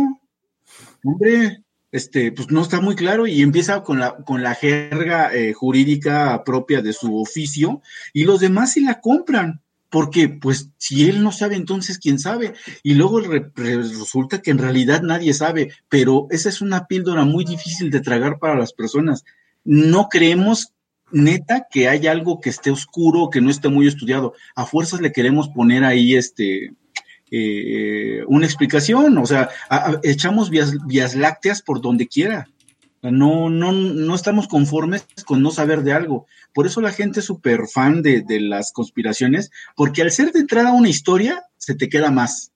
Hombre, 1.05 1.63
este, 1.97 2.31
pues 2.31 2.51
no 2.51 2.61
está 2.61 2.81
muy 2.81 2.95
claro 2.95 3.27
y 3.27 3.41
empieza 3.41 3.83
con 3.83 3.99
la, 3.99 4.17
con 4.17 4.43
la 4.43 4.55
jerga 4.55 5.35
eh, 5.35 5.55
jurídica 5.55 6.45
propia 6.45 6.83
de 6.83 6.93
su 6.93 7.19
oficio 7.19 7.81
y 8.13 8.25
los 8.25 8.41
demás 8.41 8.73
sí 8.73 8.81
la 8.81 9.01
compran. 9.01 9.63
Porque, 9.89 10.29
pues, 10.29 10.71
si 10.79 11.09
él 11.09 11.23
no 11.23 11.31
sabe, 11.31 11.55
entonces 11.55 11.99
quién 11.99 12.19
sabe. 12.19 12.55
Y 12.83 12.95
luego 12.95 13.21
resulta 13.55 14.43
que 14.43 14.51
en 14.51 14.59
realidad 14.59 15.03
nadie 15.03 15.33
sabe, 15.33 15.73
pero 15.89 16.27
esa 16.31 16.49
es 16.49 16.61
una 16.61 16.87
píldora 16.87 17.25
muy 17.25 17.45
difícil 17.45 17.91
de 17.91 18.01
tragar 18.01 18.39
para 18.41 18.57
las 18.57 18.73
personas. 18.73 19.25
No 19.65 20.09
creemos 20.09 20.73
neta 21.13 21.69
que 21.71 21.89
hay 21.89 22.09
algo 22.09 22.41
que 22.41 22.51
esté 22.51 22.71
oscuro, 22.71 23.31
que 23.31 23.41
no 23.41 23.49
esté 23.49 23.69
muy 23.69 23.87
estudiado. 23.87 24.35
A 24.57 24.67
fuerzas 24.67 25.01
le 25.01 25.13
queremos 25.13 25.49
poner 25.49 25.85
ahí 25.85 26.17
este, 26.17 26.75
eh, 27.31 28.23
una 28.29 28.47
explicación, 28.47 29.19
o 29.19 29.27
sea, 29.27 29.49
echamos 30.03 30.51
vías, 30.51 31.15
lácteas 31.15 31.63
por 31.63 31.81
donde 31.81 32.07
quiera. 32.07 32.49
No, 33.03 33.51
no, 33.51 33.71
no 33.71 34.15
estamos 34.15 34.49
conformes 34.49 35.07
con 35.27 35.41
no 35.41 35.51
saber 35.51 35.83
de 35.83 35.93
algo. 35.93 36.27
Por 36.53 36.67
eso 36.67 36.81
la 36.81 36.91
gente 36.91 37.21
es 37.21 37.27
súper 37.27 37.69
fan 37.69 38.03
de, 38.03 38.25
las 38.41 38.73
conspiraciones, 38.73 39.51
porque 39.77 40.03
al 40.03 40.11
ser 40.11 40.33
de 40.33 40.41
entrada 40.41 40.73
una 40.73 40.89
historia, 40.89 41.45
se 41.57 41.75
te 41.75 41.89
queda 41.89 42.11
más. 42.11 42.53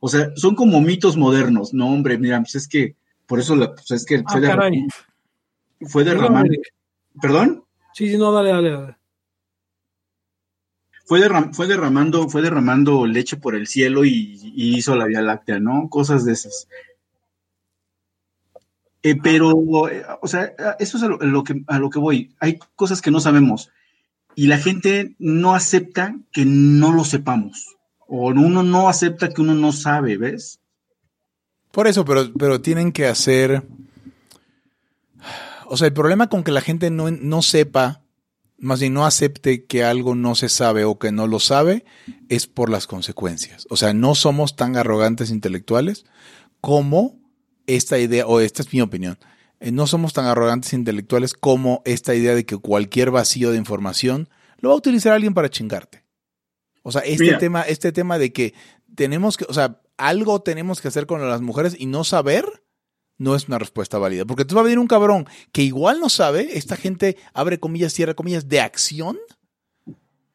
O 0.00 0.08
sea, 0.08 0.30
son 0.36 0.54
como 0.54 0.80
mitos 0.80 1.16
modernos. 1.16 1.72
No, 1.72 1.88
hombre, 1.88 2.18
mira, 2.18 2.38
pues 2.40 2.54
es 2.54 2.68
que, 2.68 2.96
por 3.26 3.40
eso 3.40 3.56
pues 3.56 3.90
es 3.90 4.04
que 4.04 4.22
fue, 4.26 4.46
ah, 4.46 4.70
fue 5.86 6.04
derramando. 6.04 6.54
¿Perdón? 7.20 7.64
Sí, 7.94 8.10
sí, 8.10 8.18
no, 8.18 8.30
dale, 8.32 8.50
dale, 8.50 8.70
dale 8.70 8.97
fue, 11.08 11.20
derramando, 11.66 12.28
fue 12.28 12.42
derramando 12.42 13.06
leche 13.06 13.38
por 13.38 13.54
el 13.54 13.66
cielo 13.66 14.04
y, 14.04 14.52
hizo 14.54 14.94
la 14.94 15.06
Vía 15.06 15.22
Láctea, 15.22 15.58
¿no? 15.58 15.88
Cosas 15.88 16.26
de 16.26 16.32
esas. 16.32 16.68
Eh, 19.02 19.16
pero, 19.16 19.88
eh, 19.88 20.04
o 20.20 20.28
sea, 20.28 20.52
eso 20.78 20.98
es 20.98 21.02
a 21.02 21.08
lo, 21.08 21.44
que, 21.44 21.62
a 21.66 21.78
lo 21.78 21.88
que 21.88 21.98
voy. 21.98 22.34
Hay 22.40 22.58
cosas 22.76 23.00
que 23.00 23.10
no 23.10 23.20
sabemos 23.20 23.70
y 24.34 24.48
la 24.48 24.58
gente 24.58 25.14
no 25.18 25.54
acepta 25.54 26.14
que 26.30 26.44
no 26.44 26.92
lo 26.92 27.04
sepamos. 27.04 27.76
O 28.06 28.28
uno 28.28 28.62
no 28.62 28.90
acepta 28.90 29.30
que 29.30 29.40
uno 29.40 29.54
no 29.54 29.72
sabe, 29.72 30.18
¿ves? 30.18 30.60
Por 31.70 31.86
eso, 31.86 32.04
pero, 32.04 32.30
pero 32.38 32.60
tienen 32.60 32.92
que 32.92 33.06
hacer... 33.06 33.62
O 35.66 35.76
sea, 35.78 35.86
el 35.86 35.94
problema 35.94 36.28
con 36.28 36.44
que 36.44 36.52
la 36.52 36.60
gente 36.60 36.90
no, 36.90 37.10
no 37.10 37.40
sepa 37.40 38.02
más 38.58 38.80
bien 38.80 38.94
no 38.94 39.06
acepte 39.06 39.64
que 39.64 39.84
algo 39.84 40.14
no 40.14 40.34
se 40.34 40.48
sabe 40.48 40.84
o 40.84 40.98
que 40.98 41.12
no 41.12 41.26
lo 41.26 41.40
sabe, 41.40 41.84
es 42.28 42.46
por 42.46 42.70
las 42.70 42.86
consecuencias. 42.86 43.66
O 43.70 43.76
sea, 43.76 43.94
no 43.94 44.14
somos 44.14 44.56
tan 44.56 44.76
arrogantes 44.76 45.30
intelectuales 45.30 46.04
como 46.60 47.18
esta 47.66 47.98
idea, 47.98 48.26
o 48.26 48.40
esta 48.40 48.62
es 48.62 48.72
mi 48.72 48.80
opinión, 48.80 49.18
eh, 49.60 49.72
no 49.72 49.86
somos 49.86 50.12
tan 50.12 50.26
arrogantes 50.26 50.72
intelectuales 50.72 51.34
como 51.34 51.82
esta 51.84 52.14
idea 52.14 52.34
de 52.34 52.46
que 52.46 52.56
cualquier 52.56 53.10
vacío 53.10 53.50
de 53.50 53.58
información 53.58 54.28
lo 54.58 54.70
va 54.70 54.74
a 54.74 54.78
utilizar 54.78 55.12
alguien 55.12 55.34
para 55.34 55.50
chingarte. 55.50 56.04
O 56.82 56.92
sea, 56.92 57.02
este 57.02 57.34
tema, 57.34 57.62
este 57.62 57.92
tema 57.92 58.18
de 58.18 58.32
que 58.32 58.54
tenemos 58.94 59.36
que, 59.36 59.44
o 59.48 59.52
sea, 59.52 59.80
algo 59.96 60.40
tenemos 60.40 60.80
que 60.80 60.88
hacer 60.88 61.06
con 61.06 61.28
las 61.28 61.40
mujeres 61.40 61.76
y 61.78 61.86
no 61.86 62.04
saber, 62.04 62.44
no 63.18 63.34
es 63.34 63.48
una 63.48 63.58
respuesta 63.58 63.98
válida. 63.98 64.24
Porque 64.24 64.44
tú 64.44 64.54
va 64.54 64.62
a 64.62 64.64
venir 64.64 64.78
un 64.78 64.86
cabrón 64.86 65.26
que 65.52 65.62
igual 65.62 66.00
no 66.00 66.08
sabe, 66.08 66.56
esta 66.56 66.76
gente 66.76 67.16
abre 67.34 67.60
comillas, 67.60 67.92
cierra 67.92 68.14
comillas, 68.14 68.48
de 68.48 68.60
acción, 68.60 69.18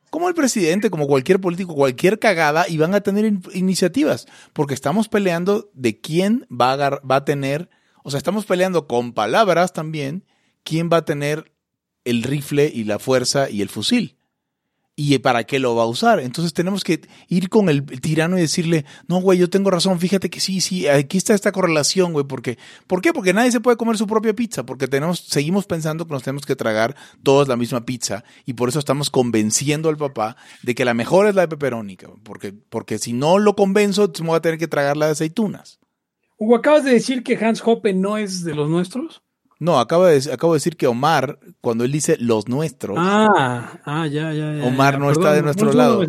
como 0.10 0.30
el 0.30 0.36
presidente, 0.36 0.92
como 0.92 1.08
cualquier 1.08 1.42
político, 1.42 1.74
cualquier 1.74 2.20
cagada, 2.20 2.68
y 2.70 2.78
van 2.78 2.94
a 2.94 3.02
tener 3.02 3.34
iniciativas. 3.54 4.28
Porque 4.54 4.76
estamos 4.76 5.10
peleando 5.10 5.72
de 5.74 6.00
quién 6.00 6.46
va 6.52 6.74
a, 6.74 7.00
va 7.00 7.16
a 7.16 7.26
tener, 7.26 7.70
o 8.04 8.12
sea, 8.12 8.20
estamos 8.20 8.46
peleando 8.46 8.88
con 8.88 9.14
palabras 9.14 9.74
también, 9.74 10.26
quién 10.64 10.90
va 10.92 10.98
a 10.98 11.06
tener 11.06 11.52
el 12.04 12.22
rifle 12.22 12.70
y 12.72 12.84
la 12.84 13.00
fuerza 13.00 13.50
y 13.50 13.62
el 13.62 13.70
fusil 13.70 14.18
y 14.96 15.18
para 15.20 15.44
qué 15.44 15.60
lo 15.60 15.76
va 15.76 15.84
a 15.84 15.88
usar. 15.88 16.20
Entonces 16.20 16.54
tenemos 16.54 16.84
que 16.84 17.02
ir 17.28 17.50
con 17.50 17.70
el 17.70 17.84
tirano 18.02 18.38
y 18.38 18.42
decirle, 18.42 18.86
no, 19.08 19.22
güey, 19.22 19.40
yo 19.40 19.50
tengo 19.50 19.72
razón, 19.72 20.00
fíjate 20.00 20.30
que 20.30 20.40
sí, 20.40 20.62
sí, 20.62 20.88
aquí 20.88 21.18
está 21.18 21.34
esta 21.34 21.52
correlación, 21.52 22.14
güey, 22.14 22.26
porque, 22.26 22.58
¿por 22.88 23.02
qué? 23.02 23.14
Porque 23.14 23.34
nadie 23.34 23.52
se 23.52 23.60
puede 23.60 23.78
comer 23.78 23.98
su 23.98 24.06
propia 24.06 24.34
pizza, 24.34 24.66
porque 24.66 24.88
tenemos, 24.88 25.20
seguimos 25.20 25.66
pensando 25.66 26.06
que 26.06 26.14
nos 26.14 26.24
tenemos 26.24 26.46
que 26.46 26.56
tragar 26.56 26.96
todos 27.24 27.48
la 27.48 27.56
misma 27.56 27.86
pizza 27.86 28.24
y 28.46 28.54
por 28.54 28.70
eso 28.70 28.80
estamos 28.80 29.10
convenciendo 29.10 29.90
al 29.90 29.98
papá 29.98 30.38
de 30.62 30.76
que 30.76 30.86
la 30.86 30.94
mejor 30.94 31.28
es 31.28 31.36
la 31.36 31.42
de 31.42 31.48
peperónica, 31.48 32.10
porque, 32.24 32.54
porque 32.54 33.00
si 33.00 33.14
no 33.14 33.40
lo 33.40 33.56
convenzo, 33.56 34.12
me 34.20 34.28
voy 34.28 34.38
a 34.38 34.42
tener 34.42 34.60
que 34.60 34.68
tragar 34.68 34.96
la 34.96 35.08
de 35.08 35.14
aceitunas. 35.14 35.80
Hugo, 36.38 36.56
¿acabas 36.56 36.84
de 36.84 36.92
decir 36.92 37.24
que 37.24 37.38
Hans 37.38 37.62
Hoppe 37.66 37.94
no 37.94 38.18
es 38.18 38.44
de 38.44 38.54
los 38.54 38.70
nuestros? 38.70 39.23
No, 39.64 39.80
acabo 39.80 40.04
de, 40.04 40.18
acabo 40.34 40.52
de 40.52 40.58
decir 40.58 40.76
que 40.76 40.88
Omar, 40.88 41.40
cuando 41.62 41.86
él 41.86 41.92
dice 41.94 42.18
los 42.20 42.50
nuestros. 42.50 42.98
Ah, 43.00 43.80
ah 43.86 44.08
ya, 44.08 44.34
ya, 44.34 44.58
ya. 44.58 44.66
Omar 44.66 45.00
no 45.00 45.10
está 45.10 45.32
de 45.32 45.42
nuestro 45.42 45.72
lado. 45.72 46.06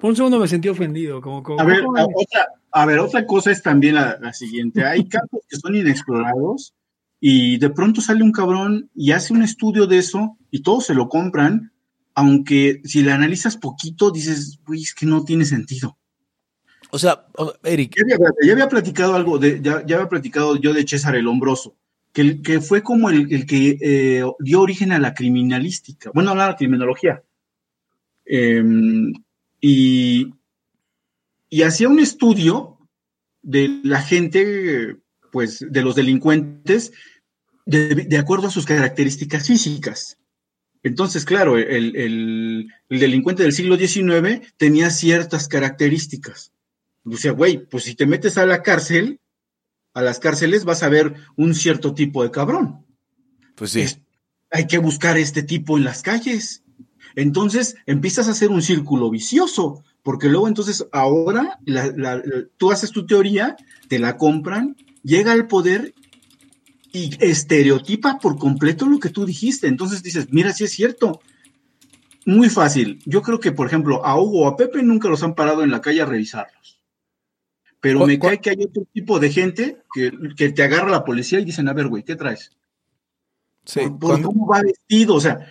por 0.00 0.10
un 0.10 0.14
segundo 0.14 0.38
me 0.38 0.46
sentí 0.46 0.68
ofendido. 0.68 1.20
Como, 1.20 1.42
a, 1.58 1.64
ver, 1.64 1.82
otra, 1.84 2.46
a 2.70 2.86
ver, 2.86 3.00
otra 3.00 3.26
cosa 3.26 3.50
es 3.50 3.62
también 3.62 3.96
la, 3.96 4.32
siguiente. 4.32 4.84
Hay 4.84 5.08
campos 5.08 5.40
que 5.48 5.56
son 5.56 5.74
inexplorados 5.74 6.72
y 7.18 7.58
de 7.58 7.68
pronto 7.70 8.00
sale 8.00 8.22
un 8.22 8.30
cabrón 8.30 8.88
y 8.94 9.10
hace 9.10 9.32
un 9.32 9.42
estudio 9.42 9.88
de 9.88 9.98
eso 9.98 10.38
y 10.52 10.62
todos 10.62 10.86
se 10.86 10.94
lo 10.94 11.08
compran, 11.08 11.72
aunque 12.14 12.80
si 12.84 13.02
le 13.02 13.10
analizas 13.10 13.56
poquito 13.56 14.12
dices, 14.12 14.60
uy, 14.68 14.82
es 14.82 14.94
que 14.94 15.06
no 15.06 15.24
tiene 15.24 15.44
sentido. 15.46 15.98
O 16.90 16.98
sea, 17.00 17.26
Eric. 17.64 17.96
Ya 18.46 18.52
había, 18.52 18.68
platicado 18.68 19.16
algo, 19.16 19.40
de, 19.40 19.60
ya, 19.60 19.78
había 19.78 20.08
platicado 20.08 20.54
yo 20.54 20.72
de 20.72 20.86
César 20.86 21.16
el 21.16 21.26
Hombroso, 21.26 21.74
que, 22.14 22.60
fue 22.60 22.82
como 22.82 23.10
el, 23.10 23.44
que 23.44 23.76
eh, 23.80 24.24
dio 24.38 24.60
origen 24.60 24.92
a 24.92 25.00
la 25.00 25.14
criminalística, 25.14 26.12
bueno, 26.14 26.30
a 26.30 26.34
la 26.36 26.56
criminología. 26.56 27.22
Em, 28.24 29.12
y, 29.60 30.32
y 31.50 31.62
hacía 31.62 31.88
un 31.88 31.98
estudio 31.98 32.78
de 33.42 33.80
la 33.82 34.00
gente, 34.00 34.96
pues, 35.32 35.66
de 35.68 35.82
los 35.82 35.96
delincuentes, 35.96 36.92
de, 37.66 38.18
acuerdo 38.18 38.46
a 38.46 38.52
sus 38.52 38.64
características 38.64 39.48
físicas. 39.48 40.16
Entonces, 40.84 41.24
claro, 41.24 41.58
el, 41.58 42.68
delincuente 42.88 43.42
del 43.42 43.52
siglo 43.52 43.76
XIX 43.76 44.40
tenía 44.56 44.90
ciertas 44.90 45.48
características. 45.48 46.52
O 47.04 47.34
güey, 47.34 47.66
pues 47.66 47.84
si 47.84 47.94
te 47.94 48.06
metes 48.06 48.38
a 48.38 48.46
la 48.46 48.62
cárcel, 48.62 49.18
a 49.94 50.02
las 50.02 50.18
cárceles 50.18 50.64
vas 50.64 50.82
a 50.82 50.88
ver 50.88 51.14
un 51.36 51.54
cierto 51.54 51.94
tipo 51.94 52.22
de 52.22 52.30
cabrón. 52.30 52.84
Pues 53.54 53.70
sí. 53.70 53.84
hay 54.50 54.66
que 54.66 54.78
buscar 54.78 55.16
este 55.16 55.42
tipo 55.42 55.78
en 55.78 55.84
las 55.84 56.02
calles. 56.02 56.64
Entonces 57.14 57.76
empiezas 57.86 58.26
a 58.26 58.32
hacer 58.32 58.50
un 58.50 58.60
círculo 58.60 59.08
vicioso, 59.08 59.84
porque 60.02 60.28
luego 60.28 60.48
entonces 60.48 60.86
ahora 60.92 61.60
tú 62.56 62.72
haces 62.72 62.90
tu 62.90 63.06
teoría, 63.06 63.56
te 63.88 64.00
la 64.00 64.16
compran, 64.16 64.76
llega 65.02 65.32
al 65.32 65.46
poder 65.46 65.94
y 66.92 67.16
estereotipa 67.20 68.18
por 68.18 68.36
completo 68.36 68.86
lo 68.86 68.98
que 68.98 69.10
tú 69.10 69.24
dijiste. 69.24 69.68
Entonces 69.68 70.02
dices, 70.02 70.28
mira, 70.30 70.52
si 70.52 70.64
es 70.64 70.72
cierto. 70.72 71.20
Muy 72.26 72.48
fácil. 72.48 73.00
Yo 73.04 73.20
creo 73.20 73.38
que, 73.38 73.52
por 73.52 73.66
ejemplo, 73.66 74.04
a 74.04 74.18
Hugo 74.18 74.44
o 74.44 74.48
a 74.48 74.56
Pepe 74.56 74.82
nunca 74.82 75.08
los 75.08 75.22
han 75.22 75.34
parado 75.34 75.62
en 75.62 75.70
la 75.70 75.82
calle 75.82 76.00
a 76.00 76.06
revisarlos. 76.06 76.73
Pero 77.84 78.06
me 78.06 78.18
cae 78.18 78.40
que 78.40 78.50
hay 78.50 78.64
otro 78.64 78.84
tipo 78.92 79.20
de 79.20 79.30
gente 79.30 79.82
que, 79.92 80.10
te 80.50 80.62
agarra 80.62 80.90
la 80.90 81.04
policía 81.04 81.38
y 81.38 81.44
dicen, 81.44 81.68
a 81.68 81.72
ver, 81.72 81.88
güey, 81.88 82.02
¿qué 82.02 82.16
traes? 82.16 82.50
Sí, 83.64 83.80
¿Cómo 84.00 84.46
va 84.46 84.62
vestido? 84.62 85.14
O 85.14 85.20
sea, 85.20 85.46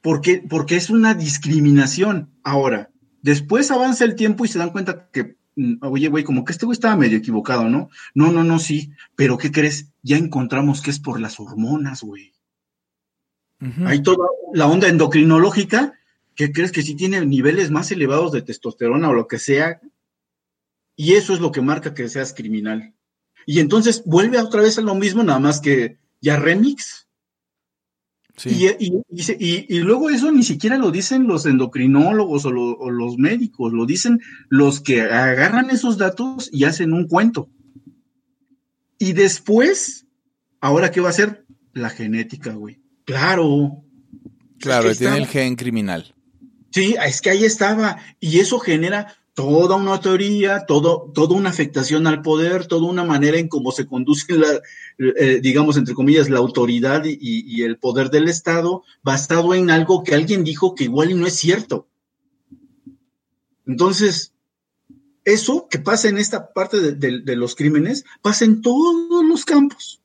porque, 0.00 0.44
porque 0.48 0.76
es 0.76 0.90
una 0.90 1.14
discriminación. 1.14 2.30
Ahora, 2.44 2.90
después 3.22 3.70
avanza 3.70 4.04
el 4.04 4.14
tiempo 4.14 4.44
y 4.44 4.48
se 4.48 4.58
dan 4.58 4.70
cuenta 4.70 5.08
que 5.10 5.36
Mm, 5.56 5.76
oye, 5.80 6.08
güey, 6.08 6.22
como 6.22 6.44
que 6.44 6.52
este 6.52 6.66
güey 6.66 6.74
estaba 6.74 6.96
medio 6.96 7.16
equivocado, 7.16 7.68
¿no? 7.68 7.88
No, 8.14 8.30
no, 8.30 8.44
no, 8.44 8.58
sí, 8.58 8.92
pero 9.16 9.38
¿qué 9.38 9.50
crees? 9.50 9.90
Ya 10.02 10.18
encontramos 10.18 10.82
que 10.82 10.90
es 10.90 11.00
por 11.00 11.18
las 11.18 11.40
hormonas, 11.40 12.02
güey. 12.02 12.32
Hay 13.86 14.02
toda 14.02 14.28
la 14.52 14.66
onda 14.66 14.86
endocrinológica 14.86 15.94
que 16.34 16.52
crees 16.52 16.72
que 16.72 16.82
sí 16.82 16.94
tiene 16.94 17.24
niveles 17.24 17.70
más 17.70 17.90
elevados 17.90 18.30
de 18.32 18.42
testosterona 18.42 19.08
o 19.08 19.14
lo 19.14 19.26
que 19.26 19.38
sea, 19.38 19.80
y 20.96 21.12
eso 21.12 21.34
es 21.34 21.40
lo 21.40 21.52
que 21.52 21.60
marca 21.60 21.94
que 21.94 22.08
seas 22.08 22.32
criminal. 22.32 22.94
Y 23.44 23.60
entonces 23.60 24.02
vuelve 24.04 24.40
otra 24.40 24.62
vez 24.62 24.78
a 24.78 24.82
lo 24.82 24.94
mismo, 24.94 25.22
nada 25.22 25.38
más 25.38 25.60
que 25.60 25.98
ya 26.20 26.36
remix. 26.36 27.06
Y, 28.44 29.78
luego 29.80 30.10
eso 30.10 30.30
ni 30.30 30.42
siquiera 30.42 30.76
lo 30.76 30.90
dicen 30.90 31.26
los 31.26 31.46
endocrinólogos 31.46 32.44
o, 32.44 32.50
los 32.50 33.16
médicos, 33.16 33.72
lo 33.72 33.86
dicen 33.86 34.20
los 34.48 34.80
que 34.80 35.02
agarran 35.02 35.70
esos 35.70 35.96
datos 35.96 36.50
y 36.52 36.64
hacen 36.64 36.92
un 36.92 37.06
cuento. 37.06 37.48
Y 38.98 39.12
después, 39.12 40.06
¿ahora 40.60 40.90
qué 40.90 41.00
va 41.00 41.10
a 41.10 41.14
ser? 41.14 41.46
La 41.72 41.90
genética, 41.90 42.52
güey. 42.52 42.80
Claro. 43.04 43.82
Claro, 44.58 44.94
tiene 44.94 45.18
el 45.18 45.26
gen 45.26 45.54
criminal. 45.56 46.14
Sí, 46.72 46.94
es 47.06 47.20
que 47.20 47.30
ahí 47.30 47.44
estaba. 47.44 47.98
Y 48.20 48.38
eso 48.38 48.58
genera 48.58 49.16
toda 49.36 49.76
una 49.76 50.00
teoría, 50.00 50.64
todo, 50.64 51.12
toda 51.12 51.36
una 51.36 51.50
afectación 51.50 52.06
al 52.06 52.22
poder, 52.22 52.66
toda 52.66 52.88
una 52.88 53.04
manera 53.04 53.36
en 53.36 53.48
cómo 53.48 53.70
se 53.70 53.86
conduce, 53.86 54.32
la, 54.32 54.62
eh, 54.96 55.40
digamos, 55.42 55.76
entre 55.76 55.92
comillas, 55.92 56.30
la 56.30 56.38
autoridad 56.38 57.04
y, 57.04 57.62
el 57.62 57.76
poder 57.78 58.08
del 58.08 58.28
Estado, 58.28 58.82
basado 59.02 59.54
en 59.54 59.68
algo 59.68 60.02
que 60.02 60.14
alguien 60.14 60.42
dijo 60.42 60.74
que 60.74 60.84
igual 60.84 61.20
no 61.20 61.26
es 61.26 61.34
cierto. 61.34 61.86
Entonces, 63.66 64.32
eso 65.26 65.68
que 65.68 65.80
pasa 65.80 66.08
en 66.08 66.16
esta 66.16 66.54
parte 66.54 66.94
de 66.94 67.36
los 67.36 67.54
crímenes, 67.54 68.06
pasa 68.22 68.46
en 68.46 68.62
todos 68.62 69.22
los 69.22 69.44
campos. 69.44 70.00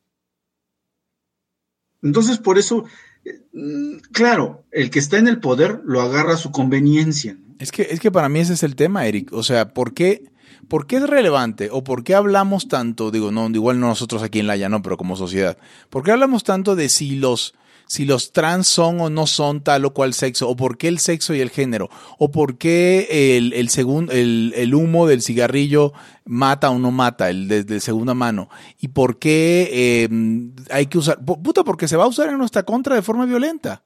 Entonces, 2.02 2.38
por 2.38 2.58
eso, 2.58 2.84
eh, 3.24 3.40
mm, 3.54 3.98
claro, 4.12 4.66
el 4.72 4.90
que 4.90 5.00
está 5.00 5.20
en 5.20 5.30
el 5.30 5.40
poder 5.40 5.80
lo 5.86 6.02
agarra 6.02 6.34
a 6.34 6.38
su 6.38 6.52
conveniencia. 6.52 7.38
Es 7.62 7.72
que, 7.72 7.84
es 7.84 8.00
que 8.00 8.10
para 8.10 8.28
mí 8.28 8.40
ese 8.40 8.54
es 8.54 8.64
el 8.64 8.76
tema, 8.76 9.06
Eric. 9.06 9.32
O 9.34 9.44
sea, 9.44 9.72
¿por 9.72 9.94
qué, 9.94 10.24
¿por 10.68 10.88
qué 10.88 10.96
es 10.96 11.08
relevante 11.08 11.70
o 11.72 11.84
por 11.84 12.04
qué 12.04 12.16
hablamos 12.16 12.68
tanto? 12.68 13.12
Digo, 13.12 13.32
no, 13.32 13.48
igual 13.52 13.80
no 13.80 13.86
nosotros 13.86 14.24
aquí 14.24 14.40
en 14.40 14.48
la 14.48 14.58
no, 14.68 14.82
pero 14.82 14.98
como 14.98 15.16
sociedad. 15.16 15.60
¿Por 15.92 16.04
qué 16.04 16.12
hablamos 16.12 16.44
tanto 16.44 16.76
de 16.76 16.90
si 16.90 17.18
los, 17.18 17.54
si 17.86 18.06
los 18.06 18.32
trans 18.32 18.68
son 18.68 19.00
o 19.00 19.12
no 19.12 19.28
son 19.28 19.62
tal 19.62 19.86
o 19.86 19.94
cual 19.94 20.16
sexo? 20.16 20.50
¿O 20.50 20.56
por 20.56 20.80
qué 20.80 20.88
el 20.88 20.98
sexo 20.98 21.36
y 21.36 21.40
el 21.40 21.52
género? 21.52 21.92
¿O 22.18 22.32
por 22.32 22.58
qué 22.58 23.38
el, 23.38 23.54
el, 23.54 23.70
el, 24.10 24.54
el 24.58 24.74
humo 24.74 25.06
del 25.06 25.22
cigarrillo 25.22 25.94
mata 26.26 26.72
o 26.72 26.80
no 26.80 26.90
mata, 26.90 27.30
el 27.30 27.48
de, 27.48 27.80
segunda 27.80 28.16
mano? 28.16 28.50
¿Y 28.80 28.88
por 28.88 29.20
qué 29.20 30.08
em, 30.10 30.56
hay 30.72 30.88
que 30.88 30.98
usar? 30.98 31.24
Puta, 31.24 31.64
porque 31.64 31.88
se 31.88 31.96
va 31.96 32.06
a 32.06 32.08
usar 32.08 32.30
en 32.30 32.40
nuestra 32.40 32.64
contra 32.64 32.96
de 32.96 33.04
forma 33.04 33.28
violenta 33.28 33.84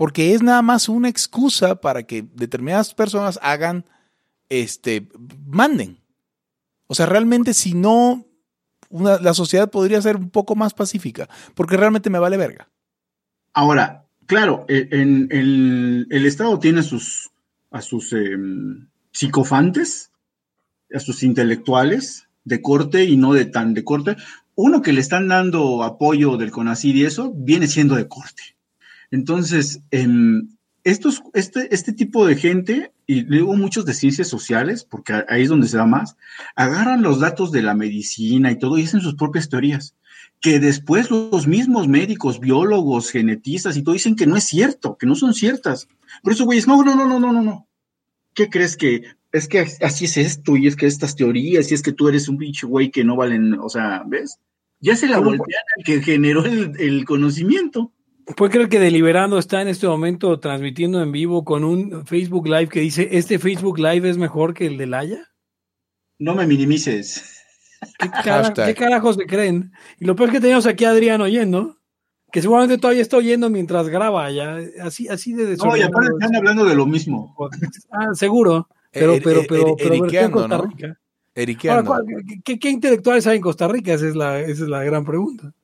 porque 0.00 0.32
es 0.32 0.42
nada 0.42 0.62
más 0.62 0.88
una 0.88 1.10
excusa 1.10 1.78
para 1.78 2.04
que 2.04 2.24
determinadas 2.32 2.94
personas 2.94 3.38
hagan, 3.42 3.84
este, 4.48 5.06
manden. 5.44 5.98
O 6.86 6.94
sea, 6.94 7.04
realmente 7.04 7.52
si 7.52 7.74
no, 7.74 8.24
la 8.88 9.34
sociedad 9.34 9.70
podría 9.70 10.00
ser 10.00 10.16
un 10.16 10.30
poco 10.30 10.56
más 10.56 10.72
pacífica, 10.72 11.28
porque 11.54 11.76
realmente 11.76 12.08
me 12.08 12.18
vale 12.18 12.38
verga. 12.38 12.70
Ahora, 13.52 14.06
claro, 14.24 14.64
e, 14.68 14.88
en, 14.90 15.28
el, 15.30 16.24
Estado 16.24 16.58
tiene 16.58 16.80
a 16.80 16.82
sus, 16.82 17.30
a 17.70 17.80
em, 18.12 18.88
psicofantes, 19.12 20.12
a 20.94 20.98
sus 21.00 21.22
intelectuales 21.22 22.26
de 22.44 22.62
corte 22.62 23.04
y 23.04 23.18
no 23.18 23.34
de 23.34 23.44
tan 23.44 23.74
de 23.74 23.84
corte. 23.84 24.16
Uno 24.54 24.80
que 24.80 24.94
le 24.94 25.02
están 25.02 25.28
dando 25.28 25.82
apoyo 25.82 26.38
del 26.38 26.52
CONACID 26.52 26.94
y 26.94 27.04
eso 27.04 27.34
viene 27.36 27.66
siendo 27.66 27.96
de 27.96 28.08
corte. 28.08 28.56
Entonces, 29.10 29.80
em, 29.90 30.48
estos, 30.84 31.22
este, 31.34 31.74
este 31.74 31.92
tipo 31.92 32.26
de 32.26 32.36
gente, 32.36 32.92
y 33.06 33.22
luego 33.22 33.54
muchos 33.56 33.84
de 33.84 33.94
ciencias 33.94 34.28
sociales, 34.28 34.84
porque 34.84 35.24
ahí 35.28 35.42
es 35.42 35.48
donde 35.48 35.68
se 35.68 35.76
da 35.76 35.86
más, 35.86 36.16
agarran 36.54 37.02
los 37.02 37.20
datos 37.20 37.52
de 37.52 37.62
la 37.62 37.74
medicina 37.74 38.50
y 38.50 38.58
todo 38.58 38.78
y 38.78 38.84
hacen 38.84 39.00
sus 39.00 39.14
propias 39.14 39.48
teorías, 39.48 39.94
que 40.40 40.58
después 40.58 41.10
los 41.10 41.46
mismos 41.46 41.88
médicos, 41.88 42.40
biólogos, 42.40 43.10
genetistas 43.10 43.76
y 43.76 43.82
todo 43.82 43.92
dicen 43.92 44.16
que 44.16 44.26
no 44.26 44.36
es 44.36 44.44
cierto, 44.44 44.96
que 44.96 45.06
no 45.06 45.14
son 45.14 45.34
ciertas. 45.34 45.88
Por 46.22 46.32
eso, 46.32 46.44
güeyes, 46.44 46.66
no, 46.66 46.82
no, 46.82 46.94
no, 46.94 47.06
no, 47.06 47.20
no, 47.20 47.32
no, 47.32 47.42
no. 47.42 47.68
¿Qué 48.34 48.48
crees 48.48 48.76
que 48.76 49.02
es 49.32 49.46
que 49.46 49.60
así 49.60 50.06
es 50.06 50.16
esto 50.16 50.56
y 50.56 50.66
es 50.66 50.76
que 50.76 50.86
estas 50.86 51.14
teorías 51.14 51.70
y 51.70 51.74
es 51.74 51.82
que 51.82 51.92
tú 51.92 52.08
eres 52.08 52.28
un 52.28 52.38
pinche 52.38 52.66
güey 52.66 52.90
que 52.90 53.04
no 53.04 53.16
valen, 53.16 53.54
o 53.54 53.68
sea, 53.68 54.02
¿ves? 54.06 54.38
Ya 54.80 54.96
se 54.96 55.08
la 55.08 55.18
voltean 55.18 55.62
al 55.76 55.84
que 55.84 56.02
generó 56.02 56.44
el, 56.44 56.72
el 56.78 57.04
conocimiento. 57.04 57.92
¿Puede 58.36 58.52
creer 58.52 58.68
que 58.68 58.78
Deliberando 58.78 59.38
está 59.38 59.62
en 59.62 59.68
este 59.68 59.86
momento 59.86 60.38
transmitiendo 60.40 61.02
en 61.02 61.12
vivo 61.12 61.44
con 61.44 61.64
un 61.64 62.06
Facebook 62.06 62.46
Live 62.46 62.68
que 62.68 62.80
dice, 62.80 63.08
¿este 63.12 63.38
Facebook 63.38 63.78
Live 63.78 64.08
es 64.08 64.18
mejor 64.18 64.54
que 64.54 64.66
el 64.66 64.76
de 64.76 64.86
Laia? 64.86 65.28
No 66.18 66.34
me 66.34 66.46
minimices. 66.46 67.38
¿Qué, 67.98 68.74
carajos 68.74 69.16
se 69.16 69.26
creen? 69.26 69.72
Y 69.98 70.04
lo 70.04 70.14
peor 70.14 70.28
es 70.28 70.34
que 70.34 70.40
tenemos 70.40 70.66
aquí 70.66 70.84
a 70.84 70.90
Adrián 70.90 71.20
oyendo, 71.20 71.78
que 72.30 72.42
seguramente 72.42 72.78
todavía 72.78 73.02
está 73.02 73.16
oyendo 73.16 73.48
mientras 73.48 73.88
graba 73.88 74.30
ya, 74.30 74.58
así, 74.82 75.08
así 75.08 75.32
de 75.32 75.56
No, 75.56 75.76
y 75.76 75.82
aparte 75.82 76.10
están 76.12 76.36
hablando 76.36 76.64
de 76.64 76.74
lo 76.74 76.86
mismo. 76.86 77.34
Ah, 77.90 78.14
seguro. 78.14 78.68
Pero, 78.92 79.14
pero, 79.22 79.42
pero, 79.48 79.76
pero, 79.76 79.94
en 79.94 80.30
Costa 80.30 80.58
Rica. 80.58 80.98
¿qué, 82.44 82.58
¿qué, 82.58 82.68
intelectuales 82.70 83.26
hay 83.26 83.36
en 83.36 83.42
Costa 83.42 83.68
Rica? 83.68 83.94
Esa 83.94 84.08
es 84.08 84.16
la, 84.16 84.40
esa 84.40 84.64
es 84.64 84.68
la 84.68 84.82
gran 84.82 85.04
pregunta 85.04 85.54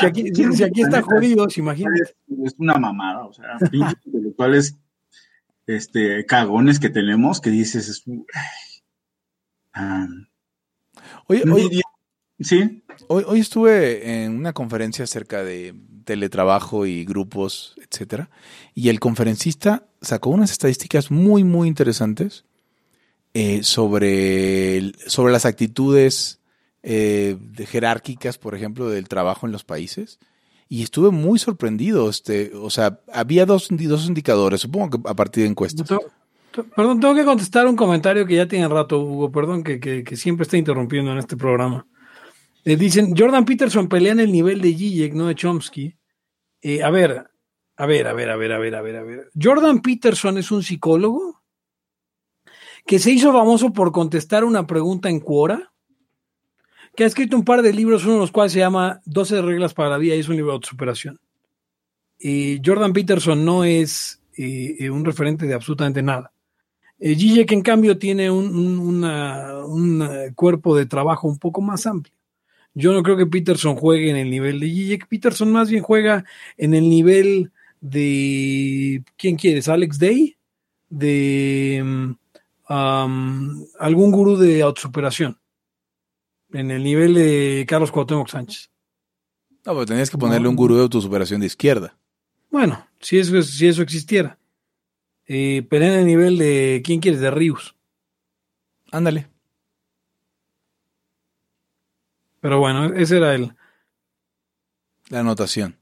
si 0.00 0.06
aquí, 0.06 0.34
si, 0.34 0.62
aquí 0.62 0.82
están 0.82 1.02
jodidos, 1.02 1.56
imagínate. 1.58 2.02
Es 2.44 2.54
una 2.58 2.74
mamada, 2.74 3.26
o 3.26 3.32
sea, 3.32 3.58
pinches 3.70 3.98
intelectuales 4.06 4.78
este, 5.66 6.24
cagones 6.26 6.78
que 6.78 6.88
tenemos 6.88 7.40
que 7.40 7.50
dices. 7.50 8.04
Ah. 9.74 10.06
oye, 11.28 11.44
hoy, 11.50 11.80
sí. 12.40 12.84
Hoy, 13.08 13.24
hoy 13.26 13.40
estuve 13.40 14.22
en 14.22 14.36
una 14.36 14.52
conferencia 14.52 15.04
acerca 15.04 15.42
de 15.42 15.74
teletrabajo 16.04 16.84
y 16.84 17.06
grupos, 17.06 17.74
etcétera, 17.80 18.28
y 18.74 18.90
el 18.90 19.00
conferencista 19.00 19.86
sacó 20.02 20.28
unas 20.28 20.50
estadísticas 20.50 21.10
muy, 21.10 21.42
muy 21.42 21.68
interesantes 21.68 22.44
eh, 23.34 23.62
sobre, 23.62 24.92
sobre 25.06 25.32
las 25.32 25.46
actitudes 25.46 26.41
eh, 26.82 27.36
jerárquicas, 27.66 28.38
por 28.38 28.54
ejemplo, 28.54 28.88
del 28.88 29.08
trabajo 29.08 29.46
en 29.46 29.52
los 29.52 29.64
países. 29.64 30.18
Y 30.68 30.82
estuve 30.82 31.10
muy 31.10 31.38
sorprendido. 31.38 32.08
Este, 32.08 32.52
o 32.54 32.70
sea, 32.70 33.00
había 33.12 33.46
dos, 33.46 33.68
dos 33.70 34.06
indicadores, 34.06 34.62
supongo 34.62 34.90
que 34.90 35.08
a 35.08 35.14
partir 35.14 35.44
de 35.44 35.50
encuestas. 35.50 35.88
Perdón, 36.76 37.00
tengo 37.00 37.14
que 37.14 37.24
contestar 37.24 37.66
un 37.66 37.76
comentario 37.76 38.26
que 38.26 38.36
ya 38.36 38.46
tiene 38.46 38.68
rato, 38.68 39.00
Hugo. 39.00 39.32
Perdón 39.32 39.62
que, 39.62 40.04
siempre 40.16 40.42
está 40.42 40.56
interrumpiendo 40.56 41.12
en 41.12 41.18
este 41.18 41.36
programa. 41.36 41.86
Eh, 42.64 42.76
dicen, 42.76 43.14
Jordan 43.16 43.44
Peterson 43.44 43.88
pelea 43.88 44.12
en 44.12 44.20
el 44.20 44.32
nivel 44.32 44.60
de 44.60 44.74
Gijek, 44.74 45.14
no 45.14 45.26
de 45.26 45.34
Chomsky. 45.34 45.96
Eh, 46.60 46.82
a 46.82 46.90
ver, 46.90 47.26
a 47.76 47.86
ver, 47.86 48.06
a 48.06 48.12
ver, 48.12 48.30
a 48.30 48.36
ver, 48.36 48.52
a 48.52 48.58
ver, 48.58 48.74
a 48.74 48.82
ver, 48.82 48.96
a 48.96 49.02
ver. 49.02 49.30
Jordan 49.40 49.80
Peterson 49.80 50.38
es 50.38 50.50
un 50.50 50.62
psicólogo 50.62 51.42
que 52.86 52.98
se 52.98 53.10
hizo 53.10 53.32
famoso 53.32 53.72
por 53.72 53.92
contestar 53.92 54.44
una 54.44 54.66
pregunta 54.66 55.08
en 55.08 55.20
Quora, 55.20 55.71
que 56.94 57.04
ha 57.04 57.06
escrito 57.06 57.36
un 57.36 57.44
par 57.44 57.62
de 57.62 57.72
libros, 57.72 58.04
uno 58.04 58.14
de 58.14 58.20
los 58.20 58.32
cuales 58.32 58.52
se 58.52 58.58
llama 58.58 59.00
12 59.06 59.42
reglas 59.42 59.74
para 59.74 59.90
la 59.90 59.98
vida 59.98 60.14
y 60.14 60.20
es 60.20 60.28
un 60.28 60.36
libro 60.36 60.58
de 60.58 60.66
superación. 60.66 61.18
Y 62.18 62.60
Jordan 62.64 62.92
Peterson 62.92 63.44
no 63.44 63.64
es 63.64 64.20
eh, 64.36 64.88
un 64.90 65.04
referente 65.04 65.46
de 65.46 65.54
absolutamente 65.54 66.02
nada. 66.02 66.32
Eh, 67.04 67.16
que 67.46 67.54
en 67.54 67.62
cambio, 67.62 67.98
tiene 67.98 68.30
un, 68.30 69.04
eh, 69.04 70.32
cuerpo 70.36 70.76
de 70.76 70.86
trabajo 70.86 71.26
un 71.26 71.38
poco 71.38 71.60
más 71.60 71.84
amplio. 71.86 72.14
Yo 72.74 72.92
no 72.92 73.02
creo 73.02 73.16
que 73.16 73.26
Peterson 73.26 73.74
juegue 73.74 74.10
en 74.10 74.16
el 74.16 74.30
nivel 74.30 74.60
de 74.60 74.68
Gijek. 74.68 75.08
Peterson 75.08 75.50
más 75.50 75.68
bien 75.68 75.82
juega 75.82 76.24
en 76.56 76.74
el 76.74 76.88
nivel 76.88 77.50
de. 77.80 79.02
¿Quién 79.16 79.36
quieres? 79.36 79.68
¿Alex 79.68 79.98
Day? 79.98 80.36
De 80.88 81.82
um, 82.68 83.66
algún 83.78 84.12
gurú 84.12 84.36
de 84.36 84.62
autosuperación. 84.62 85.36
En 86.52 86.70
el 86.70 86.82
nivel 86.82 87.14
de 87.14 87.64
Carlos 87.68 87.90
Cuauhtémoc 87.90 88.28
Sánchez. 88.28 88.70
No, 89.64 89.72
pero 89.74 89.86
tenías 89.86 90.10
que 90.10 90.18
ponerle 90.18 90.48
un 90.48 90.56
gurú 90.56 90.76
de 90.76 90.82
autosuperación 90.82 91.40
de 91.40 91.46
izquierda. 91.46 91.96
Bueno, 92.50 92.86
si 93.00 93.18
eso, 93.18 93.40
si 93.42 93.68
eso 93.68 93.82
existiera. 93.82 94.38
Eh, 95.26 95.66
pero 95.70 95.84
en 95.84 95.92
el 95.92 96.06
nivel 96.06 96.36
de. 96.36 96.82
¿Quién 96.84 97.00
quieres? 97.00 97.20
De 97.20 97.30
Rius. 97.30 97.74
Ándale. 98.90 99.28
Pero 102.40 102.58
bueno, 102.58 102.92
ese 102.94 103.16
era 103.18 103.34
el. 103.34 103.54
La 105.08 105.20
anotación. 105.20 105.78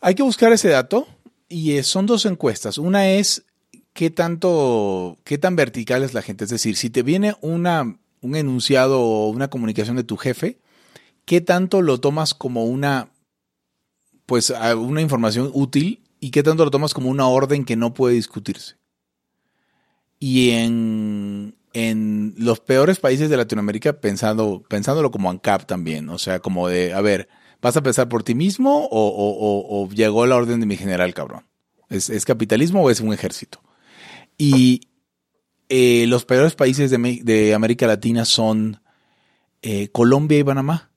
Hay 0.00 0.14
que 0.14 0.22
buscar 0.22 0.52
ese 0.52 0.68
dato 0.68 1.06
y 1.48 1.82
son 1.82 2.06
dos 2.06 2.26
encuestas. 2.26 2.78
Una 2.78 3.10
es 3.10 3.44
qué 3.92 4.10
tanto, 4.10 5.18
qué 5.24 5.38
tan 5.38 5.56
vertical 5.56 6.02
es 6.02 6.14
la 6.14 6.22
gente. 6.22 6.44
Es 6.44 6.50
decir, 6.50 6.76
si 6.76 6.90
te 6.90 7.02
viene 7.02 7.36
una, 7.40 7.98
un 8.24 8.36
enunciado 8.36 9.00
o 9.00 9.28
una 9.28 9.48
comunicación 9.48 9.96
de 9.96 10.04
tu 10.04 10.16
jefe, 10.16 10.58
qué 11.26 11.40
tanto 11.40 11.82
lo 11.82 12.00
tomas 12.00 12.34
como 12.34 12.64
una, 12.64 13.10
pues, 14.26 14.52
una 14.76 15.02
información 15.02 15.50
útil 15.52 16.02
y 16.20 16.30
qué 16.30 16.42
tanto 16.42 16.64
lo 16.64 16.70
tomas 16.70 16.94
como 16.94 17.10
una 17.10 17.28
orden 17.28 17.64
que 17.64 17.76
no 17.76 17.92
puede 17.92 18.14
discutirse. 18.14 18.76
Y 20.18 20.50
en, 20.50 21.54
en 21.74 22.34
los 22.38 22.60
peores 22.60 22.98
países 22.98 23.28
de 23.28 23.36
Latinoamérica, 23.36 24.00
pensando, 24.00 24.64
pensándolo 24.68 25.10
como 25.10 25.28
ANCAP 25.28 25.66
también, 25.66 26.08
o 26.08 26.18
sea, 26.18 26.40
como 26.40 26.68
de, 26.68 26.94
a 26.94 27.02
ver, 27.02 27.28
¿vas 27.60 27.76
a 27.76 27.82
pensar 27.82 28.08
por 28.08 28.22
ti 28.22 28.34
mismo 28.34 28.88
o, 28.90 29.88
llegó 29.90 30.24
la 30.24 30.36
orden 30.36 30.60
de 30.60 30.66
mi 30.66 30.76
general, 30.76 31.12
cabrón? 31.12 31.44
¿Es, 31.90 32.24
capitalismo 32.24 32.82
o 32.82 32.90
es 32.90 33.00
un 33.00 33.12
ejército? 33.12 33.60
Y 34.38 34.80
eh, 35.68 36.06
los 36.08 36.24
peores 36.24 36.54
países 36.54 36.90
de, 36.90 37.54
América 37.54 37.86
Latina 37.86 38.24
son 38.24 38.80
eh, 39.62 39.88
Colombia 39.88 40.38
y 40.38 40.44
Panamá 40.44 40.90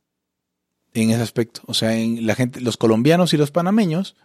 en 0.93 1.11
ese 1.11 1.21
aspecto. 1.21 1.61
O 1.65 1.73
sea, 1.73 1.95
en 1.95 2.25
la 2.25 2.35
gente, 2.35 2.61
los 2.61 2.77
colombianos 2.77 3.33
y 3.33 3.37
los 3.37 3.51
panameños 3.51 4.15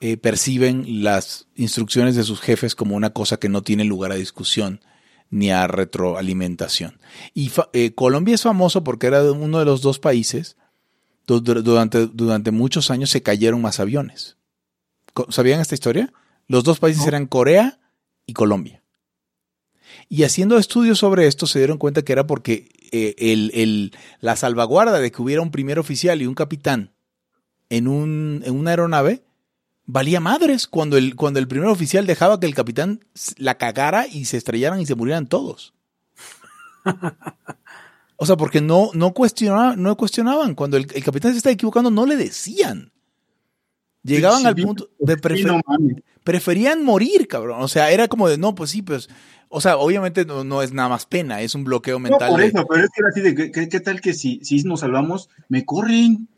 eh, 0.00 0.16
perciben 0.16 1.02
las 1.02 1.48
instrucciones 1.56 2.14
de 2.14 2.22
sus 2.22 2.40
jefes 2.40 2.74
como 2.74 2.94
una 2.94 3.10
cosa 3.10 3.38
que 3.38 3.48
no 3.48 3.62
tiene 3.62 3.84
lugar 3.84 4.12
a 4.12 4.16
discusión 4.16 4.80
ni 5.30 5.50
a 5.50 5.66
retroalimentación. 5.66 7.00
Y 7.34 7.50
eh, 7.72 7.94
Colombia 7.94 8.34
es 8.34 8.42
famoso 8.42 8.84
porque 8.84 9.08
era 9.08 9.24
uno 9.32 9.58
de 9.58 9.64
los 9.64 9.82
dos 9.82 9.98
países 9.98 10.56
durante, 11.26 12.06
durante 12.06 12.52
muchos 12.52 12.90
años 12.90 13.10
se 13.10 13.22
cayeron 13.22 13.60
más 13.60 13.80
aviones. 13.80 14.38
¿Sabían 15.28 15.60
esta 15.60 15.74
historia? 15.74 16.12
Los 16.46 16.64
dos 16.64 16.78
países 16.78 17.06
eran 17.06 17.26
Corea 17.26 17.80
y 18.24 18.32
Colombia. 18.32 18.82
Y 20.08 20.22
haciendo 20.22 20.58
estudios 20.58 20.98
sobre 20.98 21.26
esto 21.26 21.46
se 21.46 21.58
dieron 21.58 21.78
cuenta 21.78 22.02
que 22.02 22.12
era 22.12 22.26
porque 22.26 22.70
eh, 22.92 23.14
el, 23.18 23.92
la 24.20 24.36
salvaguarda 24.36 25.00
de 25.00 25.12
que 25.12 25.20
hubiera 25.20 25.42
un 25.42 25.50
primer 25.50 25.78
oficial 25.78 26.22
y 26.22 26.26
un 26.26 26.34
capitán 26.34 26.92
en, 27.68 27.88
un, 27.88 28.42
en 28.44 28.54
una 28.54 28.70
aeronave 28.70 29.22
valía 29.84 30.20
madres 30.20 30.66
cuando 30.66 30.96
el, 30.96 31.14
cuando 31.14 31.38
el 31.38 31.48
primer 31.48 31.68
oficial 31.68 32.06
dejaba 32.06 32.40
que 32.40 32.46
el 32.46 32.54
capitán 32.54 33.04
la 33.36 33.56
cagara 33.56 34.06
y 34.06 34.24
se 34.24 34.36
estrellaran 34.36 34.80
y 34.80 34.86
se 34.86 34.94
murieran 34.94 35.26
todos. 35.26 35.74
O 38.20 38.26
sea, 38.26 38.36
porque 38.36 38.60
no, 38.60 38.90
no, 38.94 39.14
cuestionaban, 39.14 39.80
no 39.80 39.96
cuestionaban. 39.96 40.56
Cuando 40.56 40.76
el, 40.76 40.88
capitán 40.88 41.30
se 41.30 41.38
estaba 41.38 41.52
equivocando, 41.52 41.88
no 41.88 42.04
le 42.04 42.16
decían. 42.16 42.90
Llegaban 44.02 44.44
al 44.44 44.56
punto 44.56 44.90
de 44.98 45.16
preferían 45.16 46.82
morir, 46.84 47.28
cabrón. 47.28 47.62
O 47.62 47.68
sea, 47.68 47.92
era 47.92 48.08
como 48.08 48.28
de, 48.28 48.36
no, 48.36 48.56
pues 48.56 48.70
sí, 48.70 48.82
pues, 48.82 49.08
o 49.48 49.60
sea, 49.60 49.76
obviamente 49.76 50.24
no, 50.24 50.62
es 50.62 50.72
nada 50.72 50.88
más 50.88 51.06
pena, 51.06 51.40
es 51.40 51.54
un 51.54 51.64
bloqueo 51.64 51.98
mental. 51.98 52.30
No, 52.30 52.36
por 52.36 52.42
eso, 52.42 52.66
pero 52.68 52.84
es 52.84 52.90
que 52.90 53.00
era 53.00 53.08
así 53.08 53.20
de, 53.20 53.68
¿qué, 53.68 53.80
tal 53.80 54.00
que 54.00 54.14
si, 54.14 54.40
si 54.44 54.62
nos 54.62 54.80
salvamos, 54.80 55.28
me 55.48 55.64
corren? 55.64 56.28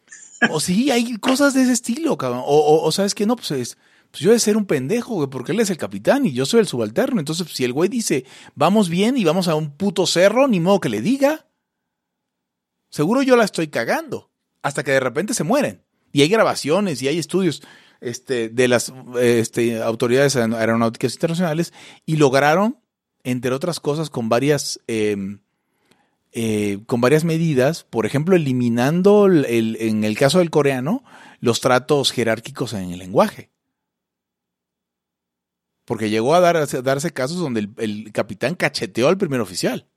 O 0.51 0.61
sí, 0.61 0.91
hay 0.91 1.17
cosas 1.19 1.55
de 1.55 1.63
ese 1.63 1.73
estilo, 1.73 2.17
cabrón. 2.17 2.43
O, 2.45 2.83
o, 2.83 2.93
sabes 2.93 3.15
que 3.15 3.27
no, 3.27 3.37
pues, 3.37 3.51
es, 3.51 3.79
pues 4.11 4.23
yo 4.23 4.31
he 4.31 4.35
de 4.35 4.41
ser 4.41 4.57
un 4.57 4.67
pendejo, 4.67 5.15
güey, 5.15 5.29
porque 5.29 5.53
él 5.53 5.61
es 5.61 5.71
el 5.71 5.77
capitán 5.77 6.27
y 6.27 6.33
yo 6.33 6.47
soy 6.47 6.61
el 6.61 6.67
subalterno. 6.67 7.21
Entonces, 7.21 7.47
si 7.53 7.65
el 7.65 7.73
güey 7.73 7.89
dice, 7.89 8.25
vamos 8.55 8.89
bien 8.89 9.17
y 9.17 9.25
vamos 9.25 9.49
a 9.49 9.55
un 9.55 9.71
puto 9.71 10.07
cerro, 10.07 10.49
ni 10.49 10.61
modo 10.61 10.81
que 10.81 10.89
le 10.89 11.01
diga. 11.01 11.47
Seguro 12.91 13.23
yo 13.23 13.37
la 13.37 13.45
estoy 13.45 13.69
cagando. 13.69 14.31
Hasta 14.63 14.83
que 14.83 14.93
de 14.93 15.01
repente 15.01 15.35
se 15.35 15.45
mueren. 15.45 15.83
Y 16.13 16.23
hay 16.23 16.29
grabaciones 16.29 17.03
y 17.03 17.09
hay 17.09 17.19
estudios 17.19 17.63
este, 18.01 18.49
de 18.49 18.69
las 18.69 18.93
este, 19.21 19.83
autoridades 19.83 20.37
aeronáuticas 20.37 21.15
internacionales 21.15 21.73
y 22.05 22.17
lograron, 22.17 22.79
entre 23.25 23.53
otras 23.53 23.81
cosas, 23.81 24.11
con 24.11 24.29
varias 24.29 24.81
em, 24.87 25.41
eh, 26.33 26.79
con 26.87 27.01
varias 27.01 27.25
medidas, 27.25 27.83
por 27.83 28.07
ejemplo, 28.07 28.37
eliminando 28.37 29.27
el, 29.27 29.77
en 29.81 30.05
el 30.05 30.17
caso 30.17 30.39
del 30.39 30.51
coreano 30.51 31.03
los 31.41 31.61
tratos 31.61 32.13
jerárquicos 32.13 32.73
en 32.73 32.93
el 32.93 33.01
lenguaje. 33.01 33.51
Porque 35.85 36.09
llegó 36.09 36.37
a, 36.37 36.41
dar, 36.41 36.69
darse 36.85 37.13
casos 37.13 37.39
donde 37.39 37.69
el, 37.79 38.13
capitán 38.13 38.55
cacheteó 38.55 39.09
al 39.09 39.19
primer 39.19 39.41
oficial. 39.41 39.89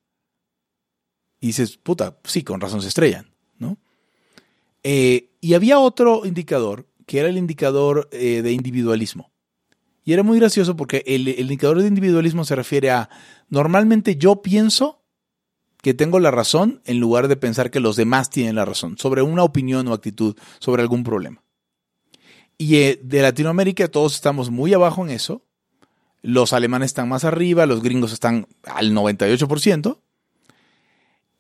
Y 1.40 1.48
dices, 1.48 1.78
puta, 1.78 2.18
sí, 2.24 2.44
con 2.44 2.62
razón 2.62 2.82
se 2.82 2.88
estrellan, 2.88 3.32
¿no? 3.60 3.78
Eh, 4.82 5.30
y 5.40 5.54
había 5.54 5.78
otro 5.78 6.26
indicador, 6.26 6.88
que 7.06 7.20
era 7.20 7.30
el 7.30 7.38
indicador 7.38 8.10
eh, 8.12 8.42
de 8.42 8.54
individualismo. 8.54 9.32
Y 10.04 10.14
era 10.14 10.24
muy 10.24 10.40
gracioso 10.40 10.76
porque 10.76 11.04
el, 11.06 11.28
indicador 11.28 11.82
de 11.82 11.88
individualismo 11.88 12.44
se 12.46 12.56
refiere 12.56 12.92
a, 12.92 13.10
normalmente 13.50 14.18
yo 14.18 14.42
pienso 14.42 15.02
que 15.82 15.94
tengo 15.94 16.20
la 16.20 16.32
razón 16.32 16.82
en 16.86 17.00
lugar 17.00 17.28
de 17.28 17.36
pensar 17.36 17.72
que 17.72 17.80
los 17.80 17.96
demás 17.96 18.30
tienen 18.30 18.56
la 18.56 18.66
razón 18.66 18.98
sobre 18.98 19.22
una 19.22 19.44
opinión 19.44 19.88
o 19.88 19.94
actitud 19.94 20.36
sobre 20.60 20.82
algún 20.82 21.04
problema. 21.04 21.44
Y 22.58 22.76
eh, 22.78 23.00
de 23.04 23.22
Latinoamérica 23.22 23.88
todos 23.90 24.16
estamos 24.16 24.50
muy 24.50 24.74
abajo 24.74 25.04
en 25.04 25.12
eso. 25.12 25.46
Los 26.22 26.54
alemanes 26.54 26.88
están 26.88 27.10
más 27.10 27.26
arriba, 27.26 27.66
los 27.66 27.82
gringos 27.82 28.14
están 28.14 28.48
al 28.64 28.94
98%. 28.94 29.98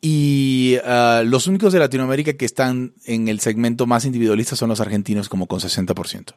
Y 0.02 0.76
ah, 0.84 1.24
los 1.26 1.48
únicos 1.48 1.72
de 1.72 1.80
Latinoamérica 1.80 2.34
que 2.34 2.44
están 2.44 2.94
en 3.06 3.30
el 3.30 3.40
segmento 3.40 3.86
más 3.86 4.04
individualista 4.04 4.58
son 4.58 4.68
los 4.68 4.82
argentinos, 4.82 5.30
como 5.30 5.48
con 5.48 5.62
60%. 5.62 6.34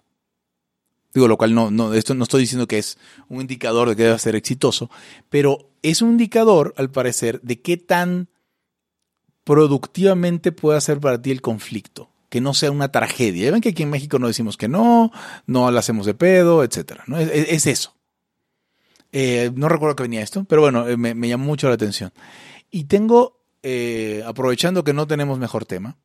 Digo, 1.17 1.29
lo 1.29 1.39
cual 1.39 1.55
no, 1.55 1.71
no, 1.71 1.95
esto 1.95 2.15
no 2.15 2.25
estoy 2.25 2.43
diciendo 2.43 2.69
que 2.69 2.77
es 2.77 2.99
un 3.31 3.41
indicador 3.41 3.89
de 3.89 3.97
que 3.97 4.03
debe 4.03 4.19
ser 4.19 4.37
exitoso, 4.37 4.91
pero 5.31 5.71
es 5.81 6.03
un 6.03 6.11
indicador, 6.11 6.75
al 6.77 6.91
parecer, 6.91 7.41
de 7.41 7.59
qué 7.63 7.79
tan 7.79 8.29
productivamente 9.43 10.53
puede 10.53 10.77
hacer 10.77 11.01
para 11.01 11.23
ti 11.23 11.31
el 11.31 11.41
conflicto. 11.41 12.11
Que 12.29 12.43
no 12.43 12.53
sea 12.53 12.71
una 12.71 12.93
tragedia. 12.93 13.47
Ya 13.47 13.53
ven 13.53 13.63
que 13.63 13.71
aquí 13.71 13.83
en 13.83 13.89
México 13.89 14.19
no 14.19 14.27
decimos 14.27 14.59
que 14.59 14.69
no, 14.69 15.11
no 15.47 15.71
la 15.71 15.81
hacemos 15.81 16.05
de 16.05 16.13
pedo, 16.13 16.63
etc. 16.63 17.01
¿no? 17.07 17.19
Es, 17.19 17.67
eso. 17.67 17.97
Eh, 19.11 19.51
no 19.55 19.71
recuerdo 19.71 19.97
que 19.97 20.03
venía 20.03 20.21
esto, 20.21 20.45
pero 20.45 20.61
bueno, 20.61 20.87
eh, 20.87 20.99
me, 20.99 21.15
llamó 21.27 21.47
mucho 21.47 21.69
la 21.69 21.77
atención. 21.77 22.13
Y 22.71 22.85
tengo, 22.85 23.41
eh, 23.63 24.23
aprovechando 24.27 24.85
que 24.85 24.93
no 24.93 25.07
tenemos 25.07 25.39
mejor 25.39 25.65
tema, 25.65 25.97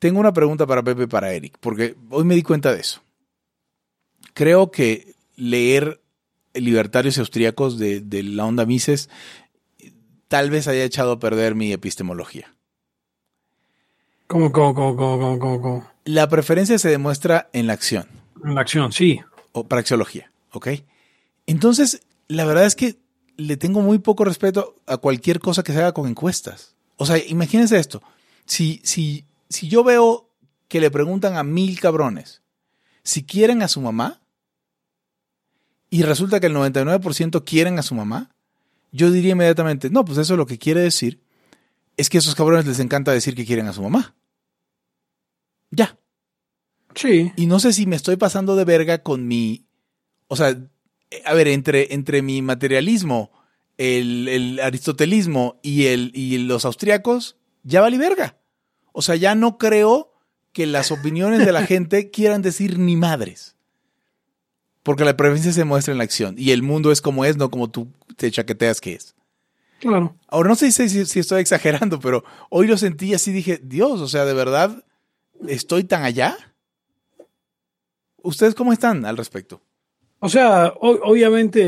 tengo 0.00 0.18
una 0.18 0.32
pregunta 0.32 0.66
para 0.66 0.82
Pepe 0.82 1.06
para 1.06 1.32
Eric, 1.32 1.58
porque 1.60 1.94
hoy 2.10 2.24
me 2.24 2.34
di 2.34 2.42
cuenta 2.42 2.74
de 2.74 2.80
eso 2.80 3.02
creo 4.34 4.70
que 4.70 5.14
leer 5.36 6.00
libertarios 6.54 7.18
austríacos 7.18 7.78
de, 7.78 8.00
de 8.00 8.22
la 8.22 8.44
onda 8.44 8.66
Mises 8.66 9.08
tal 10.28 10.50
vez 10.50 10.68
haya 10.68 10.84
echado 10.84 11.12
a 11.12 11.18
perder 11.18 11.54
mi 11.54 11.72
epistemología. 11.72 12.54
¿Cómo, 14.26 14.50
cómo, 14.50 14.74
cómo, 14.74 14.96
cómo, 14.96 15.60
cómo, 15.60 15.90
La 16.04 16.28
preferencia 16.28 16.78
se 16.78 16.88
demuestra 16.88 17.50
en 17.52 17.66
la 17.66 17.74
acción. 17.74 18.06
En 18.42 18.54
la 18.54 18.62
acción, 18.62 18.92
sí. 18.92 19.20
O 19.52 19.64
praxeología, 19.64 20.32
¿ok? 20.52 20.68
Entonces, 21.46 22.00
la 22.28 22.46
verdad 22.46 22.64
es 22.64 22.74
que 22.74 22.96
le 23.36 23.58
tengo 23.58 23.82
muy 23.82 23.98
poco 23.98 24.24
respeto 24.24 24.76
a 24.86 24.96
cualquier 24.96 25.38
cosa 25.38 25.62
que 25.62 25.72
se 25.72 25.80
haga 25.80 25.92
con 25.92 26.08
encuestas. 26.08 26.74
O 26.96 27.04
sea, 27.04 27.18
imagínense 27.18 27.78
esto. 27.78 28.02
Si, 28.46 28.80
si, 28.84 29.26
si 29.50 29.68
yo 29.68 29.84
veo 29.84 30.30
que 30.68 30.80
le 30.80 30.90
preguntan 30.90 31.36
a 31.36 31.42
mil 31.42 31.78
cabrones 31.78 32.40
si 33.02 33.24
quieren 33.24 33.62
a 33.62 33.68
su 33.68 33.82
mamá 33.82 34.21
y 35.92 36.04
resulta 36.04 36.40
que 36.40 36.46
el 36.46 36.56
99% 36.56 37.44
quieren 37.44 37.78
a 37.78 37.82
su 37.82 37.94
mamá, 37.94 38.34
yo 38.92 39.10
diría 39.10 39.32
inmediatamente, 39.32 39.90
no, 39.90 40.06
pues 40.06 40.16
eso 40.16 40.38
lo 40.38 40.46
que 40.46 40.56
quiere 40.56 40.80
decir 40.80 41.20
es 41.98 42.08
que 42.08 42.16
a 42.16 42.20
esos 42.20 42.34
cabrones 42.34 42.64
les 42.64 42.80
encanta 42.80 43.12
decir 43.12 43.34
que 43.34 43.44
quieren 43.44 43.66
a 43.66 43.74
su 43.74 43.82
mamá. 43.82 44.14
Ya. 45.70 45.98
Sí. 46.94 47.30
Y 47.36 47.44
no 47.44 47.60
sé 47.60 47.74
si 47.74 47.84
me 47.84 47.96
estoy 47.96 48.16
pasando 48.16 48.56
de 48.56 48.64
verga 48.64 49.02
con 49.02 49.28
mi. 49.28 49.66
O 50.28 50.36
sea, 50.36 50.56
a 51.26 51.34
ver, 51.34 51.48
entre, 51.48 51.92
entre 51.92 52.22
mi 52.22 52.40
materialismo, 52.40 53.30
el, 53.76 54.60
aristotelismo 54.62 55.60
y, 55.62 55.88
el, 55.88 56.10
y 56.14 56.38
los 56.38 56.64
austriacos, 56.64 57.36
ya 57.64 57.82
vale 57.82 57.98
verga. 57.98 58.38
O 58.92 59.02
sea, 59.02 59.16
ya 59.16 59.34
no 59.34 59.58
creo 59.58 60.14
que 60.52 60.64
las 60.64 60.90
opiniones 60.90 61.44
de 61.44 61.52
la 61.52 61.66
gente 61.66 62.10
quieran 62.10 62.40
decir 62.40 62.78
ni 62.78 62.96
madres. 62.96 63.56
Porque 64.82 65.04
la 65.04 65.16
preferencia 65.16 65.52
se 65.52 65.64
muestra 65.64 65.92
en 65.92 65.98
la 65.98 66.04
acción. 66.04 66.34
Y 66.36 66.50
el 66.50 66.62
mundo 66.62 66.90
es 66.90 67.00
como 67.00 67.24
es, 67.24 67.36
no 67.36 67.50
como 67.50 67.70
tú 67.70 67.88
te 68.16 68.30
chaqueteas 68.30 68.80
que 68.80 68.94
es. 68.94 69.14
Claro. 69.80 70.16
Ahora 70.28 70.48
no 70.48 70.54
sé 70.54 70.70
si, 70.70 71.04
si, 71.06 71.18
estoy 71.18 71.40
exagerando, 71.40 71.98
pero 71.98 72.24
hoy 72.50 72.66
lo 72.68 72.76
sentí 72.76 73.14
así, 73.14 73.32
dije, 73.32 73.60
Dios, 73.62 74.00
o 74.00 74.06
sea, 74.06 74.24
de 74.24 74.34
verdad, 74.34 74.84
¿estoy 75.48 75.82
tan 75.84 76.04
allá? 76.04 76.36
¿Ustedes 78.22 78.54
cómo 78.54 78.72
están 78.72 79.04
al 79.04 79.16
respecto? 79.16 79.60
O 80.20 80.28
sea, 80.28 80.72
obviamente, 80.78 81.58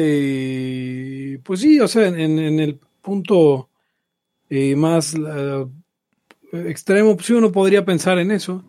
pues 1.42 1.58
sí, 1.58 1.80
o 1.80 1.88
sea, 1.88 2.06
en, 2.06 2.38
el 2.38 2.78
punto 3.02 3.68
eh, 4.48 4.76
más 4.76 5.16
extremo, 6.52 7.16
pues 7.16 7.30
uno 7.30 7.50
podría 7.50 7.84
pensar 7.84 8.20
en 8.20 8.30
eso. 8.30 8.64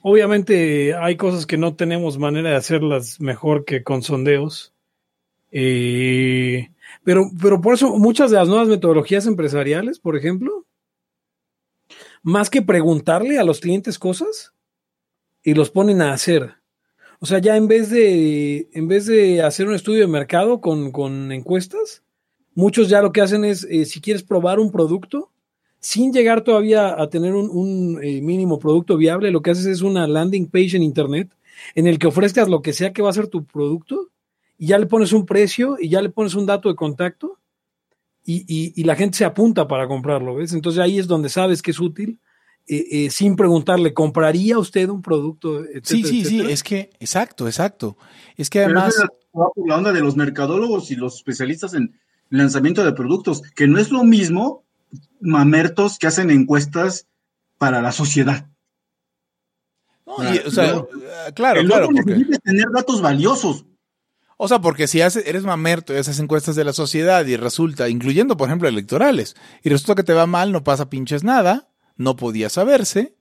Obviamente 0.00 0.94
hay 0.94 1.16
cosas 1.16 1.46
que 1.46 1.56
no 1.56 1.74
tenemos 1.74 2.18
manera 2.18 2.50
de 2.50 2.56
hacerlas 2.56 3.20
mejor 3.20 3.64
que 3.64 3.82
con 3.82 4.02
sondeos. 4.02 4.72
Eh, 5.50 6.70
pero, 7.04 7.30
pero 7.40 7.60
por 7.60 7.74
eso 7.74 7.96
muchas 7.96 8.30
de 8.30 8.36
las 8.36 8.48
nuevas 8.48 8.68
metodologías 8.68 9.26
empresariales, 9.26 9.98
por 9.98 10.16
ejemplo, 10.16 10.66
más 12.22 12.50
que 12.50 12.62
preguntarle 12.62 13.38
a 13.38 13.44
los 13.44 13.60
clientes 13.60 13.98
cosas, 13.98 14.52
y 15.42 15.54
los 15.54 15.70
ponen 15.70 16.02
a 16.02 16.12
hacer. 16.12 16.54
O 17.20 17.26
sea, 17.26 17.38
ya 17.38 17.56
en 17.56 17.68
vez 17.68 17.90
de, 17.90 18.68
en 18.72 18.86
vez 18.86 19.06
de 19.06 19.42
hacer 19.42 19.66
un 19.66 19.74
estudio 19.74 20.00
de 20.00 20.06
mercado 20.06 20.60
con, 20.60 21.32
encuestas, 21.32 22.02
muchos 22.54 22.88
ya 22.88 23.02
lo 23.02 23.12
que 23.12 23.22
hacen 23.22 23.44
es, 23.44 23.64
eh, 23.64 23.84
si 23.84 24.00
quieres 24.00 24.22
probar 24.22 24.60
un 24.60 24.70
producto, 24.70 25.30
sin 25.80 26.12
llegar 26.12 26.42
todavía 26.42 27.00
a 27.00 27.08
tener 27.08 27.34
un, 27.34 28.00
eh, 28.02 28.20
mínimo 28.20 28.58
producto 28.58 28.96
viable, 28.96 29.30
lo 29.30 29.42
que 29.42 29.50
haces 29.50 29.66
es 29.66 29.82
una 29.82 30.06
landing 30.06 30.48
page 30.48 30.76
en 30.76 30.82
Internet 30.82 31.30
en 31.74 31.86
el 31.86 31.98
que 31.98 32.06
ofrezcas 32.06 32.48
lo 32.48 32.62
que 32.62 32.72
sea 32.72 32.92
que 32.92 33.02
va 33.02 33.10
a 33.10 33.14
ser 33.14 33.28
tu 33.28 33.44
producto 33.44 34.08
y 34.56 34.68
ya 34.68 34.78
le 34.78 34.86
pones 34.86 35.12
un 35.12 35.26
precio 35.26 35.76
y 35.80 35.88
ya 35.88 36.02
le 36.02 36.10
pones 36.10 36.34
un 36.34 36.46
dato 36.46 36.68
de 36.68 36.74
contacto 36.74 37.38
y, 38.30 38.82
la 38.84 38.94
gente 38.94 39.16
se 39.16 39.24
apunta 39.24 39.66
para 39.66 39.88
comprarlo, 39.88 40.34
¿ves? 40.34 40.52
Entonces 40.52 40.80
ahí 40.80 40.98
es 40.98 41.06
donde 41.06 41.30
sabes 41.30 41.62
que 41.62 41.70
es 41.70 41.80
útil. 41.80 42.20
Eh, 42.66 42.84
eh, 42.90 43.10
sin 43.10 43.36
preguntarle, 43.36 43.94
¿compraría 43.94 44.58
usted 44.58 44.90
un 44.90 45.00
producto? 45.00 45.64
sí, 45.82 46.04
sí, 46.04 46.26
sí, 46.26 46.42
es 46.42 46.62
que, 46.62 46.90
exacto, 47.00 47.46
exacto. 47.46 47.96
Es 48.36 48.50
que 48.50 48.64
además... 48.64 48.94
la 49.64 49.76
onda 49.78 49.92
de 49.92 50.00
los 50.02 50.14
mercadólogos 50.14 50.90
y 50.90 50.96
los 50.96 51.16
especialistas 51.16 51.72
en 51.72 51.98
lanzamiento 52.28 52.84
de 52.84 52.92
productos, 52.92 53.40
que 53.40 53.66
no 53.66 53.78
es 53.78 53.90
lo 53.90 54.04
mismo 54.04 54.64
mamertos 55.20 55.98
que 55.98 56.06
hacen 56.06 56.30
encuestas 56.30 57.06
para 57.58 57.82
la 57.82 57.92
sociedad. 57.92 58.46
o 60.04 60.50
sea, 60.50 60.84
claro, 61.34 61.62
claro. 61.64 61.88
Porque... 61.92 62.24
tener 62.42 62.66
datos 62.72 63.02
valiosos. 63.02 63.64
O 64.40 64.46
sea, 64.46 64.60
porque 64.60 64.86
si 64.86 65.00
haces, 65.00 65.26
eres 65.26 65.42
mamerto 65.42 65.92
y 65.92 65.96
haces 65.96 66.20
encuestas 66.20 66.54
de 66.54 66.62
la 66.64 66.72
sociedad 66.72 67.26
y 67.26 67.36
resulta, 67.36 67.88
incluyendo 67.88 68.36
por 68.36 68.48
ejemplo 68.48 68.68
electorales, 68.68 69.34
y 69.64 69.68
resulta 69.68 69.96
que 69.96 70.04
te 70.04 70.12
va 70.12 70.26
mal, 70.26 70.52
no 70.52 70.62
pasa 70.62 70.88
pinches 70.88 71.24
nada, 71.24 71.68
no 71.96 72.14
podía 72.14 72.48
saberse, 72.48 73.16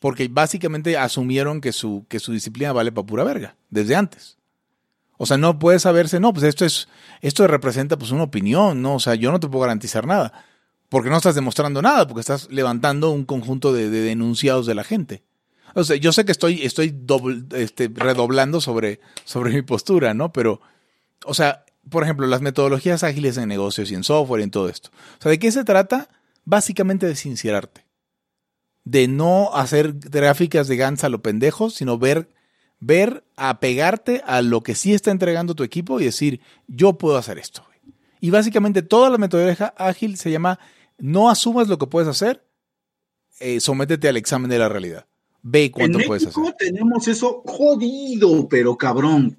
porque 0.00 0.28
básicamente 0.28 0.98
asumieron 0.98 1.62
que 1.62 1.72
su, 1.72 2.04
que 2.08 2.20
su 2.20 2.32
disciplina 2.32 2.74
vale 2.74 2.92
para 2.92 3.06
pura 3.06 3.24
verga, 3.24 3.56
desde 3.70 3.96
antes. 3.96 4.36
O 5.16 5.24
sea, 5.24 5.38
no 5.38 5.58
puede 5.58 5.78
saberse, 5.78 6.20
no, 6.20 6.32
pues 6.34 6.44
esto 6.44 6.66
es, 6.66 6.88
esto 7.22 7.46
representa 7.46 7.98
pues 7.98 8.10
una 8.10 8.24
opinión, 8.24 8.82
¿no? 8.82 8.96
O 8.96 9.00
sea, 9.00 9.14
yo 9.14 9.32
no 9.32 9.40
te 9.40 9.48
puedo 9.48 9.62
garantizar 9.62 10.06
nada, 10.06 10.44
porque 10.90 11.08
no 11.08 11.16
estás 11.16 11.34
demostrando 11.34 11.80
nada, 11.80 12.06
porque 12.06 12.20
estás 12.20 12.48
levantando 12.50 13.10
un 13.10 13.24
conjunto 13.24 13.72
de, 13.72 13.88
de 13.88 14.02
denunciados 14.02 14.66
de 14.66 14.74
la 14.74 14.84
gente. 14.84 15.22
O 15.74 15.84
sea, 15.84 15.96
yo 15.96 16.12
sé 16.12 16.24
que 16.24 16.32
estoy, 16.32 16.62
estoy 16.62 16.94
este, 17.52 17.90
redoblando 17.94 18.60
sobre, 18.60 19.00
sobre 19.24 19.52
mi 19.52 19.62
postura, 19.62 20.14
¿no? 20.14 20.32
Pero, 20.32 20.60
o 21.24 21.32
sea, 21.32 21.64
por 21.88 22.02
ejemplo, 22.02 22.26
las 22.26 22.40
metodologías 22.40 23.04
ágiles 23.04 23.36
en 23.36 23.48
negocios 23.48 23.90
y 23.90 23.94
en 23.94 24.04
software 24.04 24.40
y 24.40 24.44
en 24.44 24.50
todo 24.50 24.68
esto. 24.68 24.90
O 25.18 25.22
sea, 25.22 25.30
¿de 25.30 25.38
qué 25.38 25.50
se 25.52 25.64
trata? 25.64 26.08
Básicamente 26.44 27.06
de 27.06 27.14
sincerarte. 27.14 27.86
De 28.84 29.06
no 29.06 29.54
hacer 29.54 29.94
gráficas 29.94 30.66
de 30.66 30.76
Gantt 30.76 31.04
a 31.04 31.08
lo 31.08 31.22
pendejo, 31.22 31.70
sino 31.70 31.98
ver, 31.98 32.28
ver, 32.80 33.24
apegarte 33.36 34.22
a 34.26 34.42
lo 34.42 34.62
que 34.62 34.74
sí 34.74 34.92
está 34.92 35.12
entregando 35.12 35.54
tu 35.54 35.62
equipo 35.62 36.00
y 36.00 36.04
decir, 36.04 36.40
yo 36.66 36.94
puedo 36.94 37.16
hacer 37.16 37.38
esto. 37.38 37.64
Y 38.20 38.30
básicamente 38.30 38.82
toda 38.82 39.08
la 39.08 39.18
metodología 39.18 39.72
ágil 39.78 40.18
se 40.18 40.30
llama, 40.30 40.58
no 41.00 41.30
asumas 41.30 41.68
lo 41.68 41.78
que 41.78 41.86
puedes 41.86 42.08
hacer, 42.08 42.44
eh, 43.40 43.60
sométete 43.60 44.08
al 44.08 44.16
examen 44.16 44.50
de 44.50 44.58
la 44.58 44.68
realidad. 44.68 45.06
Ve 45.42 45.70
cuánto 45.70 45.98
en 45.98 46.06
puedes 46.06 46.24
México 46.24 46.54
tenemos 46.58 47.08
eso 47.08 47.42
jodido, 47.46 48.48
pero 48.48 48.76
cabrón. 48.76 49.38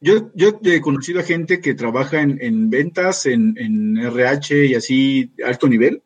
Yo, 0.00 0.30
yo 0.34 0.60
he 0.62 0.80
conocido 0.80 1.20
a 1.20 1.24
gente 1.24 1.60
que 1.60 1.74
trabaja 1.74 2.20
en, 2.20 2.70
ventas, 2.70 3.26
en, 3.26 3.96
RH 3.98 4.66
y 4.66 4.74
así, 4.74 5.32
alto 5.44 5.68
nivel. 5.68 6.02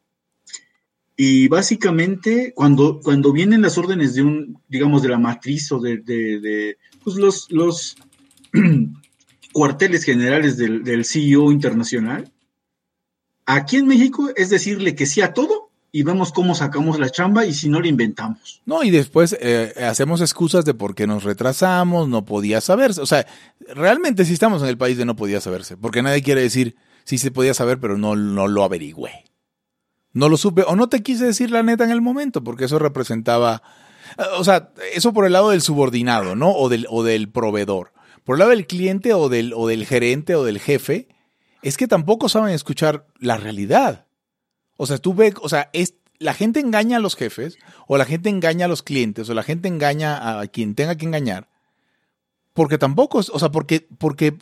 Y 1.16 1.48
básicamente, 1.48 2.52
cuando, 2.54 3.00
cuando 3.00 3.32
vienen 3.32 3.62
las 3.62 3.76
órdenes 3.76 4.14
de 4.14 4.22
un, 4.22 4.58
digamos, 4.68 5.02
de 5.02 5.08
la 5.10 5.18
matriz 5.18 5.70
o 5.72 5.80
de, 5.80 5.98
de, 5.98 6.78
pues 7.04 7.16
los, 7.16 7.50
los 7.50 7.96
cuarteles 9.52 10.04
generales 10.04 10.56
del, 10.56 10.82
del 10.82 11.04
CEO 11.04 11.52
internacional, 11.52 12.32
aquí 13.47 13.76
en 13.76 13.86
México 13.86 14.30
es 14.36 14.51
decirle 14.51 14.95
que 14.95 15.07
sí 15.07 15.20
a 15.20 15.32
todo 15.32 15.70
y 15.93 16.03
vemos 16.03 16.32
cómo 16.32 16.55
sacamos 16.55 16.99
la 16.99 17.11
chamba 17.11 17.47
y 17.47 17.53
si 17.53 17.68
no 17.68 17.80
la 17.80 17.88
inventamos. 17.88 18.62
No, 18.64 18.82
y 18.82 18.91
después 18.91 19.36
eh, 19.41 19.74
hacemos 19.82 20.20
excusas 20.20 20.64
de 20.64 20.74
por 20.74 20.95
qué 20.95 21.07
nos 21.07 21.24
retrasamos, 21.24 22.09
no 22.09 22.24
podía 22.24 22.61
saberse. 22.61 23.01
O 23.01 23.07
sea, 23.07 23.26
realmente 23.74 24.24
sí 24.24 24.32
estamos 24.32 24.62
en 24.62 24.68
el 24.68 24.78
país 24.78 24.97
de 24.99 25.05
no 25.05 25.16
podía 25.16 25.41
saberse, 25.41 25.76
porque 25.76 26.03
nadie 26.03 26.22
quiere 26.22 26.43
decir 26.43 26.76
sí 27.05 27.18
se 27.18 27.30
podía 27.30 27.55
saber, 27.55 27.80
pero 27.80 27.99
no, 27.99 28.14
no 28.14 28.47
lo 28.47 28.62
averigüé. 28.62 29.24
No 30.12 30.28
lo 30.28 30.36
supe, 30.36 30.62
o 30.66 30.76
no 30.76 30.88
te 30.88 31.03
quise 31.03 31.24
decir 31.24 31.51
la 31.51 31.62
neta 31.62 31.84
en 31.84 31.91
el 31.91 32.01
momento, 32.01 32.43
porque 32.43 32.64
eso 32.64 32.78
representaba, 32.78 33.62
o 34.38 34.45
sea, 34.45 34.72
eso 34.93 35.12
por 35.12 35.24
el 35.24 35.32
lado 35.32 35.51
del 35.51 35.62
subordinado, 35.62 36.34
¿no? 36.34 36.53
O 36.53 36.68
del, 36.68 36.86
o 36.88 37.03
del 37.03 37.30
proveedor. 37.30 37.93
Por 38.24 38.34
el 38.34 38.41
lado 38.41 38.51
del 38.51 38.66
cliente 38.66 39.14
o 39.14 39.28
del, 39.28 39.53
o 39.55 39.68
del 39.68 39.86
gerente 39.86 40.34
o 40.34 40.45
del 40.45 40.59
jefe, 40.59 41.09
es 41.62 41.76
que 41.76 41.88
tampoco 41.88 42.28
saben 42.28 42.54
escuchar 42.54 43.06
la 43.18 43.36
realidad. 43.36 44.06
O 44.76 44.86
sea, 44.86 44.98
tú 44.98 45.14
ves, 45.14 45.34
o 45.42 45.48
sea, 45.48 45.70
es, 45.72 45.94
la 46.18 46.34
gente 46.34 46.61
engaña 46.61 46.98
a 46.98 47.00
los 47.00 47.16
jefes, 47.16 47.58
o 47.86 47.98
la 47.98 48.04
gente 48.04 48.28
engaña 48.28 48.66
a 48.66 48.68
los 48.68 48.82
clientes, 48.82 49.28
o 49.28 49.34
la 49.34 49.42
gente 49.42 49.68
engaña 49.68 50.40
a 50.40 50.46
quien 50.46 50.74
tenga 50.74 50.96
que 50.96 51.06
engañar, 51.06 51.48
porque 52.52 52.78
tampoco, 52.78 53.18
o 53.18 53.38
sea, 53.38 53.50
porque, 53.50 53.86
porque 53.98 54.34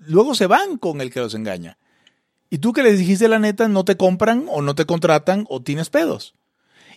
luego 0.00 0.34
se 0.34 0.46
van 0.46 0.78
con 0.78 1.00
el 1.00 1.10
que 1.10 1.20
los 1.20 1.34
engaña. 1.34 1.78
Y 2.50 2.58
tú 2.58 2.72
que 2.72 2.82
les 2.82 2.98
dijiste 2.98 3.26
la 3.28 3.38
neta, 3.38 3.68
no 3.68 3.84
te 3.84 3.96
compran, 3.96 4.46
o 4.48 4.62
no 4.62 4.74
te 4.74 4.86
contratan, 4.86 5.44
o 5.48 5.62
tienes 5.62 5.90
pedos. 5.90 6.34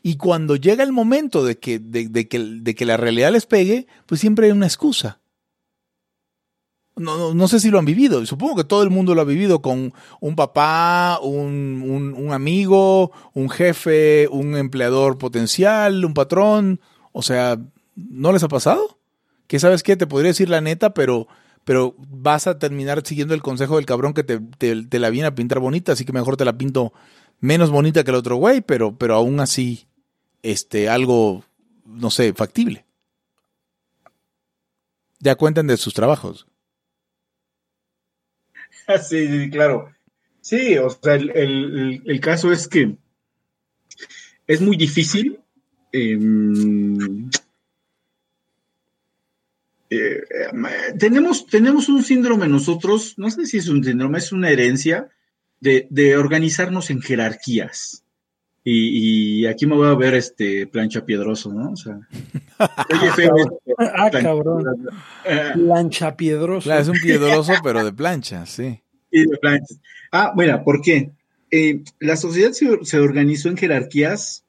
Y 0.03 0.17
cuando 0.17 0.55
llega 0.55 0.83
el 0.83 0.91
momento 0.91 1.43
de 1.43 1.57
que, 1.57 1.79
de, 1.79 2.27
que, 2.27 2.39
de 2.39 2.75
que 2.75 2.85
la 2.85 2.97
realidad 2.97 3.31
les 3.31 3.47
pegue, 3.47 3.87
pues 4.05 4.21
siempre 4.21 4.47
hay 4.47 4.51
una 4.51 4.67
excusa. 4.67 5.19
No, 6.97 7.33
no, 7.33 7.47
sé 7.47 7.59
si 7.59 7.69
lo 7.69 7.77
han 7.77 7.85
vivido. 7.85 8.25
Supongo 8.25 8.55
que 8.55 8.63
todo 8.63 8.81
el 8.81 8.89
mundo 8.89 9.13
lo 9.13 9.21
ha 9.21 9.25
vivido 9.25 9.61
con 9.61 9.93
un 10.19 10.35
papá, 10.35 11.19
un, 11.21 12.13
un, 12.17 12.33
amigo, 12.33 13.11
un 13.33 13.49
jefe, 13.49 14.27
un 14.31 14.55
empleador 14.55 15.17
potencial, 15.17 16.03
un 16.03 16.15
patrón. 16.15 16.81
O 17.11 17.21
sea, 17.21 17.59
¿no 17.95 18.31
les 18.31 18.43
ha 18.43 18.47
pasado? 18.47 18.97
Que 19.45 19.59
sabes 19.59 19.83
qué, 19.83 19.95
te 19.95 20.07
podría 20.07 20.29
decir 20.29 20.49
la 20.49 20.59
neta, 20.59 20.93
pero, 20.95 21.27
pero 21.63 21.95
vas 21.97 22.47
a 22.47 22.57
terminar 22.57 23.05
siguiendo 23.05 23.35
el 23.35 23.43
consejo 23.43 23.75
del 23.75 23.85
cabrón 23.85 24.13
que 24.13 24.23
te, 24.23 24.39
te, 24.39 24.99
la 24.99 25.09
viene 25.11 25.27
a 25.27 25.35
pintar 25.35 25.59
bonita, 25.59 25.91
así 25.91 26.03
que 26.03 26.13
mejor 26.13 26.35
te 26.35 26.45
la 26.45 26.57
pinto 26.57 26.93
menos 27.39 27.69
bonita 27.69 28.03
que 28.03 28.11
el 28.11 28.17
otro 28.17 28.37
güey, 28.37 28.61
pero, 28.61 28.97
pero 28.97 29.13
aún 29.13 29.39
así, 29.39 29.87
este, 30.41 30.89
algo, 30.89 31.43
no 31.85 32.09
sé, 32.09 32.33
factible. 32.33 32.85
Ya 35.19 35.35
cuentan 35.35 35.67
de 35.67 35.77
sus 35.77 35.93
trabajos. 35.93 36.47
sí, 39.09 39.27
sí, 39.27 39.49
claro. 39.49 39.89
Sí, 40.41 40.77
o 40.77 40.89
sea, 40.89 41.15
el, 41.15 42.19
caso 42.21 42.51
es 42.51 42.67
que 42.67 42.95
es 44.47 44.61
muy 44.61 44.77
difícil. 44.77 45.39
Em, 45.91 47.29
eh, 49.89 50.21
tenemos, 50.97 51.47
tenemos 51.47 51.89
un 51.89 52.03
síndrome 52.03 52.47
nosotros, 52.47 53.15
no 53.17 53.29
sé 53.29 53.45
si 53.45 53.57
es 53.57 53.67
un 53.67 53.83
síndrome, 53.83 54.19
es 54.19 54.31
una 54.31 54.49
herencia 54.49 55.09
de, 55.59 56.17
organizarnos 56.17 56.89
en 56.91 57.01
jerarquías. 57.01 58.03
Y, 58.69 59.45
aquí 59.45 59.65
me 59.65 59.77
voy 59.77 59.87
a 59.87 59.95
ver 59.95 60.13
este 60.15 60.67
plancha 60.67 61.05
piedroso, 61.05 61.53
¿no? 61.53 61.71
O 61.71 61.77
sea, 61.77 62.01
oye, 62.93 63.11
feo. 63.13 63.33
ah, 63.77 64.09
cabrón. 64.11 64.65
plancha 65.53 66.17
piedroso. 66.17 66.73
es 66.73 66.89
un 66.89 66.99
piedroso, 67.01 67.53
pero 67.63 67.85
de 67.85 67.93
plancha, 67.93 68.45
sí. 68.45 68.81
Y 69.09 69.21
de 69.21 69.37
planchas. 69.37 69.79
Ah, 70.11 70.33
bueno, 70.35 70.61
¿por 70.65 70.81
qué? 70.81 71.11
Eh, 71.49 71.81
la 72.01 72.17
sociedad 72.17 72.51
se, 72.51 72.99
organizó 72.99 73.47
en 73.47 73.55
jerarquías 73.55 74.43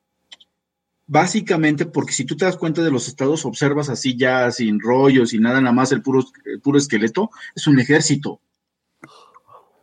básicamente 1.06 1.86
porque 1.86 2.12
si 2.12 2.24
tú 2.24 2.36
te 2.36 2.44
das 2.44 2.56
cuenta 2.56 2.82
de 2.82 2.90
los 2.90 3.06
estados, 3.06 3.44
observas 3.44 3.88
así 3.88 4.16
ya 4.16 4.50
sin 4.50 4.80
rollos 4.80 5.32
y 5.32 5.38
nada, 5.38 5.60
nada 5.60 5.72
más 5.72 5.92
el 5.92 6.02
puro, 6.02 6.24
el 6.44 6.60
puro 6.60 6.76
esqueleto, 6.76 7.30
es 7.54 7.68
un 7.68 7.78
ejército. 7.78 8.40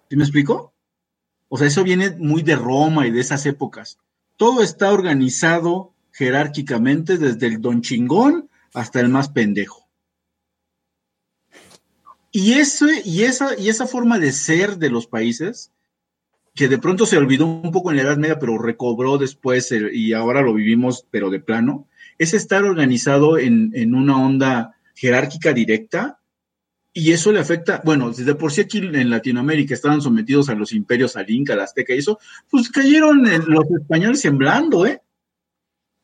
¿Sí 0.10 0.18
me 0.18 0.24
explico? 0.24 0.74
O 1.48 1.58
sea, 1.58 1.68
eso 1.68 1.86
viene 1.86 2.10
muy 2.18 2.42
de 2.42 2.58
Roma 2.58 3.08
y 3.08 3.12
de 3.12 3.22
esas 3.22 3.46
épocas. 3.46 3.98
Todo 4.38 4.62
está 4.62 4.92
organizado 4.92 5.94
jerárquicamente 6.12 7.18
desde 7.18 7.48
el 7.48 7.62
don 7.62 7.82
chingón 7.82 8.50
hasta 8.74 9.00
el 9.00 9.10
más 9.10 9.30
pendejo. 9.30 9.88
Y, 12.32 12.54
esa, 12.54 12.88
y 13.04 13.70
esa 13.70 13.88
forma 13.88 14.20
de 14.20 14.34
ser 14.34 14.78
de 14.78 14.90
los 14.90 15.08
países, 15.08 15.72
que 16.54 16.68
de 16.68 16.78
pronto 16.78 17.06
se 17.06 17.16
olvidó 17.18 17.46
un 17.46 17.72
poco 17.72 17.92
en 17.92 17.98
la 17.98 18.04
Edad 18.04 18.18
Media, 18.18 18.40
pero 18.40 18.58
recobró 18.58 19.18
después 19.18 19.72
y 19.72 20.12
ahora 20.12 20.42
lo 20.42 20.54
vivimos, 20.54 21.08
pero 21.12 21.30
de 21.30 21.40
plano, 21.40 21.88
es 22.18 22.34
estar 22.34 22.64
organizado 22.64 23.38
en 23.38 23.96
una 23.96 24.18
onda 24.18 24.76
jerárquica 24.96 25.54
directa 25.54 26.20
y 26.98 27.12
eso 27.12 27.34
le 27.34 27.41
afecta, 27.41 27.82
bueno, 27.84 28.10
desde 28.10 28.36
por 28.36 28.54
sí 28.54 28.62
aquí 28.62 28.78
en 28.78 29.10
Latinoamérica 29.10 29.74
estaban 29.74 30.02
sometidos 30.02 30.48
a 30.48 30.56
los 30.56 30.72
imperios, 30.72 31.18
al 31.18 31.30
Inca, 31.30 31.52
al 31.52 31.60
Azteca 31.60 31.93
y 31.93 31.98
eso, 31.98 32.20
pues 32.50 32.70
cayeron 32.70 33.22
los 33.48 33.66
españoles 33.82 34.22
sembrando, 34.22 34.86
¿eh? 34.86 35.02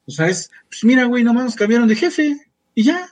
O 0.06 0.12
sea, 0.12 0.28
es, 0.28 0.52
pues 0.68 0.84
mira, 0.84 1.06
güey, 1.06 1.24
nomás 1.24 1.46
nos 1.46 1.56
cambiaron 1.56 1.88
de 1.88 1.96
jefe 1.96 2.42
y 2.76 2.84
ya. 2.84 3.10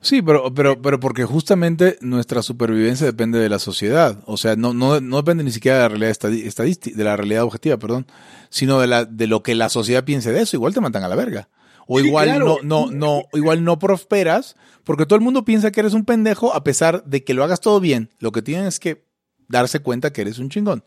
sí, 0.00 0.22
pero, 0.22 0.52
pero, 0.52 0.82
pero 0.82 0.98
porque 0.98 1.24
justamente 1.24 1.98
nuestra 2.00 2.42
supervivencia 2.42 3.06
depende 3.06 3.38
de 3.38 3.48
la 3.48 3.60
sociedad. 3.60 4.20
O 4.26 4.36
sea, 4.36 4.56
no, 4.56 4.74
no, 4.74 5.00
no 5.00 5.18
depende 5.18 5.44
ni 5.44 5.52
siquiera 5.52 5.76
de 5.76 5.82
la 5.84 5.88
realidad 5.90 6.10
estadística, 6.10 6.96
de 6.96 7.04
la 7.04 7.16
realidad 7.16 7.44
objetiva, 7.44 7.76
perdón, 7.76 8.08
sino 8.48 8.80
de, 8.80 8.88
la, 8.88 9.04
de 9.04 9.28
lo 9.28 9.44
que 9.44 9.54
la 9.54 9.68
sociedad 9.68 10.04
piense 10.04 10.32
de 10.32 10.42
eso. 10.42 10.56
Igual 10.56 10.74
te 10.74 10.80
matan 10.80 11.04
a 11.04 11.08
la 11.08 11.14
verga. 11.14 11.48
O 11.86 12.00
igual 12.00 12.38
no, 12.38 12.58
no, 12.62 12.90
no, 12.90 13.24
igual 13.32 13.64
no 13.64 13.78
prosperas, 13.78 14.56
porque 14.84 15.06
todo 15.06 15.16
el 15.16 15.24
mundo 15.24 15.44
piensa 15.44 15.70
que 15.70 15.80
eres 15.80 15.94
un 15.94 16.04
pendejo 16.04 16.54
a 16.54 16.64
pesar 16.64 17.04
de 17.04 17.24
que 17.24 17.34
lo 17.34 17.44
hagas 17.44 17.60
todo 17.60 17.80
bien. 17.80 18.10
Lo 18.18 18.32
que 18.32 18.42
tienen 18.42 18.66
es 18.66 18.80
que 18.80 19.04
darse 19.48 19.80
cuenta 19.80 20.12
que 20.12 20.22
eres 20.22 20.38
un 20.38 20.48
chingón. 20.48 20.84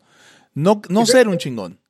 No, 0.54 0.82
no 0.88 1.06
ser 1.06 1.28
un 1.28 1.38
chingón. 1.38 1.80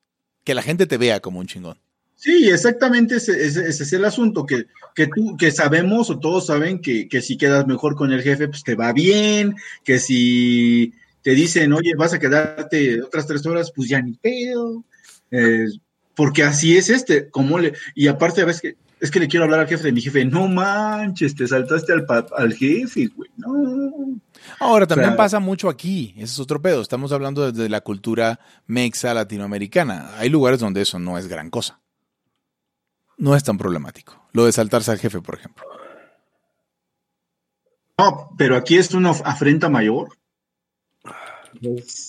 Que 0.44 0.54
la 0.54 0.62
gente 0.62 0.86
te 0.86 0.98
vea 0.98 1.20
como 1.20 1.40
un 1.40 1.46
chingón. 1.46 1.78
Sí, 2.16 2.48
exactamente 2.50 3.16
ese, 3.16 3.46
es 3.46 3.92
el 3.92 4.04
asunto, 4.04 4.44
que, 4.44 4.66
que, 4.94 5.06
tú, 5.06 5.36
que 5.36 5.52
sabemos 5.52 6.10
o 6.10 6.18
todos 6.18 6.46
saben 6.46 6.80
que, 6.80 7.08
que, 7.08 7.22
si 7.22 7.36
quedas 7.36 7.64
mejor 7.66 7.94
con 7.94 8.12
el 8.12 8.22
jefe, 8.22 8.48
pues 8.48 8.64
te 8.64 8.74
va 8.74 8.92
bien, 8.92 9.54
que 9.84 10.00
si 10.00 10.92
te 11.22 11.30
dicen, 11.30 11.72
oye, 11.72 11.94
vas 11.96 12.14
a 12.14 12.18
quedarte 12.18 13.00
otras 13.02 13.28
tres 13.28 13.46
horas, 13.46 13.70
pues 13.70 13.88
ya 13.88 14.02
ni 14.02 14.14
pedo. 14.14 14.84
Eh, 15.30 15.66
porque 16.16 16.42
así 16.42 16.76
es 16.76 16.90
este, 16.90 17.30
como 17.30 17.60
le, 17.60 17.74
y 17.94 18.08
aparte 18.08 18.42
a 18.42 18.46
veces 18.46 18.62
que 18.62 18.76
es 19.00 19.10
que 19.10 19.20
le 19.20 19.28
quiero 19.28 19.44
hablar 19.44 19.60
al 19.60 19.68
jefe 19.68 19.84
de 19.84 19.92
mi 19.92 20.00
jefe, 20.00 20.24
no 20.24 20.48
manches, 20.48 21.34
te 21.34 21.46
saltaste 21.46 21.92
al, 21.92 22.06
al 22.36 22.54
jefe, 22.54 23.06
güey, 23.08 23.30
no. 23.36 24.18
Ahora, 24.60 24.86
también 24.86 25.16
pasa 25.16 25.40
mucho 25.40 25.68
aquí, 25.68 26.14
ese 26.16 26.24
es 26.24 26.40
otro 26.40 26.60
pedo, 26.60 26.80
estamos 26.80 27.12
hablando 27.12 27.50
desde 27.50 27.68
la 27.68 27.80
cultura 27.80 28.40
mexa 28.66 29.14
latinoamericana, 29.14 30.16
hay 30.18 30.28
lugares 30.28 30.60
donde 30.60 30.82
eso 30.82 30.98
no 30.98 31.18
es 31.18 31.28
gran 31.28 31.50
cosa. 31.50 31.80
No 33.16 33.34
es 33.34 33.42
tan 33.42 33.58
problemático, 33.58 34.28
lo 34.32 34.46
de 34.46 34.52
saltarse 34.52 34.92
al 34.92 34.98
jefe, 34.98 35.20
por 35.20 35.36
ejemplo. 35.36 35.64
No, 37.98 38.30
pero 38.38 38.56
aquí 38.56 38.76
es 38.76 38.94
una 38.94 39.10
afrenta 39.10 39.68
mayor. 39.68 40.16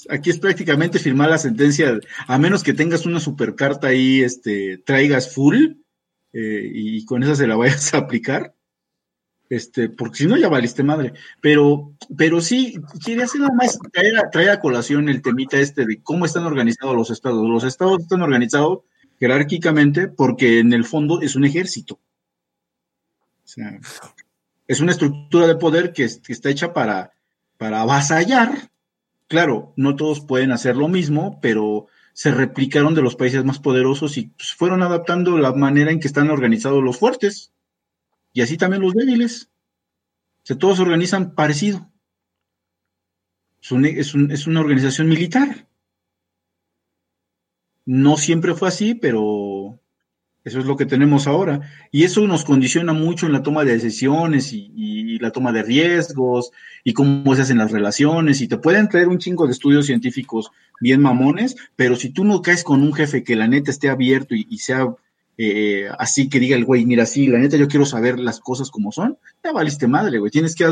Aquí 0.09 0.29
es 0.29 0.37
prácticamente 0.37 0.99
firmar 0.99 1.29
la 1.29 1.37
sentencia, 1.37 1.99
a 2.27 2.37
menos 2.37 2.63
que 2.63 2.73
tengas 2.73 3.05
una 3.05 3.19
supercarta 3.19 3.87
ahí, 3.87 4.21
este, 4.21 4.77
traigas 4.85 5.33
full, 5.33 5.77
eh, 6.33 6.69
y 6.73 7.05
con 7.05 7.23
esa 7.23 7.35
se 7.35 7.47
la 7.47 7.55
vayas 7.55 7.93
a 7.93 7.99
aplicar, 7.99 8.53
este, 9.49 9.89
porque 9.89 10.19
si 10.19 10.27
no 10.27 10.37
ya 10.37 10.47
valiste 10.47 10.83
madre. 10.83 11.13
Pero, 11.41 11.93
pero 12.15 12.39
sí, 12.39 12.79
quería 13.03 13.25
hacer 13.25 13.41
nada 13.41 13.53
más 13.55 13.79
traer 14.31 14.49
a, 14.49 14.59
colación 14.59 15.09
el 15.09 15.21
temita 15.21 15.57
este 15.57 15.85
de 15.85 16.01
cómo 16.01 16.25
están 16.25 16.45
organizados 16.45 16.95
los 16.95 17.09
estados. 17.09 17.47
Los 17.47 17.63
estados 17.63 18.01
están 18.01 18.21
organizados 18.21 18.81
jerárquicamente 19.19 20.07
porque 20.07 20.59
en 20.59 20.71
el 20.73 20.85
fondo 20.85 21.21
es 21.21 21.35
un 21.35 21.45
ejército. 21.45 21.95
O 23.43 23.47
sea, 23.47 23.79
es 24.67 24.79
una 24.79 24.91
estructura 24.91 25.47
de 25.47 25.55
poder 25.55 25.93
que, 25.93 26.03
está 26.03 26.49
hecha 26.49 26.71
para, 26.71 27.11
para 27.57 27.81
avasallar. 27.81 28.69
Claro, 29.27 29.73
no 29.75 29.95
todos 29.95 30.21
pueden 30.21 30.51
hacer 30.51 30.75
lo 30.75 30.87
mismo, 30.87 31.39
pero 31.41 31.87
se 32.19 32.31
replicaron 32.31 32.95
de 32.95 33.01
los 33.01 33.15
países 33.15 33.45
más 33.45 33.59
poderosos 33.59 34.17
y 34.17 34.27
pues, 34.27 34.53
fueron 34.53 34.83
adaptando 34.83 35.37
la 35.37 35.53
manera 35.53 35.89
en 35.89 36.01
que 36.01 36.07
están 36.07 36.29
organizados 36.29 36.83
los 36.83 36.97
fuertes. 36.97 37.53
Y 38.33 38.41
así 38.41 38.57
también 38.57 38.81
los 38.81 38.93
débiles. 38.93 39.49
Todos 40.59 40.75
se 40.75 40.83
organizan 40.83 41.33
parecido. 41.33 41.89
Es, 43.61 44.13
es 44.15 44.47
una 44.47 44.59
organización 44.59 45.07
militar. 45.07 45.69
No 47.85 48.17
siempre 48.17 48.53
fue 48.53 48.67
así, 48.67 48.95
pero 48.95 49.21
eso 50.49 50.59
es 50.59 50.65
lo 50.65 50.75
que 50.75 50.85
tenemos 50.85 51.27
ahora. 51.27 51.61
Y 51.91 52.03
eso 52.03 52.27
nos 52.27 52.43
condiciona 52.43 52.91
mucho 52.91 53.27
en 53.27 53.33
la 53.33 53.43
toma 53.43 53.63
de 53.63 53.73
decisiones 53.73 54.51
y, 54.51 55.17
la 55.19 55.31
toma 55.31 55.51
de 55.51 55.63
riesgos 55.63 56.51
y 56.83 56.93
cómo 56.93 57.35
se 57.35 57.41
hacen 57.41 57.57
las 57.57 57.71
relaciones. 57.71 58.41
Y 58.41 58.47
te 58.47 58.57
pueden 58.57 58.87
traer 58.89 59.07
un 59.07 59.19
chingo 59.19 59.45
de 59.45 59.51
estudios 59.51 59.85
científicos 59.85 60.51
bien 60.79 61.01
mamones, 61.01 61.55
pero 61.75 61.95
si 61.95 62.09
tú 62.09 62.23
no 62.23 62.41
caes 62.41 62.63
con 62.63 62.81
un 62.81 62.93
jefe 62.93 63.23
que 63.23 63.35
la 63.35 63.47
neta 63.47 63.69
esté 63.69 63.89
abierto 63.89 64.33
y, 64.33 64.57
sea 64.59 64.87
eh, 65.37 65.89
así 65.99 66.29
que 66.29 66.39
diga 66.39 66.55
el 66.55 66.65
güey, 66.65 66.85
mira, 66.85 67.05
sí, 67.05 67.27
la 67.27 67.39
neta 67.39 67.57
yo 67.57 67.67
quiero 67.67 67.85
saber 67.85 68.17
las 68.19 68.39
cosas 68.39 68.71
como 68.71 68.91
son, 68.91 69.17
ya 69.43 69.51
valiste 69.51 69.87
madre, 69.87 70.19
güey. 70.19 70.31
Tienes 70.31 70.55
que, 70.55 70.65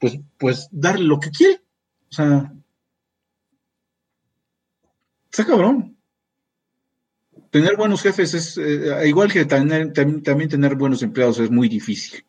pues, 0.00 0.18
pues 0.38 0.68
darle 0.72 1.04
lo 1.04 1.20
que 1.20 1.30
quiere. 1.30 1.60
O 2.10 2.14
sea, 2.14 2.52
está 5.30 5.46
cabrón 5.46 5.95
tener 7.56 7.76
buenos 7.76 8.02
jefes 8.02 8.34
es, 8.34 8.58
eh, 8.58 9.08
igual 9.08 9.32
que 9.32 9.46
también, 9.46 9.94
tener 9.94 10.74
buenos 10.74 11.02
empleados 11.02 11.38
es 11.38 11.50
muy 11.50 11.70
difícil. 11.70 12.22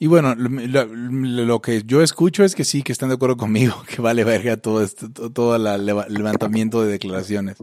Y 0.00 0.08
bueno, 0.08 0.34
lo, 0.34 1.62
que 1.62 1.84
yo 1.86 2.02
escucho 2.02 2.42
es 2.42 2.56
que 2.56 2.64
sí, 2.64 2.82
que 2.82 2.90
están 2.90 3.10
de 3.10 3.14
acuerdo 3.14 3.36
conmigo, 3.36 3.84
que 3.88 4.02
vale 4.02 4.24
verga 4.24 4.56
todo 4.56 4.82
esto, 4.82 5.08
todo 5.08 5.54
el 5.54 5.86
levantamiento 5.86 6.82
de 6.82 6.90
declaraciones 6.90 7.58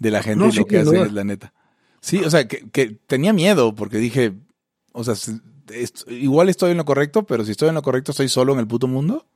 de 0.00 0.10
la 0.10 0.22
gente 0.24 0.48
y 0.48 0.52
lo 0.52 0.66
que 0.66 0.78
hace 0.78 1.02
es 1.02 1.12
la 1.12 1.22
neta. 1.22 1.52
Sí, 2.00 2.18
o 2.24 2.30
sea, 2.30 2.48
que, 2.48 2.98
tenía 3.06 3.32
miedo 3.32 3.76
porque 3.76 3.98
dije, 3.98 4.32
o 4.90 5.04
sea, 5.04 5.14
igual 6.08 6.48
estoy 6.48 6.72
en 6.72 6.78
lo 6.78 6.84
correcto, 6.84 7.24
pero 7.24 7.44
si 7.44 7.52
estoy 7.52 7.68
en 7.68 7.76
lo 7.76 7.82
correcto, 7.82 8.10
¿estoy 8.10 8.28
solo 8.28 8.52
en 8.52 8.58
el 8.58 8.66
puto 8.66 8.88
mundo? 8.88 9.26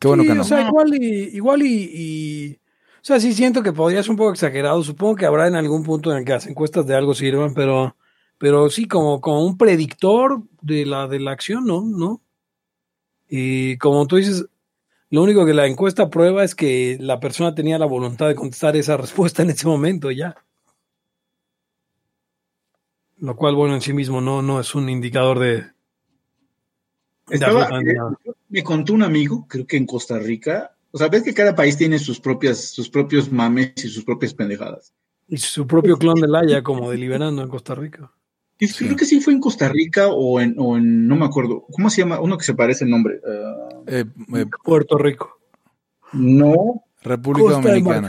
Qué 0.00 0.08
bueno 0.08 0.22
que 0.22 0.34
no. 0.34 0.42
O 0.42 0.44
sea, 0.44 0.66
igual 0.66 0.94
y, 0.94 1.36
igual 1.36 1.62
y, 1.62 2.58
O 2.96 3.04
sea, 3.04 3.18
sí 3.20 3.32
siento 3.32 3.62
que 3.62 3.72
podría 3.72 4.02
ser 4.02 4.12
un 4.12 4.16
poco 4.16 4.32
exagerado. 4.32 4.82
Supongo 4.82 5.16
que 5.16 5.26
habrá 5.26 5.48
en 5.48 5.56
algún 5.56 5.82
punto 5.82 6.12
en 6.12 6.18
el 6.18 6.24
que 6.24 6.32
las 6.32 6.46
encuestas 6.46 6.86
de 6.86 6.94
algo 6.94 7.14
sirvan, 7.14 7.54
pero, 7.54 7.96
pero 8.38 8.70
sí, 8.70 8.86
como, 8.86 9.20
como 9.20 9.44
un 9.44 9.58
predictor 9.58 10.42
de 10.62 10.86
la, 10.86 11.08
de 11.08 11.20
la 11.20 11.32
acción, 11.32 11.66
¿no? 11.66 11.82
¿no? 11.82 12.22
Y 13.28 13.76
como 13.78 14.06
tú 14.06 14.16
dices, 14.16 14.46
lo 15.10 15.22
único 15.22 15.44
que 15.44 15.54
la 15.54 15.66
encuesta 15.66 16.10
prueba 16.10 16.44
es 16.44 16.54
que 16.54 16.96
la 17.00 17.18
persona 17.20 17.54
tenía 17.54 17.78
la 17.78 17.86
voluntad 17.86 18.28
de 18.28 18.34
contestar 18.34 18.76
esa 18.76 18.96
respuesta 18.96 19.42
en 19.42 19.50
ese 19.50 19.66
momento 19.66 20.10
ya. 20.10 20.36
Lo 23.18 23.34
cual, 23.34 23.56
bueno, 23.56 23.74
en 23.74 23.80
sí 23.80 23.92
mismo 23.92 24.20
no, 24.20 24.42
no 24.42 24.60
es 24.60 24.74
un 24.76 24.88
indicador 24.88 25.40
de, 25.40 25.66
me 28.48 28.62
contó 28.62 28.92
un 28.92 29.02
amigo, 29.02 29.46
creo 29.48 29.66
que 29.66 29.76
en 29.76 29.86
Costa 29.86 30.18
Rica, 30.18 30.72
o 30.90 30.98
sea, 30.98 31.08
ves 31.08 31.22
que 31.22 31.34
cada 31.34 31.54
país 31.54 31.76
tiene 31.76 31.98
sus 31.98 32.20
propias, 32.20 32.58
sus 32.70 32.88
propios 32.88 33.30
mames 33.30 33.72
y 33.76 33.88
sus 33.88 34.04
propias 34.04 34.34
pendejadas. 34.34 34.92
Y 35.28 35.36
su 35.36 35.66
propio 35.66 35.98
clon 35.98 36.20
de 36.20 36.28
Laia 36.28 36.62
como 36.62 36.90
deliberando 36.90 37.42
en 37.42 37.48
Costa 37.48 37.74
Rica. 37.74 38.10
Creo 38.58 38.96
que 38.96 39.04
sí 39.04 39.20
fue 39.20 39.34
en 39.34 39.40
Costa 39.40 39.68
Rica 39.68 40.08
o 40.08 40.40
en, 40.40 40.56
o 40.58 40.76
en, 40.76 41.06
no 41.06 41.14
me 41.14 41.26
acuerdo, 41.26 41.64
¿cómo 41.70 41.90
se 41.90 42.02
llama? 42.02 42.20
Uno 42.20 42.36
que 42.36 42.44
se 42.44 42.54
parece 42.54 42.84
el 42.84 42.90
nombre. 42.90 43.20
Eh, 43.86 44.04
eh, 44.34 44.46
Puerto 44.64 44.98
Rico. 44.98 45.38
No. 46.12 46.82
República 47.02 47.60
Dominicana. 47.60 48.08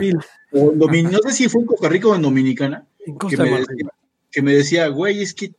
no 0.51 1.19
sé 1.19 1.31
si 1.31 1.49
fue 1.49 1.61
en 1.61 1.67
Costa 1.67 1.89
Rica 1.89 2.07
o 2.07 2.15
en 2.15 2.23
Dominicana. 2.23 2.87
que, 3.29 3.37
me 3.37 3.59
decía, 3.59 3.87
que, 4.31 4.41
me 4.41 4.53
decía, 4.53 4.87
güey, 4.87 5.21
es 5.21 5.35
que 5.35 5.53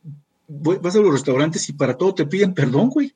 vas 0.49 0.95
a 0.95 0.99
los 0.99 1.13
restaurantes 1.13 1.69
y 1.69 1.73
para 1.73 1.95
todo 1.97 2.13
te 2.13 2.25
piden 2.25 2.53
perdón, 2.53 2.89
güey. 2.89 3.15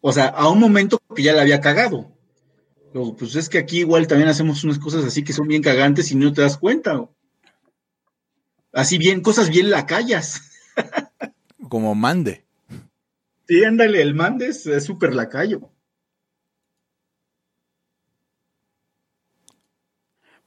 O 0.00 0.12
sea, 0.12 0.26
a 0.26 0.48
un 0.48 0.58
momento 0.58 1.00
que 1.14 1.22
ya 1.22 1.32
le 1.32 1.40
había 1.40 1.60
cagado. 1.60 2.10
pues 3.18 3.34
es 3.36 3.48
que 3.48 3.58
aquí 3.58 3.80
igual 3.80 4.06
también 4.06 4.28
hacemos 4.28 4.64
unas 4.64 4.78
cosas 4.78 5.04
así 5.04 5.22
que 5.22 5.32
son 5.32 5.46
bien 5.46 5.62
cagantes 5.62 6.10
y 6.10 6.16
no 6.16 6.32
te 6.32 6.42
das 6.42 6.56
cuenta. 6.56 7.08
Así 8.72 8.98
bien, 8.98 9.20
cosas 9.20 9.50
bien 9.50 9.70
lacayas. 9.70 10.42
Como 11.68 11.94
mande. 11.94 12.44
Sí, 13.46 13.64
ándale, 13.64 14.00
el 14.00 14.14
mande 14.14 14.48
es 14.48 14.84
súper 14.84 15.14
lacayo. 15.14 15.70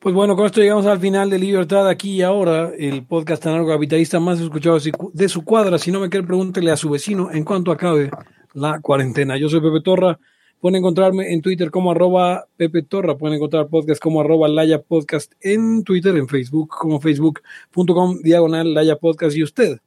Pues 0.04 0.14
bueno, 0.14 0.36
con 0.36 0.46
esto 0.46 0.60
llegamos 0.60 0.86
al 0.86 1.00
final 1.00 1.30
de 1.30 1.40
Libertad 1.40 1.88
aquí 1.88 2.16
y 2.16 2.22
ahora, 2.24 2.74
el 2.78 3.06
podcast 3.06 3.42
capitalista 3.42 4.20
más 4.20 4.38
escuchado 4.42 4.78
de 5.14 5.30
su 5.30 5.46
cuadra. 5.46 5.80
Si 5.80 5.92
no 5.92 6.02
me 6.02 6.10
quiere, 6.10 6.28
pregúntele 6.28 6.72
a 6.72 6.76
su 6.76 6.90
vecino 6.90 7.32
en 7.32 7.46
cuanto 7.46 7.72
acabe 7.72 8.12
la 8.54 8.80
cuarentena. 8.82 9.38
Yo 9.38 9.50
soy 9.50 9.62
Pepe 9.62 9.82
Torra. 9.82 10.20
Pueden 10.60 10.78
encontrarme 10.78 11.34
en 11.34 11.42
Twitter 11.42 11.72
como 11.72 11.92
arroba 11.92 12.46
Pepe 12.56 12.84
Torra. 12.84 13.18
Pueden 13.18 13.36
encontrar 13.36 13.68
podcast 13.68 14.02
como 14.02 14.22
arroba 14.22 14.48
Laya 14.48 14.82
Podcast 14.82 15.34
en 15.42 15.84
Twitter, 15.84 16.16
en 16.16 16.28
Facebook, 16.28 16.70
como 16.70 17.02
facebook.com 17.02 18.20
diagonal 18.24 18.74
Laya 18.74 18.96
Podcast. 18.96 19.36
Y 19.36 19.44
usted, 19.44 19.80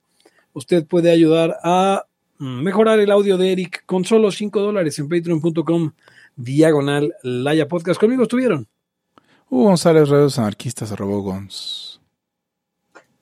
usted 0.53 0.87
puede 0.87 1.11
ayudar 1.11 1.57
a 1.63 2.05
mejorar 2.39 3.01
el 3.01 3.11
audio 3.11 3.39
de 3.39 3.53
Eric 3.53 3.85
con 3.87 4.05
solo 4.05 4.31
5 4.31 4.61
dólares 4.61 4.99
en 4.99 5.09
patreon.com 5.09 5.93
diagonal 6.37 7.15
Laya 7.23 7.69
Podcast. 7.69 7.99
Conmigo 7.99 8.25
estuvieron. 8.25 8.69
Hugo 9.49 9.65
González, 9.65 10.09
Redes 10.09 10.39
Anarquistas, 10.39 10.93
arroba 10.93 11.17
Gons. 11.21 12.01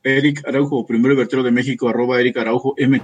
Eric 0.03 0.47
Araujo, 0.47 0.85
primero 0.87 1.17
vertero 1.17 1.43
de 1.43 1.51
México, 1.51 1.89
arroba 1.89 2.21
Eric 2.21 2.37
Araujo 2.39 2.75
M. 2.77 3.01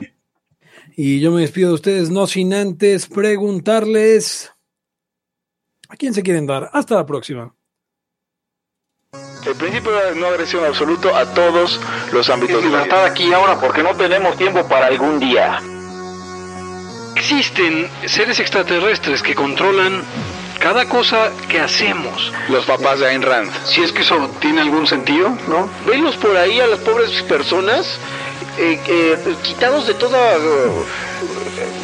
Y 0.96 1.20
yo 1.20 1.30
me 1.32 1.42
despido 1.42 1.68
de 1.68 1.74
ustedes, 1.74 2.10
no 2.10 2.26
sin 2.26 2.52
antes 2.54 3.06
preguntarles 3.06 4.52
a 5.88 5.96
quién 5.96 6.14
se 6.14 6.22
quieren 6.22 6.46
dar. 6.46 6.70
Hasta 6.72 6.94
la 6.94 7.06
próxima. 7.06 7.54
El 9.46 9.54
principio 9.56 9.90
de 9.92 10.14
no 10.16 10.26
agresión 10.26 10.64
absoluto 10.64 11.14
a 11.14 11.24
todos 11.34 11.80
los 12.12 12.28
ámbitos. 12.28 12.62
Libertad 12.62 13.06
aquí 13.06 13.32
ahora 13.32 13.58
porque 13.58 13.82
no 13.82 13.96
tenemos 13.96 14.36
tiempo 14.36 14.66
para 14.68 14.86
algún 14.86 15.18
día. 15.18 15.60
Existen 17.16 17.88
seres 18.06 18.38
extraterrestres 18.38 19.22
que 19.22 19.34
controlan 19.34 20.02
cada 20.60 20.86
cosa 20.88 21.32
que 21.48 21.58
hacemos. 21.58 22.32
Los 22.50 22.66
papás 22.66 23.00
de 23.00 23.08
Ayn 23.08 23.22
Rand. 23.22 23.50
Si 23.64 23.82
es 23.82 23.92
que 23.92 24.02
eso 24.02 24.30
tiene 24.40 24.60
algún 24.60 24.86
sentido, 24.86 25.30
¿no? 25.48 25.68
Venlos 25.86 26.16
por 26.16 26.36
ahí 26.36 26.60
a 26.60 26.66
las 26.66 26.80
pobres 26.80 27.22
personas 27.22 27.98
eh, 28.60 28.78
eh, 28.86 29.36
quitados 29.42 29.86
de 29.86 29.94
toda 29.94 30.18
uh, 30.38 30.86